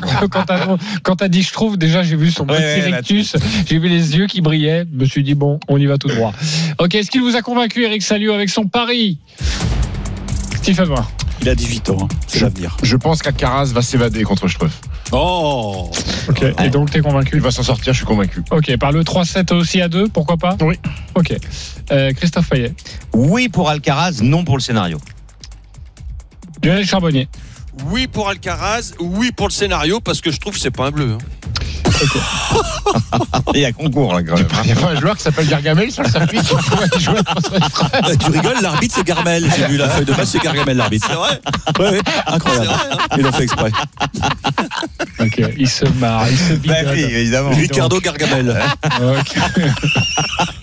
quand, 1.02 1.16
t'as, 1.16 1.28
dit 1.28 1.42
je 1.42 1.52
trouve, 1.52 1.76
déjà 1.78 2.04
j'ai 2.04 2.14
vu 2.14 2.30
son 2.30 2.46
petit 2.46 2.60
ouais, 2.62 2.90
là, 2.90 2.96
rictus, 2.98 3.34
j'ai 3.68 3.78
vu 3.80 3.88
les 3.88 4.16
yeux 4.16 4.26
qui 4.28 4.40
brillaient, 4.40 4.84
je 4.92 4.98
me 5.00 5.04
suis 5.04 5.24
dit 5.24 5.34
bon, 5.34 5.58
on 5.68 5.78
y 5.78 5.86
va 5.86 5.98
tout 5.98 6.06
droit. 6.08 6.32
Ok, 6.78 6.94
est-ce 6.94 7.10
qu'il 7.10 7.22
vous 7.22 7.34
a 7.34 7.42
convaincu 7.42 7.82
Eric 7.84 8.02
Salio 8.02 8.32
avec 8.32 8.50
son 8.50 8.66
pari? 8.66 9.18
Stephen 10.62 10.88
Moore. 10.88 11.10
Il 11.42 11.48
a 11.48 11.54
18 11.54 11.88
ans, 11.90 11.96
hein. 12.02 12.08
c'est 12.26 12.40
l'avenir. 12.40 12.76
Je 12.82 12.96
pense 12.96 13.22
qu'Alcaraz 13.22 13.66
va 13.72 13.80
s'évader 13.80 14.22
contre 14.24 14.46
Struff. 14.46 14.78
Oh 15.12 15.90
Ok, 16.28 16.44
et 16.62 16.68
donc 16.68 16.90
t'es 16.90 17.00
convaincu 17.00 17.36
Il 17.36 17.40
va 17.40 17.50
s'en 17.50 17.62
sortir, 17.62 17.94
je 17.94 17.98
suis 17.98 18.06
convaincu. 18.06 18.42
Ok, 18.50 18.76
par 18.76 18.92
le 18.92 19.02
3-7 19.02 19.54
aussi 19.54 19.80
à 19.80 19.88
2, 19.88 20.08
pourquoi 20.08 20.36
pas 20.36 20.56
Oui. 20.60 20.74
Ok. 21.14 21.34
Euh, 21.92 22.12
Christophe 22.12 22.46
Fayet. 22.46 22.74
Oui 23.14 23.48
pour 23.48 23.70
Alcaraz, 23.70 24.20
non 24.22 24.44
pour 24.44 24.56
le 24.58 24.62
scénario. 24.62 25.00
Lionel 26.62 26.86
Charbonnier. 26.86 27.26
Oui 27.86 28.06
pour 28.06 28.28
Alcaraz, 28.28 28.92
oui 29.00 29.32
pour 29.32 29.48
le 29.48 29.52
scénario, 29.52 30.00
parce 30.00 30.20
que 30.20 30.30
je 30.30 30.38
trouve 30.38 30.52
que 30.54 30.60
c'est 30.60 30.70
pas 30.70 30.86
un 30.86 30.90
bleu. 30.90 31.12
hein. 31.12 31.18
Il 33.54 33.60
y 33.60 33.64
a 33.64 33.72
concours 33.72 34.14
là, 34.14 34.22
quand 34.22 34.36
même. 34.36 34.46
Il 34.64 34.70
y 34.70 34.72
a 34.72 34.76
pas 34.76 34.88
un 34.90 35.00
joueur 35.00 35.16
qui 35.16 35.22
s'appelle 35.22 35.46
Gargamel 35.46 35.90
sur 35.90 36.02
le 36.02 36.10
circuit 36.10 36.38
qui 36.40 36.54
pourrait 36.54 36.88
jouer 36.98 37.20
contre 37.24 37.42
Struff. 37.68 37.90
Ah, 37.92 38.16
Tu 38.16 38.30
rigoles, 38.30 38.60
l'arbitre 38.62 38.94
c'est 38.96 39.06
Garmel. 39.06 39.44
J'ai 39.56 39.66
vu 39.66 39.76
la 39.76 39.88
feuille 39.88 40.04
de 40.06 40.12
match, 40.12 40.28
c'est 40.28 40.38
Gargamel 40.42 40.76
l'arbitre. 40.76 41.06
C'est 41.08 41.14
vrai 41.16 41.40
Ouais, 41.78 41.90
ouais, 41.96 42.00
incroyable. 42.26 42.68
Ils 43.16 43.22
l'ont 43.22 43.32
fait 43.32 43.44
exprès. 43.44 43.70
Ok, 45.20 45.42
il 45.58 45.68
se 45.68 45.84
marre, 45.98 46.28
il 46.30 46.38
se 46.38 46.52
Bah 46.54 46.58
bidonne. 46.82 46.94
oui, 46.94 47.00
évidemment. 47.02 47.50
Ricardo 47.50 48.00
Gargamel. 48.00 48.60
Ok. 49.02 49.36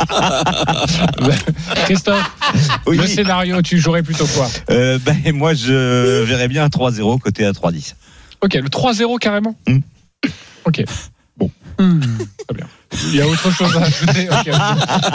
Christophe, 1.85 2.31
Oui. 2.85 2.97
le 2.97 3.07
scénario, 3.07 3.61
tu 3.61 3.77
jouerais 3.79 4.03
plutôt 4.03 4.25
quoi? 4.27 4.47
Euh, 4.69 4.97
ben, 4.99 5.17
moi, 5.33 5.53
je 5.53 6.23
verrais 6.23 6.47
bien 6.47 6.63
un 6.63 6.69
3-0 6.69 7.19
côté 7.19 7.45
à 7.45 7.51
3-10. 7.51 7.93
Ok, 8.41 8.53
le 8.55 8.69
3-0 8.69 9.17
carrément? 9.19 9.55
Hmm. 9.67 9.79
Ok. 10.65 10.83
Bon. 11.77 11.99
Très 12.47 12.55
bien. 12.55 12.67
Il 13.09 13.15
y 13.15 13.21
a 13.21 13.27
autre 13.27 13.51
chose 13.51 13.75
à 13.75 13.81
ajouter. 13.83 14.29
Ok. 14.29 14.49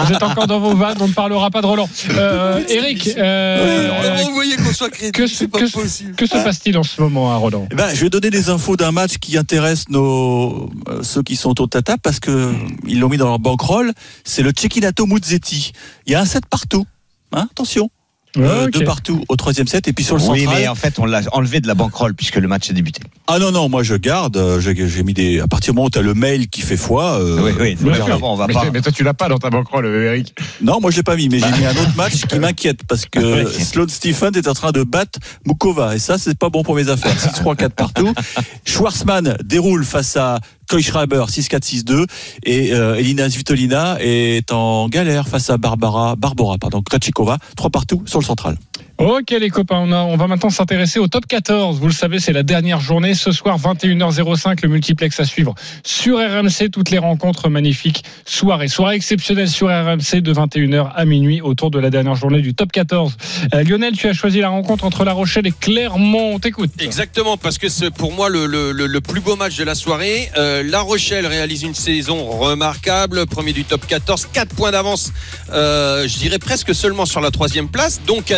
Vous 0.06 0.12
êtes 0.12 0.22
encore 0.22 0.46
dans 0.46 0.60
vos 0.60 0.76
vannes, 0.76 0.98
on 1.00 1.08
ne 1.08 1.12
parlera 1.12 1.50
pas 1.50 1.62
de 1.62 1.66
Roland. 1.66 1.88
Euh, 2.10 2.62
Eric, 2.68 3.08
euh, 3.16 3.90
Alors, 4.00 4.26
vous 4.28 4.34
voyez 4.34 4.56
qu'on 4.56 4.72
soit 4.72 4.90
crédible, 4.90 5.16
que, 5.16 5.26
c'est 5.26 5.48
pas 5.48 5.58
que- 5.60 5.70
possible. 5.72 6.14
que 6.14 6.26
se 6.26 6.32
passe-t-il 6.34 6.76
en 6.76 6.82
ce 6.82 7.00
moment 7.00 7.32
à 7.32 7.36
Roland 7.36 7.66
Eh 7.72 7.74
ben, 7.74 7.88
je 7.94 8.00
vais 8.02 8.10
donner 8.10 8.30
des 8.30 8.50
infos 8.50 8.76
d'un 8.76 8.92
match 8.92 9.16
qui 9.18 9.36
intéresse 9.38 9.88
nos, 9.88 10.70
euh, 10.88 11.02
ceux 11.02 11.22
qui 11.22 11.36
sont 11.36 11.60
au 11.60 11.66
tata 11.66 11.96
parce 11.98 12.20
que 12.20 12.52
ils 12.86 13.00
l'ont 13.00 13.08
mis 13.08 13.16
dans 13.16 13.26
leur 13.28 13.38
bankroll. 13.38 13.92
C'est 14.24 14.42
le 14.42 14.52
Cecchinato 14.56 15.06
Muzzetti. 15.06 15.72
Il 16.06 16.12
y 16.12 16.14
a 16.14 16.20
un 16.20 16.26
set 16.26 16.44
partout. 16.46 16.86
Hein, 17.32 17.48
attention. 17.50 17.90
Euh, 18.38 18.64
Ok. 18.66 18.70
Deux 18.72 18.84
partout 18.84 19.24
au 19.28 19.36
troisième 19.36 19.66
set 19.66 19.88
et 19.88 19.92
puis 19.92 20.04
sur 20.04 20.16
le 20.16 20.22
Oui, 20.22 20.40
central. 20.40 20.58
mais 20.62 20.68
en 20.68 20.74
fait, 20.74 20.98
on 20.98 21.04
l'a 21.04 21.20
enlevé 21.32 21.60
de 21.60 21.66
la 21.66 21.74
banquerolle 21.74 22.14
puisque 22.14 22.36
le 22.36 22.48
match 22.48 22.70
est 22.70 22.72
débuté. 22.72 23.02
Ah 23.26 23.38
non 23.38 23.52
non, 23.52 23.68
moi 23.68 23.82
je 23.82 23.94
garde. 23.94 24.36
euh, 24.36 24.58
J'ai 24.60 25.02
mis 25.02 25.12
des. 25.14 25.40
À 25.40 25.46
partir 25.48 25.72
du 25.72 25.76
moment 25.76 25.86
où 25.86 25.90
tu 25.90 25.98
as 25.98 26.02
le 26.02 26.14
mail 26.14 26.48
qui 26.48 26.62
fait 26.62 26.76
foi. 26.76 27.20
euh, 27.20 27.40
oui, 27.42 27.76
oui. 27.82 27.90
bon, 28.20 28.32
on 28.32 28.36
va 28.36 28.46
Mais, 28.46 28.54
pas. 28.54 28.70
mais 28.72 28.80
toi, 28.80 28.90
tu 28.92 29.04
l'as 29.04 29.14
pas 29.14 29.28
dans 29.28 29.38
ta 29.38 29.50
banquerolle, 29.50 29.86
Eric. 29.86 30.34
Non, 30.62 30.80
moi 30.80 30.90
je 30.90 30.96
l'ai 30.96 31.02
pas 31.02 31.16
mis, 31.16 31.28
mais 31.28 31.38
j'ai 31.40 31.50
mis 31.58 31.66
un 31.66 31.70
autre 31.72 31.94
match 31.96 32.22
qui 32.26 32.38
m'inquiète 32.38 32.80
parce 32.88 33.06
que 33.06 33.18
Ouais. 33.44 33.44
Sloane 33.50 33.88
Stephen 33.88 34.34
est 34.36 34.48
en 34.48 34.54
train 34.54 34.72
de 34.72 34.82
battre 34.82 35.18
Mukova 35.46 35.94
et 35.94 35.98
ça 35.98 36.16
c'est 36.18 36.36
pas 36.38 36.48
bon 36.50 36.62
pour 36.62 36.74
mes 36.74 36.88
affaires. 36.88 37.14
6-3-4 37.16 37.68
partout. 37.70 38.12
Schwarzman 38.64 39.36
déroule 39.44 39.84
face 39.84 40.16
à 40.16 40.38
Koischreiber 40.68 41.26
6-4-6-2 41.28 42.06
et 42.44 42.72
euh, 42.72 42.96
Elina 42.96 43.28
Svitolina 43.28 43.96
est 44.00 44.52
en 44.52 44.88
galère 44.88 45.28
face 45.28 45.50
à 45.50 45.58
Barbara 45.58 46.16
Barbara 46.16 46.58
pardon 46.58 46.82
Krejcikova 46.82 47.38
3 47.56 47.70
partout 47.70 48.02
sur 48.06 48.18
le 48.18 48.24
central. 48.24 48.56
Ok 49.02 49.30
les 49.30 49.50
copains, 49.50 49.78
on, 49.80 50.16
va 50.16 50.28
maintenant 50.28 50.48
s'intéresser 50.48 51.00
au 51.00 51.08
top 51.08 51.26
14. 51.26 51.80
Vous 51.80 51.88
le 51.88 51.92
savez, 51.92 52.20
c'est 52.20 52.32
la 52.32 52.44
dernière 52.44 52.78
journée. 52.78 53.14
Ce 53.14 53.32
soir, 53.32 53.58
21h05, 53.58 54.60
le 54.62 54.68
multiplex 54.68 55.18
à 55.18 55.24
suivre 55.24 55.56
sur 55.82 56.18
RMC. 56.18 56.70
Toutes 56.70 56.90
les 56.90 56.98
rencontres 56.98 57.48
magnifiques. 57.48 58.04
Soirée, 58.24 58.68
soirée 58.68 58.94
exceptionnelle 58.94 59.48
sur 59.48 59.66
RMC 59.66 60.20
de 60.20 60.32
21h 60.32 60.92
à 60.94 61.04
minuit 61.04 61.40
autour 61.40 61.72
de 61.72 61.80
la 61.80 61.90
dernière 61.90 62.14
journée 62.14 62.42
du 62.42 62.54
top 62.54 62.70
14. 62.70 63.16
Euh, 63.54 63.64
Lionel, 63.64 63.94
tu 63.96 64.06
as 64.06 64.12
choisi 64.12 64.38
la 64.38 64.50
rencontre 64.50 64.84
entre 64.84 65.04
La 65.04 65.12
Rochelle 65.12 65.48
et 65.48 65.52
Clermont. 65.52 66.34
On 66.34 66.38
t'écoute. 66.38 66.70
Exactement, 66.78 67.36
parce 67.36 67.58
que 67.58 67.68
c'est 67.68 67.90
pour 67.90 68.12
moi 68.12 68.28
le 68.28 69.00
plus 69.00 69.20
beau 69.20 69.34
match 69.34 69.56
de 69.56 69.64
la 69.64 69.74
soirée. 69.74 70.30
Euh, 70.38 70.62
la 70.62 70.80
Rochelle 70.80 71.26
réalise 71.26 71.64
une 71.64 71.74
saison 71.74 72.30
remarquable, 72.30 73.26
premier 73.26 73.52
du 73.52 73.64
top 73.64 73.84
14, 73.84 74.28
4 74.32 74.54
points 74.54 74.70
d'avance, 74.70 75.12
euh, 75.52 76.06
je 76.06 76.18
dirais 76.18 76.38
presque 76.38 76.72
seulement 76.72 77.04
sur 77.04 77.20
la 77.20 77.32
troisième 77.32 77.68
place. 77.68 78.00
Donc 78.06 78.32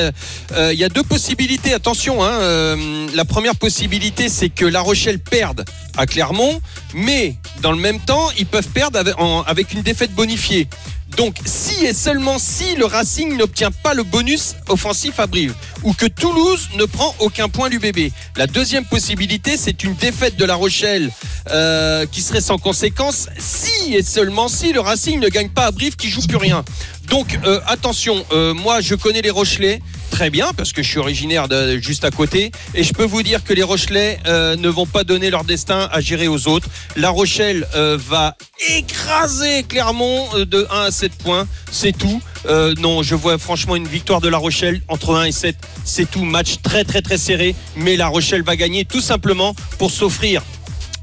euh, 0.57 0.73
il 0.73 0.79
y 0.79 0.85
a 0.85 0.89
deux 0.89 1.03
possibilités, 1.03 1.73
attention. 1.73 2.23
hein, 2.23 2.33
euh, 2.41 3.07
la 3.15 3.25
première 3.25 3.57
possibilité, 3.57 4.29
c'est 4.29 4.49
que 4.49 4.65
La 4.65 4.81
Rochelle 4.81 5.19
perde 5.19 5.65
à 5.97 6.07
Clermont, 6.07 6.61
mais 6.95 7.37
dans 7.63 7.73
le 7.73 7.79
même 7.79 8.01
temps, 8.01 8.29
ils 8.39 8.47
peuvent 8.47 8.69
perdre 8.69 9.01
avec 9.47 9.73
une 9.73 9.83
défaite 9.83 10.13
bonifiée. 10.13 10.69
Donc, 11.17 11.37
si 11.45 11.85
et 11.85 11.95
seulement 11.95 12.39
si 12.39 12.75
le 12.75 12.87
Racing 12.87 13.37
n'obtient 13.37 13.71
pas 13.71 13.95
le 13.95 14.03
bonus 14.03 14.57
offensif 14.69 15.21
à 15.21 15.27
Brive, 15.27 15.55
ou 15.85 15.93
que 15.93 16.07
Toulouse 16.07 16.71
ne 16.77 16.87
prend 16.87 17.15
aucun 17.21 17.49
point 17.49 17.69
du 17.69 17.79
bébé. 17.79 18.11
La 18.37 18.47
deuxième 18.47 18.85
possibilité, 18.85 19.57
c'est 19.57 19.85
une 19.85 19.95
défaite 19.95 20.37
de 20.37 20.45
La 20.45 20.57
Rochelle 20.57 21.11
euh, 21.51 22.07
qui 22.11 22.23
serait 22.23 22.41
sans 22.41 22.59
conséquence 22.59 23.29
si 23.39 23.95
et 23.95 24.03
seulement 24.03 24.49
si 24.49 24.73
le 24.73 24.81
Racing 24.81 25.21
ne 25.21 25.29
gagne 25.29 25.51
pas 25.51 25.67
à 25.67 25.71
Brive 25.71 25.97
qui 25.97 26.09
joue 26.09 26.23
plus 26.27 26.39
rien. 26.39 26.65
Donc 27.09 27.39
euh, 27.45 27.61
attention, 27.67 28.25
euh, 28.33 28.55
moi 28.55 28.81
je 28.81 28.95
connais 28.95 29.21
les 29.21 29.31
Rochelais 29.31 29.83
très 30.11 30.31
bien 30.31 30.53
parce 30.57 30.73
que 30.73 30.83
je 30.83 30.89
suis 30.89 30.99
originaire 30.99 31.49
de 31.49 31.77
juste 31.77 32.05
à 32.05 32.11
côté 32.11 32.51
et 32.75 32.83
je 32.83 32.95
peux 32.95 33.05
vous 33.05 33.23
dire 33.23 33.45
que 33.45 33.53
les 33.53 33.63
Rochelais 33.63 34.19
ne 34.27 34.69
vont 34.69 34.87
pas 34.87 35.03
donner 35.03 35.29
leur 35.29 35.43
destin 35.45 35.89
à 35.91 36.01
gérer 36.01 36.29
aux 36.29 36.47
autres. 36.47 36.69
La 36.97 37.11
Rochelle 37.11 37.67
va 37.75 38.37
écraser 38.71 39.65
Clermont 39.65 40.29
de 40.35 40.67
1 40.71 40.81
à 40.83 40.91
7 41.05 41.15
points, 41.23 41.47
c'est 41.71 41.93
tout. 41.97 42.23
Euh, 42.47 42.75
non, 42.79 43.03
je 43.03 43.15
vois 43.15 43.37
franchement 43.37 43.77
une 43.77 43.87
victoire 43.87 44.23
de 44.23 44.29
La 44.29 44.39
Rochelle 44.39 44.81
entre 44.89 45.15
1 45.17 45.25
et 45.25 45.33
7, 45.33 45.55
c'est 45.85 46.11
tout. 46.11 46.25
Match 46.25 46.63
très 46.63 46.83
très 46.85 47.03
très 47.03 47.19
serré, 47.19 47.55
mais 47.77 47.97
La 47.97 48.07
Rochelle 48.07 48.43
va 48.43 48.57
gagner 48.57 48.87
tout 48.87 49.03
simplement 49.03 49.55
pour 49.79 49.91
s'offrir 49.91 50.43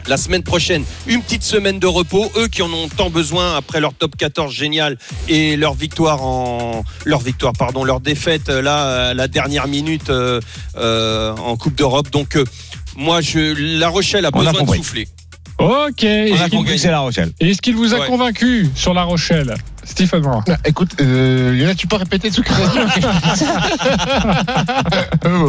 la 0.08 0.18
semaine 0.18 0.42
prochaine 0.42 0.84
une 1.06 1.22
petite 1.22 1.44
semaine 1.44 1.78
de 1.78 1.86
repos 1.86 2.32
eux 2.36 2.48
qui 2.48 2.64
en 2.64 2.74
ont 2.74 2.90
tant 2.90 3.12
besoin 3.12 3.56
après 3.56 3.80
leur 3.80 3.94
top 3.94 4.16
14 4.18 4.52
génial 4.52 4.98
et 5.30 5.56
leur 5.56 5.76
victoire 5.76 6.24
en 6.24 6.84
leur 7.06 7.20
victoire 7.20 7.54
pardon 7.54 7.84
leur 7.84 8.00
défaite 8.00 8.50
euh, 8.50 8.64
là 8.64 9.10
à 9.10 9.14
la 9.14 9.28
dernière 9.28 9.68
minute 9.68 10.10
euh, 10.10 10.40
euh, 10.78 11.36
en 11.36 11.56
Coupe 11.56 11.76
d'Europe 11.76 12.10
donc 12.10 12.36
euh, 12.36 12.44
moi 12.98 13.22
je 13.22 13.54
La 13.80 13.90
Rochelle 13.90 14.26
a 14.26 14.32
On 14.34 14.40
a 14.44 14.52
besoin 14.52 14.64
de 14.66 14.78
souffler 14.78 15.08
Ok. 15.60 16.04
Est-ce 16.04 16.46
qu'il- 16.46 16.58
compris 16.58 16.74
que 16.74 16.80
c'est 16.80 16.90
La 16.90 17.02
Rochelle. 17.02 17.32
est-ce 17.40 17.62
qu'il 17.62 17.76
vous 17.76 17.94
a 17.94 18.00
Ouais. 18.00 18.08
convaincu 18.08 18.68
sur 18.74 18.96
La 18.96 19.04
Rochelle? 19.04 19.54
Stephen 19.84 20.22
Moore. 20.22 20.44
Ah, 20.50 20.58
Écoute, 20.66 20.92
euh, 21.02 21.54
Lionel, 21.54 21.76
tu 21.76 21.88
peux 21.88 21.96
répéter 21.96 22.30
ce 22.32 22.42
que 22.42 22.48
tu 22.48 23.02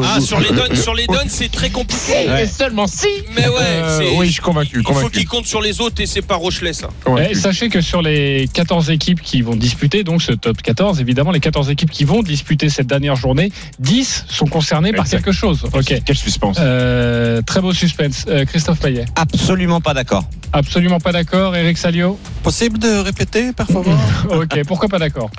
ah 0.04 0.20
sur 0.20 0.40
les 0.40 0.50
donnes 0.50 0.74
sur 0.76 0.94
les 0.94 1.06
donnes 1.06 1.28
c'est 1.28 1.50
très 1.50 1.70
compliqué 1.70 2.26
Et 2.42 2.46
seulement 2.46 2.86
si 2.86 3.06
mais 3.34 3.46
ouais 3.48 3.54
Euh, 3.60 3.98
c'est- 3.98 4.16
Oui, 4.16 4.26
je 4.26 4.32
suis 4.32 4.40
convaincu. 4.42 4.78
il 4.80 4.82
faut 4.86 4.92
convaincu. 4.92 5.18
qu'ils 5.18 5.28
comptent 5.28 5.46
sur 5.46 5.60
les 5.60 5.80
autres 5.80 6.00
et 6.02 6.06
c'est 6.06 6.22
pas 6.22 6.36
Rochelet 6.36 6.72
ça 6.72 6.88
convaincu. 7.04 7.28
Eh, 7.30 7.34
sachez 7.34 7.68
que 7.68 7.80
sur 7.80 8.02
les 8.02 8.48
14 8.52 8.90
équipes 8.90 9.20
qui 9.20 9.42
vont 9.42 9.56
disputer, 9.56 10.04
donc 10.04 10.22
ce 10.22 10.32
top 10.32 10.60
14, 10.62 11.00
évidemment, 11.00 11.30
les 11.30 11.40
14 11.40 11.70
équipes 11.70 11.90
qui 11.90 12.04
vont 12.04 12.22
disputer 12.22 12.68
cette 12.68 12.86
dernière 12.86 13.16
journée, 13.16 13.52
10 13.78 14.24
sont 14.28 14.46
concernées 14.46 14.92
par 14.92 15.06
quelque 15.08 15.32
chose. 15.32 15.64
Ok. 15.72 15.94
Quel 16.04 16.16
suspense. 16.16 16.56
Euh, 16.60 17.42
très 17.42 17.60
beau 17.60 17.72
suspense. 17.72 18.24
Euh, 18.28 18.44
Christophe 18.44 18.80
Payet. 18.80 19.04
Absolument 19.16 19.80
pas 19.80 19.94
d'accord. 19.94 20.24
Absolument 20.52 21.00
pas 21.00 21.12
d'accord. 21.12 21.56
Eric 21.56 21.78
Salio. 21.78 22.18
Possible 22.42 22.78
de 22.78 22.98
répéter, 22.98 23.52
par 23.52 23.66
favor? 23.66 23.96
Ok. 24.36 24.64
Pourquoi 24.66 24.88
pas 24.88 24.98
d'accord 24.98 25.30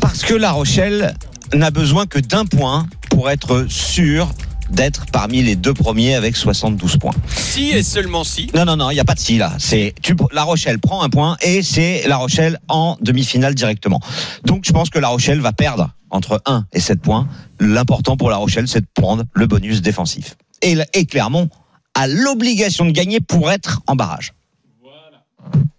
Parce 0.00 0.22
que 0.22 0.34
La 0.34 0.52
Rochelle 0.52 1.14
n'a 1.54 1.70
besoin 1.70 2.06
que 2.06 2.18
d'un 2.18 2.44
point 2.44 2.86
pour 3.10 3.30
être 3.30 3.66
sûr 3.68 4.28
d'être 4.70 5.06
parmi 5.06 5.42
les 5.42 5.56
deux 5.56 5.72
premiers 5.72 6.14
avec 6.14 6.36
72 6.36 6.98
points. 6.98 7.14
si 7.34 7.70
et 7.70 7.82
seulement 7.82 8.22
si 8.22 8.50
Non, 8.54 8.66
non, 8.66 8.76
non, 8.76 8.90
il 8.90 8.94
n'y 8.94 9.00
a 9.00 9.04
pas 9.04 9.14
de 9.14 9.18
si 9.18 9.38
là. 9.38 9.52
C'est 9.58 9.94
tu, 10.02 10.14
La 10.32 10.42
Rochelle 10.42 10.78
prend 10.78 11.02
un 11.02 11.08
point 11.08 11.38
et 11.40 11.62
c'est 11.62 12.06
La 12.06 12.18
Rochelle 12.18 12.58
en 12.68 12.98
demi-finale 13.00 13.54
directement. 13.54 14.00
Donc 14.44 14.64
je 14.66 14.72
pense 14.72 14.90
que 14.90 14.98
La 14.98 15.08
Rochelle 15.08 15.40
va 15.40 15.52
perdre 15.52 15.90
entre 16.10 16.42
1 16.44 16.66
et 16.72 16.80
7 16.80 17.00
points. 17.00 17.26
L'important 17.60 18.18
pour 18.18 18.28
La 18.28 18.36
Rochelle, 18.36 18.68
c'est 18.68 18.82
de 18.82 18.86
prendre 18.94 19.24
le 19.32 19.46
bonus 19.46 19.80
défensif. 19.80 20.36
Et, 20.60 20.76
et 20.92 21.06
Clermont 21.06 21.48
a 21.94 22.06
l'obligation 22.06 22.84
de 22.84 22.90
gagner 22.90 23.20
pour 23.20 23.50
être 23.50 23.80
en 23.86 23.96
barrage. 23.96 24.32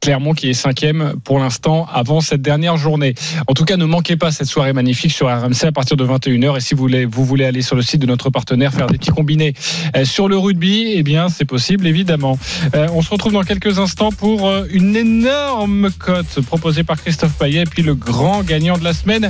Clermont 0.10 0.34
qui 0.34 0.50
est 0.50 0.54
cinquième 0.54 1.14
pour 1.24 1.38
l'instant 1.38 1.86
avant 1.94 2.20
cette 2.20 2.42
dernière 2.42 2.78
journée. 2.78 3.14
En 3.46 3.54
tout 3.54 3.64
cas, 3.64 3.78
ne 3.78 3.86
manquez 3.86 4.16
pas 4.16 4.32
cette 4.32 4.48
soirée 4.48 4.74
magnifique 4.74 5.12
sur 5.12 5.28
RMC 5.28 5.66
à 5.66 5.72
partir 5.72 5.98
de 5.98 6.04
21h. 6.04 6.58
Et 6.58 6.62
si 6.62 6.74
vous 6.74 6.82
voulez, 6.82 7.06
vous 7.06 7.24
voulez 7.24 7.46
aller 7.46 7.62
sur 7.62 7.76
le 7.76 7.84
site 7.84 8.02
de 8.02 8.08
notre 8.08 8.32
partenaire 8.32 8.74
faire 8.74 8.88
des 8.88 8.98
petits 8.98 9.12
combinés 9.12 9.54
euh, 9.96 10.06
sur 10.06 10.28
le 10.28 10.36
rugby, 10.36 10.94
eh 10.96 11.04
bien, 11.04 11.30
c'est 11.30 11.46
possible 11.46 11.86
évidemment. 11.86 12.40
Euh, 12.74 12.88
on 12.96 13.04
se 13.04 13.12
retrouve 13.12 13.34
dans 13.34 13.44
quelques 13.44 13.78
instants 13.78 14.12
pour 14.12 14.48
euh, 14.48 14.66
une 14.72 14.96
énorme 14.96 15.92
cote 15.92 16.42
proposée 16.48 16.84
par 16.84 17.00
Christophe 17.00 17.38
Payet 17.38 17.62
et 17.62 17.66
puis 17.66 17.84
le 17.84 17.94
grand 17.94 18.42
gagnant 18.42 18.80
de 18.80 18.84
la 18.84 18.94
semaine 18.94 19.30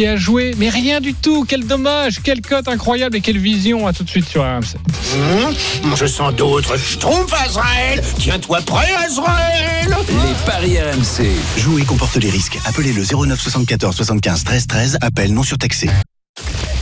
qui 0.00 0.06
a 0.06 0.16
joué, 0.16 0.54
mais 0.56 0.70
rien 0.70 0.98
du 0.98 1.12
tout. 1.12 1.44
Quel 1.46 1.66
dommage, 1.66 2.22
quelle 2.22 2.40
cote 2.40 2.68
incroyable 2.68 3.18
et 3.18 3.20
quelle 3.20 3.36
vision. 3.36 3.86
À 3.86 3.92
tout 3.92 4.02
de 4.02 4.08
suite 4.08 4.26
sur 4.26 4.42
RMC. 4.42 4.76
Hum, 5.14 5.94
je 5.94 6.06
sens 6.06 6.34
d'autres 6.34 6.78
schtroumpfs, 6.78 7.34
Azraël 7.34 8.02
Tiens-toi 8.18 8.60
prêt, 8.62 8.90
Azraël 9.04 9.94
Les 10.08 10.46
paris 10.46 10.78
RMC. 10.80 11.28
Jouer 11.58 11.82
comporte 11.82 12.16
les 12.16 12.30
risques. 12.30 12.58
Appelez 12.64 12.94
le 12.94 13.02
09 13.04 13.38
74 13.38 13.94
75 13.94 14.44
13 14.44 14.66
13. 14.66 14.98
Appel 15.02 15.34
non 15.34 15.42
surtaxé. 15.42 15.90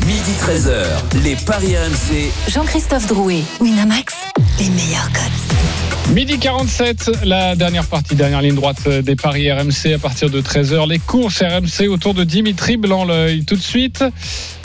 Midi 0.06 0.32
13h, 0.40 1.24
les 1.24 1.34
paris 1.34 1.76
RMC. 1.76 2.30
Jean-Christophe 2.48 3.08
Drouet, 3.08 3.42
Winamax, 3.60 4.14
les 4.60 4.70
meilleurs 4.70 5.10
codes. 5.12 5.87
Midi 6.14 6.38
47, 6.38 7.24
la 7.24 7.54
dernière 7.54 7.84
partie, 7.84 8.14
dernière 8.14 8.40
ligne 8.40 8.54
droite 8.54 8.78
euh, 8.86 9.02
des 9.02 9.14
paris 9.14 9.52
RMC 9.52 9.92
à 9.94 9.98
partir 9.98 10.30
de 10.30 10.40
13h. 10.40 10.88
Les 10.88 10.98
courses 10.98 11.42
RMC 11.42 11.88
autour 11.88 12.14
de 12.14 12.24
Dimitri 12.24 12.78
Blanc-L'œil. 12.78 13.44
Tout 13.44 13.56
de 13.56 13.60
suite, 13.60 14.02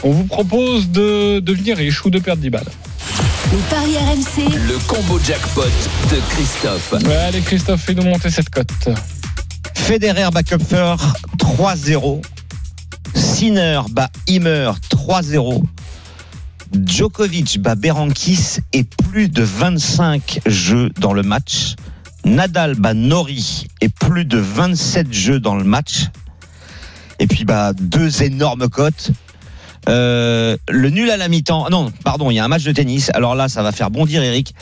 on 0.04 0.12
vous 0.12 0.24
propose 0.24 0.90
de 0.90 1.40
devenir 1.40 1.78
riche 1.78 2.06
ou 2.06 2.10
de 2.10 2.20
perdre 2.20 2.42
10 2.42 2.50
balles. 2.50 2.64
Les 3.52 3.58
paris 3.70 3.98
RMC, 3.98 4.50
Le 4.68 4.78
combo 4.88 5.20
jackpot 5.20 5.64
de 6.10 6.20
Christophe. 6.30 6.94
Ouais, 7.06 7.16
Allez 7.16 7.42
Christophe, 7.42 7.82
fais-nous 7.82 8.04
monter 8.04 8.30
cette 8.30 8.50
cote. 8.50 8.72
Federer 9.76 10.30
bat 10.32 10.44
Kupfer 10.44 10.96
3-0. 11.38 12.22
Sinner 13.16 13.82
bat 13.92 14.10
Himmer 14.28 14.72
3-0. 14.90 15.62
Djokovic 16.74 17.60
bat 17.60 17.76
Berankis 17.76 18.60
et 18.74 18.84
plus 18.84 19.30
de 19.30 19.44
25 19.44 20.42
jeux 20.46 20.90
dans 21.00 21.14
le 21.14 21.24
match. 21.24 21.76
Nadal 22.26 22.76
bat 22.76 22.94
Nori 22.94 23.68
et 23.82 23.90
plus 23.90 24.26
de 24.26 24.38
27 24.38 25.14
jeux 25.14 25.40
dans 25.40 25.56
le 25.56 25.64
match. 25.64 26.08
Et 27.20 27.28
puis 27.28 27.46
bah 27.46 27.74
deux 27.74 28.24
énormes 28.24 28.70
cotes. 28.70 29.12
Euh, 29.90 30.58
le 30.70 30.90
nul 30.90 31.10
à 31.10 31.18
la 31.18 31.28
mi-temps. 31.28 31.70
Non, 31.70 31.92
pardon, 32.04 32.32
il 32.32 32.36
y 32.36 32.40
a 32.40 32.46
un 32.46 32.48
match 32.48 32.64
de 32.64 32.72
tennis. 32.72 33.12
Alors 33.14 33.36
là, 33.36 33.50
ça 33.50 33.62
va 33.64 33.72
faire 33.72 33.92
bondir 33.92 34.24
Eric. 34.24 34.56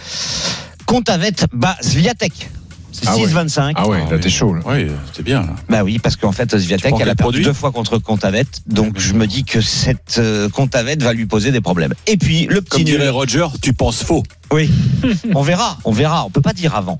Contavet 0.86 1.36
bat 1.54 1.78
Sviatek. 1.82 2.50
C'est 2.92 3.08
Ah 3.08 3.16
ouais. 3.18 3.26
6-25. 3.26 3.74
Ah 3.76 3.88
ouais, 3.88 4.00
là 4.10 4.18
t'es 4.20 4.30
chaud. 4.30 4.54
Là. 4.54 4.62
Oui, 4.66 4.88
c'est 5.14 5.24
bien. 5.24 5.42
là. 5.42 5.56
Bah 5.70 5.84
oui, 5.84 6.00
parce 6.00 6.16
qu'en 6.16 6.32
fait, 6.32 6.48
prends 6.48 7.00
elle 7.00 7.10
a 7.10 7.16
perdu 7.16 7.16
produit 7.16 7.44
deux 7.44 7.54
fois 7.54 7.72
contre 7.72 7.98
Contavet, 7.98 8.46
donc 8.68 9.00
je 9.00 9.14
me 9.14 9.28
dis 9.28 9.44
que 9.44 9.62
cette 9.62 10.18
euh, 10.18 10.50
Contavet 10.50 10.98
va 10.98 11.14
lui 11.14 11.26
poser 11.26 11.52
des 11.52 11.62
problèmes. 11.62 11.94
Et 12.08 12.18
puis 12.18 12.46
le 12.48 12.62
petit 12.62 12.70
Comme 12.70 12.84
nul. 12.84 12.92
dirait 12.98 13.10
Roger, 13.10 13.48
tu 13.62 13.74
penses 13.74 14.04
faux. 14.04 14.24
Oui, 14.52 14.70
on 15.36 15.42
verra, 15.42 15.78
on 15.86 15.92
verra, 15.94 16.26
on 16.26 16.30
peut 16.30 16.42
pas 16.42 16.54
dire 16.54 16.76
avant. 16.76 16.98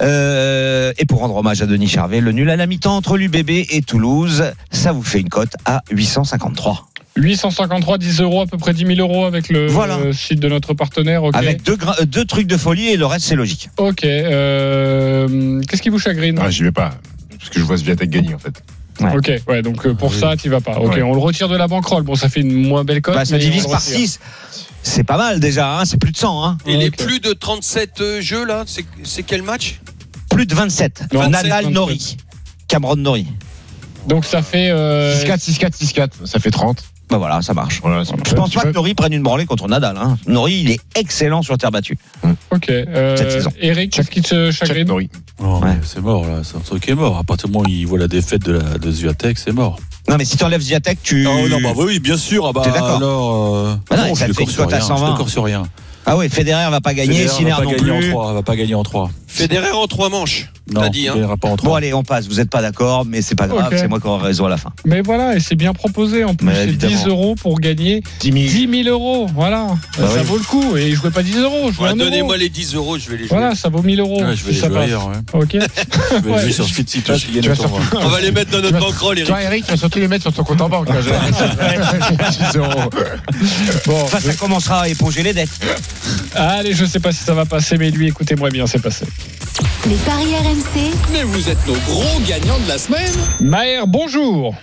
Euh, 0.00 0.92
et 0.98 1.06
pour 1.06 1.20
rendre 1.20 1.34
hommage 1.36 1.60
à 1.62 1.66
Denis 1.66 1.88
Charvet, 1.88 2.20
le 2.20 2.32
nul 2.32 2.48
à 2.50 2.56
la 2.56 2.66
mi-temps 2.66 2.96
entre 2.96 3.16
l'UBB 3.16 3.50
et 3.50 3.82
Toulouse, 3.82 4.44
ça 4.70 4.92
vous 4.92 5.02
fait 5.02 5.20
une 5.20 5.28
cote 5.28 5.54
à 5.64 5.82
853. 5.90 6.88
853, 7.16 7.98
10 7.98 8.20
euros, 8.20 8.40
à 8.42 8.46
peu 8.46 8.58
près 8.58 8.72
10 8.74 8.86
000 8.96 8.98
euros 8.98 9.24
avec 9.24 9.48
le 9.48 9.66
Voilà. 9.68 9.98
site 10.12 10.40
de 10.40 10.48
notre 10.48 10.74
partenaire. 10.74 11.22
Ok. 11.24 11.36
Avec 11.36 11.62
deux, 11.62 11.76
euh, 12.00 12.04
deux 12.06 12.24
trucs 12.24 12.46
de 12.46 12.56
folie 12.56 12.88
et 12.88 12.96
le 12.96 13.06
reste 13.06 13.26
c'est 13.26 13.36
logique. 13.36 13.70
Ok. 13.76 14.04
euh, 14.04 15.60
Qu'est-ce 15.68 15.82
qui 15.82 15.90
vous 15.90 15.98
chagrine? 15.98 16.38
Ah, 16.42 16.50
j'y 16.50 16.62
vais 16.64 16.72
pas. 16.72 16.90
Parce 17.38 17.50
que 17.50 17.60
je 17.60 17.64
vois 17.64 17.76
Sviatek 17.78 18.10
gagner 18.10 18.34
en 18.34 18.38
fait. 18.38 18.54
Ouais. 19.00 19.16
Ok, 19.16 19.30
ouais, 19.48 19.62
donc 19.62 19.84
euh, 19.86 19.94
pour 19.94 20.10
Oui. 20.12 20.18
ça, 20.18 20.36
tu 20.36 20.48
vas 20.48 20.60
pas. 20.60 20.76
Ok, 20.78 20.94
Ouais. 20.94 21.02
on 21.02 21.12
le 21.14 21.20
retire 21.20 21.48
de 21.48 21.56
la 21.56 21.66
banquerolle. 21.66 22.04
Bon, 22.04 22.14
ça 22.14 22.28
fait 22.28 22.40
une 22.40 22.54
moins 22.68 22.84
belle 22.84 23.02
cote. 23.02 23.14
Bah, 23.14 23.24
ça 23.24 23.38
divise 23.38 23.66
par 23.66 23.80
retire. 23.84 23.96
6. 23.96 24.20
C'est 24.82 25.02
pas 25.04 25.16
mal 25.16 25.40
déjà, 25.40 25.78
hein, 25.78 25.84
c'est 25.84 25.96
plus 25.98 26.12
de 26.12 26.16
100. 26.16 26.44
Hein. 26.44 26.58
et 26.66 26.76
les 26.76 26.90
plus 26.90 27.18
de 27.20 27.32
37 27.32 28.00
euh, 28.00 28.20
jeux 28.20 28.44
là 28.44 28.64
c'est 29.02 29.22
quel 29.22 29.42
match? 29.42 29.80
Plus 30.30 30.46
de 30.46 30.54
27. 30.54 31.04
Non, 31.12 31.28
Nadal 31.28 31.50
27. 31.64 31.70
Nori. 31.72 32.16
Cameron 32.68 32.96
Nori. 32.96 33.26
Donc 34.08 34.24
ça 34.24 34.42
fait. 34.42 34.68
euh, 34.70 35.14
6-4, 35.24 35.38
6-4, 35.38 35.70
6-4. 35.82 36.08
Ça 36.26 36.38
fait 36.38 36.50
30. 36.50 36.84
Bah 37.14 37.18
voilà, 37.18 37.42
ça 37.42 37.54
marche. 37.54 37.80
Voilà, 37.80 38.04
ça 38.04 38.16
Je 38.26 38.34
pense 38.34 38.50
pas 38.52 38.62
peux- 38.62 38.70
que 38.70 38.74
Nori 38.74 38.92
prenne 38.94 39.12
une 39.12 39.22
branlée 39.22 39.46
contre 39.46 39.68
Nadal. 39.68 39.96
Hein. 39.96 40.18
Nori, 40.26 40.54
il 40.64 40.70
est 40.72 40.80
excellent 40.96 41.42
sur 41.42 41.56
terre 41.56 41.70
battue. 41.70 41.96
Ok. 42.50 42.68
Euh, 42.70 43.16
Cette 43.16 43.30
saison. 43.30 43.52
Eric, 43.60 43.92
qu'est-ce 43.92 44.10
qui 44.10 44.20
te 44.20 44.50
chagrine 44.50 44.88
Nori. 44.88 45.08
Non, 45.40 45.60
Ouais. 45.60 45.68
mais 45.74 45.76
C'est 45.84 46.00
mort 46.00 46.26
là, 46.26 46.40
c'est 46.42 46.56
un 46.56 46.60
truc 46.60 46.82
qui 46.82 46.90
est 46.90 46.94
mort. 46.96 47.16
À 47.18 47.22
partir 47.22 47.46
du 47.46 47.52
moment 47.52 47.66
où 47.68 47.70
il 47.70 47.86
voit 47.86 48.00
la 48.00 48.08
défaite 48.08 48.42
de, 48.42 48.54
la, 48.54 48.78
de 48.78 48.90
Zviatek, 48.90 49.38
c'est 49.38 49.52
mort. 49.52 49.78
Non, 50.08 50.16
mais 50.18 50.24
si 50.24 50.36
tu 50.36 50.42
enlèves 50.42 50.60
Ziatek, 50.60 51.00
tu. 51.04 51.24
Oh 51.24 51.48
non, 51.48 51.60
bah 51.60 51.70
oui, 51.76 52.00
bien 52.00 52.16
sûr. 52.16 52.46
Ah 52.48 52.52
bah, 52.52 52.62
T'es 52.64 52.72
d'accord 52.72 52.96
alors, 52.96 53.54
euh, 53.54 53.74
Bah 53.88 53.96
non, 53.96 54.08
non, 54.08 54.14
ça 54.16 54.26
je 54.26 54.32
suis 54.32 54.44
d'accord 54.44 54.50
sur 54.52 54.66
rien. 54.68 54.78
Je 54.80 54.84
suis 54.84 54.88
120. 54.88 55.10
d'accord 55.12 55.30
sur 55.30 55.44
rien. 55.44 55.62
Ah 56.06 56.16
ouais, 56.16 56.28
Federer 56.28 56.68
va 56.68 56.80
pas 56.80 56.94
gagner, 56.94 57.14
Federer 57.28 57.28
Sinner 57.28 57.50
va 57.52 57.56
pas 57.58 57.64
non 57.64 57.70
gagner 57.70 57.98
plus. 58.00 58.08
en 58.08 58.10
3, 58.10 58.32
va 58.34 58.42
pas 58.42 58.56
gagner 58.56 58.74
en 58.74 58.82
3. 58.82 59.10
Federer 59.28 59.70
en 59.70 59.86
trois 59.86 60.08
manches. 60.10 60.50
Non, 60.72 60.88
dit, 60.88 61.06
hein. 61.08 61.12
il 61.14 61.20
gagnera 61.20 61.36
pas 61.36 61.48
en 61.48 61.56
3. 61.56 61.68
Bon 61.68 61.74
allez, 61.74 61.92
on 61.92 62.02
passe. 62.02 62.26
Vous 62.26 62.36
n'êtes 62.36 62.48
pas 62.50 62.62
d'accord, 62.62 63.04
mais 63.04 63.20
c'est 63.22 63.34
pas 63.34 63.46
grave. 63.46 63.68
Ok. 63.70 63.78
C'est 63.78 63.88
moi 63.88 64.00
qui 64.00 64.06
aurai 64.06 64.26
raison 64.28 64.46
à 64.46 64.48
la 64.48 64.56
fin. 64.56 64.70
Mais 64.86 65.02
voilà, 65.02 65.36
et 65.36 65.40
c'est 65.40 65.56
bien 65.56 65.72
proposé 65.74 66.24
en 66.24 66.34
plus. 66.34 66.48
C'est 66.54 66.64
évidemment. 66.64 66.96
10 66.96 67.06
euros 67.06 67.34
pour 67.34 67.60
gagner 67.60 68.02
10 68.20 68.32
000. 68.32 68.68
10 68.68 68.84
000 68.84 68.88
euros. 68.88 69.26
Voilà. 69.34 69.66
Bah 69.98 70.08
ça 70.08 70.20
oui. 70.20 70.24
vaut 70.26 70.38
le 70.38 70.44
coup. 70.44 70.76
Et 70.76 70.90
je 70.90 70.96
jouais 70.96 71.10
pas 71.10 71.22
10 71.22 71.36
euros, 71.38 71.66
Ouais, 71.78 71.88
euro. 71.88 71.96
Donnez-moi 71.96 72.36
les 72.38 72.48
10 72.48 72.74
euros, 72.76 72.98
je 72.98 73.10
vais 73.10 73.16
les 73.18 73.26
jouer. 73.26 73.36
Voilà, 73.36 73.54
ça 73.54 73.68
vaut 73.68 73.82
1000 73.82 74.00
euros. 74.00 74.22
Ouais, 74.22 74.34
je 74.36 74.44
vais 74.44 74.52
les 74.52 74.58
ça 74.58 74.68
jouer 74.68 74.78
ailleurs. 74.78 75.08
ouais. 75.08 75.40
Ok. 75.40 75.56
Je 76.14 76.28
vais 76.30 76.40
jouer 76.42 76.52
sur 76.52 76.64
aussi, 76.64 76.84
tu 76.84 77.00
gagner 77.02 77.48
vas 77.48 77.56
tournoi. 77.56 77.80
On 78.00 78.08
va 78.08 78.20
les 78.20 78.30
mettre 78.30 78.50
dans 78.50 78.60
notre 78.60 78.74
Tu 78.78 78.80
bankroll, 78.80 79.18
Eric. 79.18 79.28
Toi, 79.28 79.42
Eric, 79.42 79.64
tu 79.64 79.70
vas 79.72 79.76
surtout 79.76 79.98
les 79.98 80.08
mettre 80.08 80.22
sur 80.22 80.32
ton 80.32 80.44
compte 80.44 80.60
en 80.60 80.68
banque. 80.68 80.88
là, 80.88 80.94
j'ai- 81.02 82.50
10 82.52 82.56
euros. 82.58 82.90
Bon, 83.86 84.00
Enfin, 84.04 84.20
ça 84.20 84.32
commencera 84.34 84.82
à 84.82 84.88
éponger 84.88 85.22
les 85.22 85.32
dettes. 85.32 85.50
allez, 86.34 86.72
je 86.74 86.84
sais 86.84 87.00
pas 87.00 87.12
si 87.12 87.22
ça 87.24 87.34
va 87.34 87.44
passer, 87.44 87.76
mais 87.76 87.90
lui, 87.90 88.08
écoutez-moi 88.08 88.50
bien, 88.50 88.66
c'est 88.66 88.80
passé. 88.82 89.04
Les 89.88 89.96
paris 90.06 90.34
RMC, 90.34 90.92
Mais 91.12 91.22
vous 91.22 91.48
êtes 91.48 91.64
nos 91.66 91.74
gros 91.74 92.20
gagnants 92.26 92.58
de 92.58 92.68
la 92.68 92.78
semaine. 92.78 93.12
Maher, 93.40 93.86
bonjour. 93.86 94.54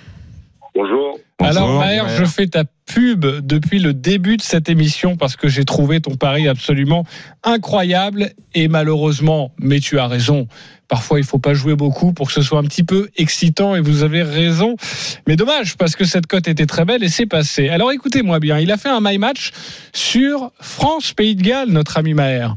Bonjour. 0.76 1.18
Alors 1.40 1.68
Bonjour, 1.68 1.80
Maher, 1.80 2.04
Maher. 2.06 2.18
je 2.18 2.26
fais 2.26 2.48
ta 2.48 2.64
pub 2.86 3.26
depuis 3.26 3.80
le 3.80 3.94
début 3.94 4.38
de 4.38 4.42
cette 4.42 4.70
émission 4.70 5.16
parce 5.18 5.36
que 5.36 5.48
j'ai 5.48 5.66
trouvé 5.66 6.02
ton 6.02 6.16
pari 6.16 6.48
absolument 6.48 7.06
incroyable 7.44 8.32
et 8.54 8.68
malheureusement, 8.68 9.52
mais 9.60 9.80
tu 9.80 9.98
as 10.00 10.08
raison, 10.08 10.48
parfois 10.88 11.20
il 11.20 11.26
faut 11.26 11.40
pas 11.40 11.54
jouer 11.54 11.76
beaucoup 11.76 12.14
pour 12.14 12.28
que 12.28 12.34
ce 12.34 12.42
soit 12.42 12.60
un 12.60 12.64
petit 12.64 12.84
peu 12.84 13.10
excitant 13.18 13.76
et 13.76 13.82
vous 13.82 14.04
avez 14.04 14.24
raison. 14.24 14.76
Mais 15.28 15.36
dommage 15.36 15.78
parce 15.78 15.96
que 15.96 16.06
cette 16.06 16.28
cote 16.28 16.48
était 16.48 16.66
très 16.66 16.86
belle 16.86 17.04
et 17.04 17.10
c'est 17.10 17.26
passé. 17.26 17.70
Alors 17.70 17.92
écoutez-moi 17.92 18.40
bien, 18.40 18.60
il 18.60 18.72
a 18.72 18.78
fait 18.78 18.90
un 18.90 19.00
my 19.02 19.18
match 19.18 19.52
sur 19.94 20.52
France 20.60 21.14
Pays 21.14 21.36
de 21.36 21.44
Galles, 21.44 21.70
notre 21.70 21.98
ami 21.98 22.14
Maher. 22.14 22.56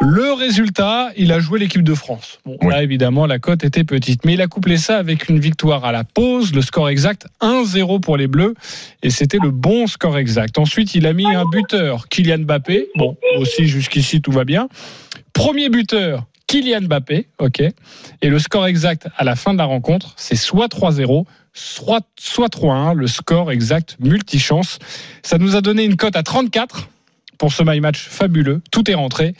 Le 0.00 0.32
résultat, 0.32 1.10
il 1.16 1.32
a 1.32 1.40
joué 1.40 1.58
l'équipe 1.58 1.82
de 1.82 1.94
France. 1.94 2.38
Bon, 2.44 2.56
Oui. 2.62 2.70
là, 2.70 2.82
évidemment, 2.82 3.26
la 3.26 3.38
cote 3.38 3.64
était 3.64 3.84
petite. 3.84 4.24
Mais 4.24 4.34
il 4.34 4.40
a 4.42 4.46
couplé 4.46 4.76
ça 4.76 4.98
avec 4.98 5.28
une 5.28 5.38
victoire 5.38 5.84
à 5.84 5.92
la 5.92 6.04
pause. 6.04 6.52
Le 6.54 6.60
score 6.62 6.88
exact, 6.90 7.26
1-0 7.40 8.00
pour 8.00 8.16
les 8.16 8.26
Bleus. 8.26 8.54
Et 9.02 9.10
c'était 9.10 9.38
le 9.42 9.50
bon 9.50 9.86
score 9.86 10.18
exact. 10.18 10.58
Ensuite, 10.58 10.94
il 10.94 11.06
a 11.06 11.12
mis 11.12 11.26
un 11.26 11.44
buteur, 11.46 12.08
Kylian 12.08 12.40
Mbappé. 12.40 12.88
Bon, 12.96 13.16
aussi, 13.38 13.66
jusqu'ici, 13.66 14.20
tout 14.20 14.32
va 14.32 14.44
bien. 14.44 14.68
Premier 15.32 15.68
buteur, 15.70 16.24
Kylian 16.46 16.82
Mbappé. 16.82 17.26
OK. 17.38 17.60
Et 17.60 18.28
le 18.28 18.38
score 18.38 18.66
exact 18.66 19.08
à 19.16 19.24
la 19.24 19.36
fin 19.36 19.52
de 19.54 19.58
la 19.58 19.64
rencontre, 19.64 20.12
c'est 20.16 20.36
soit 20.36 20.68
3-0, 20.68 21.24
soit, 21.54 22.06
soit 22.18 22.48
3-1. 22.54 22.94
Le 22.94 23.06
score 23.06 23.50
exact 23.50 23.96
multichance. 24.00 24.78
Ça 25.22 25.38
nous 25.38 25.56
a 25.56 25.60
donné 25.62 25.84
une 25.84 25.96
cote 25.96 26.16
à 26.16 26.22
34 26.22 26.88
pour 27.38 27.52
ce 27.52 27.62
my 27.62 27.80
match 27.80 28.06
fabuleux. 28.08 28.62
Tout 28.70 28.90
est 28.90 28.94
rentré. 28.94 29.34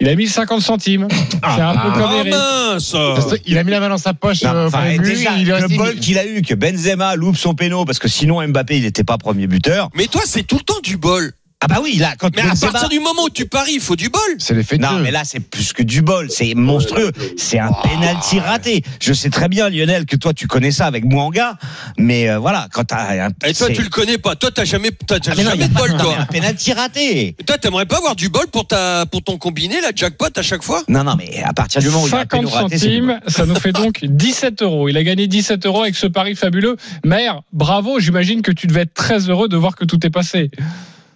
Il 0.00 0.08
a 0.08 0.14
mis 0.14 0.28
50 0.28 0.62
centimes. 0.62 1.08
C'est 1.30 1.60
un 1.60 1.74
peu 1.74 1.88
ah. 1.92 1.98
comme 1.98 2.10
Oh 2.10 2.20
Eric. 2.20 2.32
mince 2.32 2.96
Il 3.44 3.58
a 3.58 3.64
mis 3.64 3.70
la 3.70 3.80
main 3.80 3.90
dans 3.90 3.98
sa 3.98 4.14
poche. 4.14 4.42
Non, 4.42 4.54
euh, 4.54 4.70
pour 4.70 4.80
déjà, 5.04 5.36
il 5.36 5.46
le 5.46 5.76
bol 5.76 5.94
qu'il 5.96 6.18
a 6.18 6.26
eu, 6.26 6.40
que 6.40 6.54
Benzema 6.54 7.16
loupe 7.16 7.36
son 7.36 7.54
péno, 7.54 7.84
parce 7.84 7.98
que 7.98 8.08
sinon 8.08 8.46
Mbappé, 8.46 8.78
il 8.78 8.84
n'était 8.84 9.04
pas 9.04 9.18
premier 9.18 9.46
buteur. 9.46 9.90
Mais 9.94 10.06
toi, 10.06 10.22
c'est 10.24 10.42
tout 10.42 10.56
le 10.56 10.62
temps 10.62 10.80
du 10.82 10.96
bol. 10.96 11.32
Ah 11.62 11.66
bah 11.68 11.76
oui, 11.82 11.96
là, 11.98 12.14
quand 12.18 12.34
Mais 12.34 12.40
à 12.40 12.54
partir 12.70 12.88
du 12.88 13.00
moment 13.00 13.24
où 13.24 13.28
tu 13.28 13.44
paries, 13.44 13.74
il 13.74 13.80
faut 13.80 13.94
du 13.94 14.08
bol. 14.08 14.20
C'est 14.38 14.54
l'effet 14.54 14.78
de 14.78 14.82
Non, 14.82 14.96
jeu. 14.96 15.02
mais 15.02 15.10
là, 15.10 15.24
c'est 15.24 15.40
plus 15.40 15.74
que 15.74 15.82
du 15.82 16.00
bol, 16.00 16.30
c'est 16.30 16.54
monstrueux. 16.54 17.12
C'est 17.36 17.58
un 17.58 17.70
penalty 17.70 18.40
raté. 18.40 18.82
Je 18.98 19.12
sais 19.12 19.28
très 19.28 19.48
bien, 19.48 19.68
Lionel, 19.68 20.06
que 20.06 20.16
toi, 20.16 20.32
tu 20.32 20.46
connais 20.46 20.70
ça 20.70 20.86
avec 20.86 21.04
Mwanga, 21.04 21.58
mais 21.98 22.30
euh, 22.30 22.38
voilà, 22.38 22.66
quand 22.72 22.84
t'as 22.84 23.26
un. 23.26 23.30
Et 23.46 23.52
toi, 23.52 23.68
tu 23.68 23.82
le 23.82 23.90
connais 23.90 24.16
pas. 24.16 24.36
Toi, 24.36 24.50
t'as 24.54 24.64
jamais, 24.64 24.90
t'as 25.06 25.16
Ah, 25.26 25.34
mais 25.36 25.44
non, 25.44 25.50
jamais 25.50 25.64
a 25.64 25.68
de 25.68 25.74
pas 25.74 25.80
bol, 25.80 25.90
non, 25.92 25.98
toi. 25.98 26.16
un 26.20 26.24
penalty 26.24 26.72
raté. 26.72 27.36
Toi, 27.46 27.58
t'aimerais 27.58 27.84
pas 27.84 27.98
avoir 27.98 28.16
du 28.16 28.30
bol 28.30 28.46
pour 28.46 28.66
ta, 28.66 29.04
pour 29.04 29.22
ton 29.22 29.36
combiné, 29.36 29.82
la 29.82 29.90
jackpot 29.94 30.28
à 30.34 30.42
chaque 30.42 30.62
fois? 30.62 30.82
Non, 30.88 31.04
non, 31.04 31.14
mais 31.18 31.42
à 31.44 31.52
partir 31.52 31.82
du 31.82 31.88
moment 31.90 32.04
où 32.04 32.06
il 32.06 32.10
y 32.10 32.14
a 32.14 32.20
un 32.20 32.20
50 32.22 32.40
péno 32.40 32.48
raté, 32.48 32.78
centimes, 32.78 33.20
ça 33.26 33.44
nous 33.44 33.54
fait 33.56 33.72
donc 33.72 33.98
17 34.02 34.62
euros. 34.62 34.88
Il 34.88 34.96
a 34.96 35.02
gagné 35.04 35.26
17 35.26 35.66
euros 35.66 35.82
avec 35.82 35.94
ce 35.94 36.06
pari 36.06 36.36
fabuleux. 36.36 36.76
Maire, 37.04 37.42
bravo, 37.52 38.00
j'imagine 38.00 38.40
que 38.40 38.50
tu 38.50 38.66
devais 38.66 38.82
être 38.82 38.94
très 38.94 39.28
heureux 39.28 39.48
de 39.48 39.58
voir 39.58 39.76
que 39.76 39.84
tout 39.84 40.04
est 40.06 40.10
passé. 40.10 40.50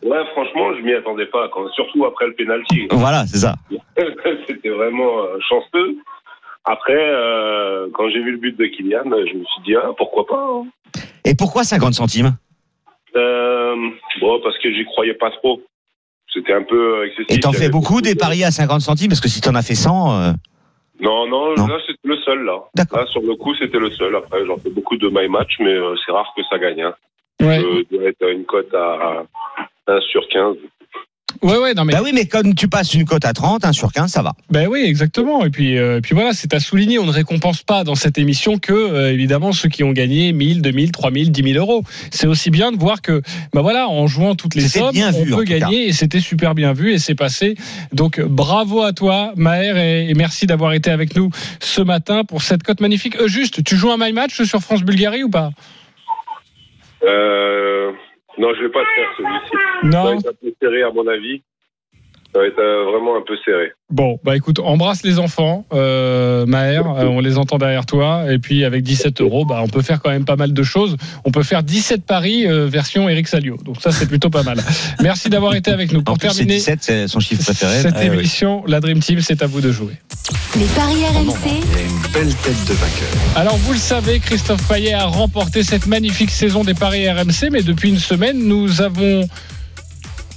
Ouais, 0.04 0.22
franchement, 0.32 0.74
je 0.76 0.82
m'y 0.82 0.92
attendais 0.92 1.26
pas, 1.26 1.48
quand, 1.48 1.66
surtout 1.70 2.04
après 2.04 2.26
le 2.26 2.34
penalty. 2.34 2.86
Voilà, 2.92 3.26
c'est 3.26 3.38
ça. 3.38 3.54
C'était 4.46 4.68
vraiment 4.68 5.18
euh, 5.22 5.38
chanceux. 5.48 5.96
Après, 6.66 6.94
euh, 6.96 7.88
quand 7.94 8.08
j'ai 8.10 8.22
vu 8.22 8.32
le 8.32 8.38
but 8.38 8.56
de 8.56 8.66
Kylian, 8.66 9.04
je 9.04 9.34
me 9.34 9.44
suis 9.44 9.62
dit, 9.64 9.74
ah, 9.76 9.90
pourquoi 9.96 10.26
pas 10.26 10.46
hein. 10.50 10.66
Et 11.24 11.34
pourquoi 11.34 11.64
50 11.64 11.94
centimes? 11.94 12.36
Euh, 13.16 13.76
Bon, 14.20 14.40
parce 14.42 14.58
que 14.58 14.72
j'y 14.72 14.84
croyais 14.84 15.14
pas 15.14 15.30
trop. 15.30 15.60
C'était 16.32 16.52
un 16.52 16.62
peu 16.62 17.06
excessif. 17.06 17.36
Et 17.36 17.40
t'en 17.40 17.52
fais 17.52 17.68
beaucoup 17.68 18.00
des 18.00 18.14
de- 18.14 18.18
paris 18.18 18.44
à 18.44 18.50
50 18.50 18.80
centimes? 18.80 19.08
Parce 19.08 19.20
que 19.20 19.28
si 19.28 19.40
t'en 19.40 19.54
as 19.54 19.62
fait 19.62 19.74
100, 19.74 20.12
euh, 20.20 20.32
Non, 21.00 21.26
non, 21.26 21.54
Non. 21.56 21.66
là, 21.66 21.76
c'était 21.86 21.98
le 22.04 22.16
seul, 22.18 22.44
là. 22.44 22.60
Sur 23.12 23.22
le 23.22 23.34
coup, 23.36 23.54
c'était 23.56 23.78
le 23.78 23.90
seul. 23.90 24.14
Après, 24.16 24.44
j'en 24.46 24.56
fais 24.58 24.70
beaucoup 24.70 24.96
de 24.96 25.08
my 25.08 25.28
match, 25.28 25.54
mais 25.60 25.72
euh, 25.74 25.94
c'est 26.04 26.12
rare 26.12 26.32
que 26.36 26.42
ça 26.50 26.58
gagne. 26.58 26.82
Hein. 26.82 26.94
Ouais, 27.42 27.60
Je 27.60 27.96
dois 27.96 28.08
être 28.08 28.22
à 28.24 28.30
une 28.30 28.44
cote 28.44 28.72
à 28.74 29.24
1 29.86 30.00
sur 30.10 30.26
15. 30.28 30.56
ouais, 31.42 31.58
ouais, 31.58 31.74
non 31.74 31.84
mais. 31.84 31.92
bah 31.92 32.00
oui, 32.02 32.12
mais 32.14 32.26
comme 32.26 32.54
tu 32.54 32.68
passes 32.68 32.94
une 32.94 33.04
cote 33.04 33.24
à 33.24 33.32
30, 33.32 33.64
1 33.64 33.72
sur 33.72 33.92
15, 33.92 34.10
ça 34.10 34.22
va. 34.22 34.32
Ben 34.50 34.66
oui, 34.68 34.82
exactement. 34.84 35.44
Et 35.44 35.50
puis, 35.50 35.78
euh, 35.78 36.00
puis 36.02 36.14
voilà, 36.14 36.32
c'est 36.32 36.54
à 36.54 36.60
souligner. 36.60 36.98
On 36.98 37.06
ne 37.06 37.12
récompense 37.12 37.62
pas 37.62 37.84
dans 37.84 37.94
cette 37.94 38.18
émission 38.18 38.58
que, 38.58 38.72
euh, 38.72 39.12
évidemment, 39.12 39.52
ceux 39.52 39.68
qui 39.68 39.84
ont 39.84 39.92
gagné 39.92 40.32
1000, 40.32 40.62
2000, 40.62 40.92
3000, 40.92 41.32
10 41.32 41.52
000 41.52 41.58
euros. 41.58 41.82
C'est 42.10 42.26
aussi 42.26 42.50
bien 42.50 42.72
de 42.72 42.78
voir 42.78 43.02
que, 43.02 43.20
ben 43.52 43.62
voilà, 43.62 43.88
en 43.88 44.06
jouant 44.06 44.34
toutes 44.34 44.54
les 44.54 44.68
sommes, 44.68 44.92
bien 44.92 45.10
vu, 45.10 45.32
on 45.32 45.38
peut 45.38 45.44
gagner 45.44 45.88
et 45.88 45.92
c'était 45.92 46.20
super 46.20 46.54
bien 46.54 46.72
vu 46.72 46.92
et 46.92 46.98
c'est 46.98 47.14
passé. 47.14 47.56
Donc, 47.92 48.20
bravo 48.20 48.82
à 48.82 48.92
toi, 48.92 49.32
Maher, 49.36 49.76
et, 49.76 50.08
et 50.08 50.14
merci 50.14 50.46
d'avoir 50.46 50.72
été 50.72 50.90
avec 50.90 51.14
nous 51.16 51.30
ce 51.60 51.82
matin 51.82 52.24
pour 52.24 52.42
cette 52.42 52.62
cote 52.62 52.80
magnifique. 52.80 53.16
Euh, 53.16 53.28
juste, 53.28 53.62
tu 53.64 53.76
joues 53.76 53.90
un 53.90 53.98
my 53.98 54.12
match 54.12 54.42
sur 54.42 54.60
France-Bulgarie 54.60 55.24
ou 55.24 55.30
pas? 55.30 55.50
Euh, 57.04 57.92
non, 58.38 58.52
je 58.54 58.62
vais 58.62 58.68
pas 58.70 58.80
le 58.80 58.86
faire 58.94 59.14
celui-ci. 59.16 59.50
Ça 59.50 60.02
va 60.02 60.04
Non. 60.12 60.18
être 60.18 60.28
un 60.28 60.32
peu 60.40 60.52
serré 60.60 60.82
à 60.82 60.90
mon 60.90 61.06
avis. 61.06 61.42
Ça 62.34 62.40
va 62.40 62.46
être 62.46 62.58
euh, 62.58 62.90
vraiment 62.90 63.16
un 63.16 63.22
peu 63.24 63.34
serré. 63.44 63.70
Bon, 63.90 64.18
bah 64.24 64.34
écoute, 64.34 64.58
embrasse 64.58 65.04
les 65.04 65.20
enfants, 65.20 65.66
euh, 65.72 66.46
Maher, 66.46 66.84
euh, 66.84 67.04
on 67.04 67.20
les 67.20 67.38
entend 67.38 67.58
derrière 67.58 67.86
toi, 67.86 68.24
et 68.32 68.38
puis 68.40 68.64
avec 68.64 68.82
17 68.82 69.20
euros, 69.20 69.44
bah, 69.44 69.60
on 69.62 69.68
peut 69.68 69.82
faire 69.82 70.00
quand 70.02 70.10
même 70.10 70.24
pas 70.24 70.34
mal 70.34 70.52
de 70.52 70.62
choses. 70.64 70.96
On 71.24 71.30
peut 71.30 71.44
faire 71.44 71.62
17 71.62 72.04
paris 72.04 72.44
euh, 72.44 72.66
version 72.66 73.08
Eric 73.08 73.28
Salio, 73.28 73.56
donc 73.64 73.80
ça 73.80 73.92
c'est 73.92 74.06
plutôt 74.06 74.30
pas 74.30 74.42
mal. 74.42 74.58
Merci 75.00 75.28
d'avoir 75.28 75.54
été 75.54 75.70
avec 75.70 75.92
nous. 75.92 76.00
En 76.00 76.02
Pour 76.02 76.18
plus, 76.18 76.28
c'est 76.30 76.38
terminer 76.38 76.56
17, 76.56 76.78
c'est 76.82 77.06
son 77.08 77.20
chiffre 77.20 77.44
préféré. 77.44 77.82
cette 77.82 77.94
Ah 77.96 78.00
oui. 78.00 78.06
émission, 78.06 78.64
la 78.66 78.80
Dream 78.80 78.98
Team, 78.98 79.20
c'est 79.20 79.40
à 79.42 79.46
vous 79.46 79.60
de 79.60 79.70
jouer. 79.70 79.92
les 80.56 80.64
paris 80.74 81.04
RMC, 81.04 81.34
Il 81.46 81.78
a 81.78 81.82
une 81.82 82.12
belle 82.12 82.34
tête 82.34 82.64
de 82.66 82.72
vainqueur. 82.72 83.36
Alors 83.36 83.56
vous 83.58 83.74
le 83.74 83.78
savez, 83.78 84.18
Christophe 84.18 84.66
Payet 84.66 84.94
a 84.94 85.04
remporté 85.04 85.62
cette 85.62 85.86
magnifique 85.86 86.30
saison 86.30 86.64
des 86.64 86.74
paris 86.74 87.08
RMC, 87.08 87.50
mais 87.52 87.62
depuis 87.62 87.90
une 87.90 87.98
semaine, 88.00 88.38
nous 88.42 88.82
avons... 88.82 89.24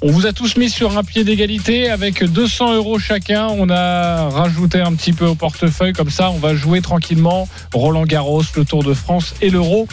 On 0.01 0.11
vous 0.11 0.27
a 0.27 0.33
tous 0.33 0.57
mis 0.57 0.69
sur 0.69 0.95
un 0.95 1.03
pied 1.03 1.23
d'égalité 1.23 1.89
avec 1.89 2.23
200 2.23 2.75
euros 2.75 2.99
chacun. 2.99 3.47
On 3.47 3.67
a 3.71 4.29
rajouté 4.29 4.79
un 4.79 4.93
petit 4.93 5.11
peu 5.11 5.25
au 5.25 5.33
portefeuille 5.33 5.93
comme 5.93 6.11
ça. 6.11 6.29
On 6.29 6.37
va 6.37 6.53
jouer 6.53 6.81
tranquillement 6.81 7.47
Roland 7.73 8.05
Garros, 8.05 8.43
le 8.55 8.63
Tour 8.63 8.83
de 8.83 8.93
France 8.93 9.33
et 9.41 9.49
l'Euro. 9.49 9.87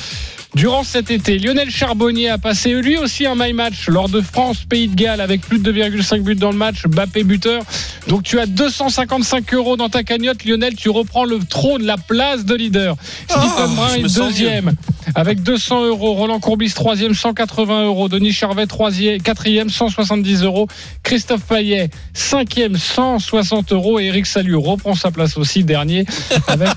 Durant 0.55 0.85
cet 0.85 1.11
été, 1.11 1.39
Lionel 1.39 1.71
Charbonnier 1.71 2.29
a 2.29 2.39
passé 2.39 2.75
lui 2.75 2.97
aussi 2.99 3.27
un 3.27 3.35
my 3.35 3.53
match 3.55 3.89
lors 3.89 4.09
de 4.09 4.21
France-Pays 4.21 4.89
de 4.89 4.95
Galles 4.95 5.21
avec 5.21 5.41
plus 5.41 5.59
de 5.59 5.73
2,5 5.73 6.21
buts 6.21 6.37
dans 6.37 6.53
le 6.53 6.57
match, 6.57 6.87
Bappé 6.87 7.25
buteur. 7.25 7.63
Donc 8.09 8.23
tu 8.23 8.39
as 8.39 8.47
255 8.47 9.55
euros 9.55 9.77
dans 9.77 9.89
ta 9.89 10.03
cagnotte, 10.03 10.45
Lionel. 10.45 10.75
Tu 10.77 10.91
reprends 10.91 11.25
le 11.25 11.39
trône, 11.39 11.83
la 11.85 11.97
place 11.97 12.45
de 12.45 12.55
leader. 12.55 12.97
Stephen 13.29 13.75
Brun 13.75 13.95
est 13.95 14.15
deuxième 14.15 14.75
avec 15.15 15.43
200 15.43 15.85
euros. 15.87 16.15
Roland 16.15 16.41
Courbis 16.41 16.73
troisième, 16.73 17.15
180 17.15 17.85
euros. 17.87 18.09
Denis 18.09 18.33
Charvet 18.33 18.67
troisième, 18.67 19.21
quatrième, 19.23 19.71
170 19.71 20.43
euros. 20.43 20.67
Christophe 21.03 21.43
Payet 21.43 21.91
cinquième, 22.13 22.77
160 22.77 23.73
euros. 23.73 23.99
Et 24.01 24.07
Eric 24.07 24.27
Salut 24.27 24.57
reprend 24.57 24.95
sa 24.95 25.11
place 25.11 25.37
aussi 25.37 25.65
dernier 25.65 26.05
avec 26.49 26.71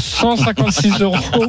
156 0.00 1.00
euros. 1.00 1.16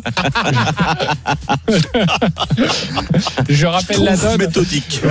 Je 3.49 3.65
rappelle 3.65 4.03
la 4.03 4.17
donne. 4.17 4.37
méthodique. 4.37 5.01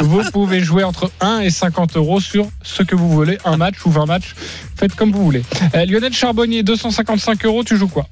Vous 0.00 0.22
pouvez 0.32 0.60
jouer 0.60 0.84
entre 0.84 1.10
1 1.20 1.40
et 1.40 1.50
50 1.50 1.96
euros 1.96 2.20
sur 2.20 2.48
ce 2.62 2.82
que 2.82 2.94
vous 2.94 3.08
voulez, 3.08 3.17
un 3.44 3.56
match 3.56 3.84
ou 3.84 3.90
20 3.90 4.06
matchs. 4.06 4.34
Faites 4.76 4.94
comme 4.94 5.12
vous 5.12 5.24
voulez. 5.24 5.42
Euh, 5.74 5.84
Lionel 5.86 6.12
Charbonnier, 6.12 6.62
255 6.62 7.44
euros, 7.44 7.64
tu 7.64 7.76
joues 7.76 7.88
quoi? 7.88 8.06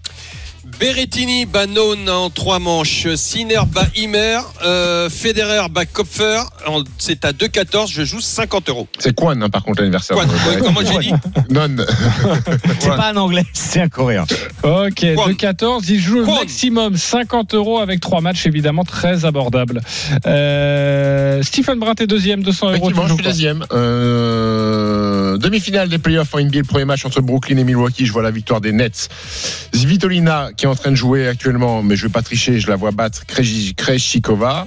Berrettini 0.79 1.47
bat 1.47 1.67
None 1.67 2.09
en 2.11 2.29
trois 2.29 2.59
manches. 2.59 3.07
Sinner 3.15 3.61
bat 3.73 3.87
Himmer. 3.97 4.41
Euh, 4.65 5.09
Federer 5.09 5.69
bat 5.71 5.87
Kopfer. 5.87 6.41
En- 6.67 6.83
C'est 6.99 7.25
à 7.25 7.33
2,14. 7.33 7.91
Je 7.91 8.05
joue 8.05 8.21
50 8.21 8.69
euros. 8.69 8.87
C'est 8.99 9.15
Quan, 9.15 9.41
hein, 9.41 9.49
par 9.49 9.63
contre, 9.65 9.81
l'anniversaire. 9.81 10.17
Quan, 10.17 10.27
ouais, 10.27 10.59
comment 10.61 10.81
j'ai 10.85 10.99
dit 10.99 11.13
Non. 11.51 11.77
C'est 12.81 12.89
pas 12.89 13.11
un 13.13 13.17
anglais, 13.17 13.45
c'est 13.53 13.81
un 13.81 13.89
coréen. 13.89 14.25
Ok, 14.63 15.07
Quoi 15.15 15.29
de 15.29 15.33
14, 15.33 15.89
il 15.89 15.99
joue 16.01 16.25
maximum 16.25 16.97
50 16.97 17.55
euros 17.55 17.79
avec 17.79 18.01
trois 18.01 18.21
matchs, 18.21 18.47
évidemment 18.47 18.85
très 18.85 19.25
abordables. 19.25 19.81
Euh, 20.27 21.43
Stephen 21.43 21.79
Brun 21.79 21.95
est 21.99 22.07
deuxième, 22.07 22.43
200 22.43 22.73
euros. 22.73 22.91
Je 22.91 22.95
joues 22.95 23.15
suis 23.15 23.25
deuxième. 23.25 23.65
Euh, 23.73 25.39
Demi-finale 25.39 25.89
des 25.89 25.99
playoffs 25.99 26.35
en 26.35 26.39
NBA, 26.41 26.59
le 26.59 26.65
premier 26.65 26.85
match 26.85 27.05
entre 27.05 27.21
Brooklyn 27.21 27.57
et 27.59 27.65
Milwaukee. 27.65 28.07
Je 28.07 28.13
vois 28.13 28.23
la 28.23 28.31
victoire 28.31 28.61
des 28.61 28.73
Nets. 28.73 29.09
Svitolina 29.75 30.51
qui 30.57 30.66
est 30.67 30.71
en 30.71 30.75
train 30.75 30.91
de 30.91 30.97
jouer 30.97 31.27
actuellement, 31.29 31.83
mais 31.83 31.97
je 31.97 32.03
vais 32.07 32.13
pas 32.13 32.23
tricher, 32.23 32.61
je 32.61 32.69
la 32.69 32.77
vois 32.77 32.91
battre 32.91 33.23
Krejci- 33.27 33.75
Krejcikova. 33.75 34.67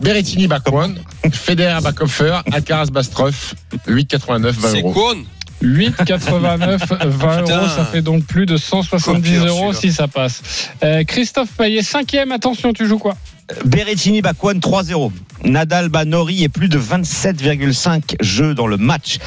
Berrettini 0.00 0.46
Bakwan, 0.46 0.98
Federer 1.32 1.80
Bakopfer, 1.82 2.40
Alcaraz 2.52 2.86
Bastrov, 2.90 3.54
8,89, 3.88 4.50
20 4.52 4.68
C'est 4.70 4.80
euros. 4.80 4.92
Kwon 4.92 5.24
8,89, 5.62 7.08
20 7.08 7.38
Putain. 7.42 7.56
euros, 7.58 7.68
ça 7.68 7.84
fait 7.86 8.02
donc 8.02 8.24
plus 8.26 8.44
de 8.46 8.56
170 8.58 9.22
Copieur, 9.22 9.46
euros 9.46 9.72
si 9.72 9.90
ça 9.92 10.06
passe. 10.06 10.68
Euh, 10.84 11.02
Christophe 11.04 11.48
Payet, 11.56 11.82
cinquième, 11.82 12.30
attention, 12.32 12.72
tu 12.74 12.86
joues 12.86 12.98
quoi? 12.98 13.16
Berrettini 13.64 14.20
bat 14.22 14.34
Kwan 14.34 14.58
3-0. 14.58 15.10
Nadal 15.44 15.88
bat 15.88 16.04
Nori 16.04 16.42
et 16.44 16.48
plus 16.48 16.68
de 16.68 16.78
27,5 16.78 18.16
jeux 18.20 18.54
dans 18.54 18.66
le 18.66 18.76
match. 18.76 19.18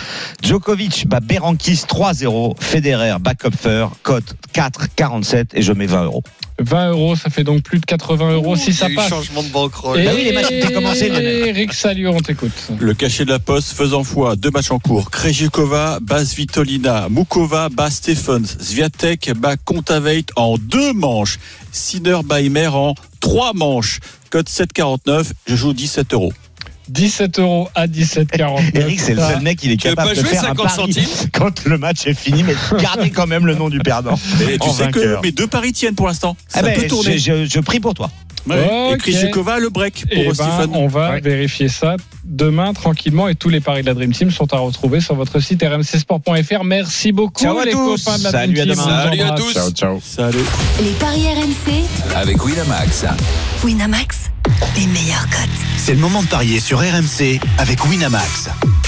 Djokovic 0.43 1.07
bat 1.07 1.19
Berankis 1.19 1.83
3-0. 1.87 2.55
Federer 2.59 3.15
bat 3.19 3.35
Kopfer, 3.35 3.87
cote 4.03 4.35
4,47 4.53 5.45
et 5.53 5.61
je 5.61 5.73
mets 5.73 5.85
20 5.85 6.03
euros. 6.05 6.23
20 6.61 6.89
euros, 6.89 7.15
ça 7.15 7.29
fait 7.29 7.45
donc 7.45 7.63
plus 7.63 7.79
de 7.79 7.85
80 7.85 8.31
euros 8.33 8.55
si 8.57 8.73
ça 8.73 8.87
passe. 8.93 9.09
changement 9.09 9.43
de 9.43 9.47
banquerolle. 9.47 9.99
Et 9.99 10.05
Bah 10.05 10.11
oui, 10.13 10.23
les 10.25 10.33
matchs 10.33 10.51
étaient 10.51 10.73
commencés. 10.73 11.07
Eric 11.07 11.73
Salio, 11.73 12.11
on 12.11 12.19
t'écoute. 12.19 12.51
Le 12.79 12.93
cachet 12.93 13.23
de 13.23 13.29
la 13.29 13.39
poste 13.39 13.71
faisant 13.71 14.03
foi, 14.03 14.35
deux 14.35 14.51
matchs 14.51 14.71
en 14.71 14.79
cours. 14.79 15.09
Krejcikova, 15.09 15.99
bat 16.01 16.25
Svitolina, 16.25 17.07
Mukova, 17.09 17.69
bat 17.69 17.89
Stephens, 17.89 18.57
Sviatek, 18.59 19.31
bat 19.37 19.55
Kontaveit 19.63 20.25
en 20.35 20.57
deux 20.57 20.91
manches. 20.91 21.39
Sinner, 21.71 22.17
bat 22.25 22.41
Himmer 22.41 22.67
en 22.67 22.93
trois 23.21 23.53
manches. 23.53 23.99
Code 24.29 24.47
7,49, 24.47 25.31
je 25.47 25.55
joue 25.55 25.73
17 25.73 26.13
euros. 26.13 26.33
17 26.89 27.37
euros 27.39 27.69
à 27.75 27.85
17,49. 27.87 28.71
Eric, 28.75 28.99
c'est 28.99 29.13
le 29.13 29.19
Ça, 29.21 29.33
seul 29.33 29.41
mec, 29.41 29.59
il 29.63 29.71
est 29.71 29.77
capable 29.77 30.09
pas 30.09 30.15
de 30.15 30.19
jouer 30.21 30.29
faire 30.29 30.43
un 30.43 30.47
50 30.55 30.65
pari 30.65 30.93
centimes? 30.93 31.29
quand 31.33 31.65
le 31.65 31.77
match 31.77 32.07
est 32.07 32.15
fini, 32.15 32.41
mais 32.43 32.55
gardez 32.81 33.11
quand 33.11 33.27
même 33.27 33.45
le 33.45 33.53
nom 33.53 33.69
du 33.69 33.77
perdant. 33.79 34.19
Et 34.49 34.57
tu 34.57 34.69
sais 34.71 34.89
que 34.89 35.21
mes 35.21 35.31
deux 35.31 35.45
paris 35.47 35.71
tiennent 35.71 35.93
pour 35.95 36.07
l'instant. 36.07 36.35
Ça 36.47 36.59
Ah 36.59 36.63
ben, 36.63 36.79
peut 36.79 36.87
tourner. 36.87 37.17
je, 37.19 37.43
je- 37.45 37.49
je 37.49 37.59
prie 37.59 37.79
pour 37.79 37.93
toi. 37.93 38.09
Ouais. 38.47 38.97
Et 39.07 39.31
le 39.59 39.69
break 39.69 40.05
Eh 40.11 40.23
pour 40.23 40.33
ben, 40.33 40.33
Stephen. 40.33 40.69
on 40.73 40.87
va 40.87 41.11
Ouais. 41.11 41.21
vérifier 41.21 41.67
ça 41.69 41.95
demain 42.23 42.73
tranquillement 42.73 43.27
et 43.27 43.35
tous 43.35 43.49
les 43.49 43.59
paris 43.59 43.81
de 43.81 43.87
la 43.87 43.93
Dream 43.93 44.11
Team 44.11 44.31
sont 44.31 44.53
à 44.53 44.57
retrouver 44.57 44.99
sur 45.01 45.15
votre 45.15 45.39
site 45.39 45.63
rmcsport.fr. 45.63 46.63
Merci 46.63 47.11
beaucoup 47.11 47.41
Ciao 47.41 47.57
à 47.57 47.65
les 47.65 47.71
tous. 47.71 48.03
copains 48.03 48.17
de 48.19 48.23
la 48.23 48.31
Salut, 48.31 48.53
Dream 48.53 48.69
à 48.71 48.73
Team. 48.73 48.83
Salut 48.83 49.21
à 49.21 49.31
tous. 49.31 49.53
Ciao, 49.53 49.71
ciao. 49.71 49.99
Salut. 50.03 50.39
Les 50.81 50.91
paris 50.91 51.25
RMC, 51.27 51.83
avec 52.15 52.43
Winamax. 52.43 53.05
Winamax, 53.63 54.17
les 54.77 54.87
meilleurs 54.87 55.27
cotes. 55.29 55.49
C'est 55.77 55.93
le 55.93 55.99
moment 55.99 56.21
de 56.23 56.27
parier 56.27 56.59
sur 56.59 56.79
RMC 56.79 57.39
avec 57.57 57.83
Winamax. 57.85 58.49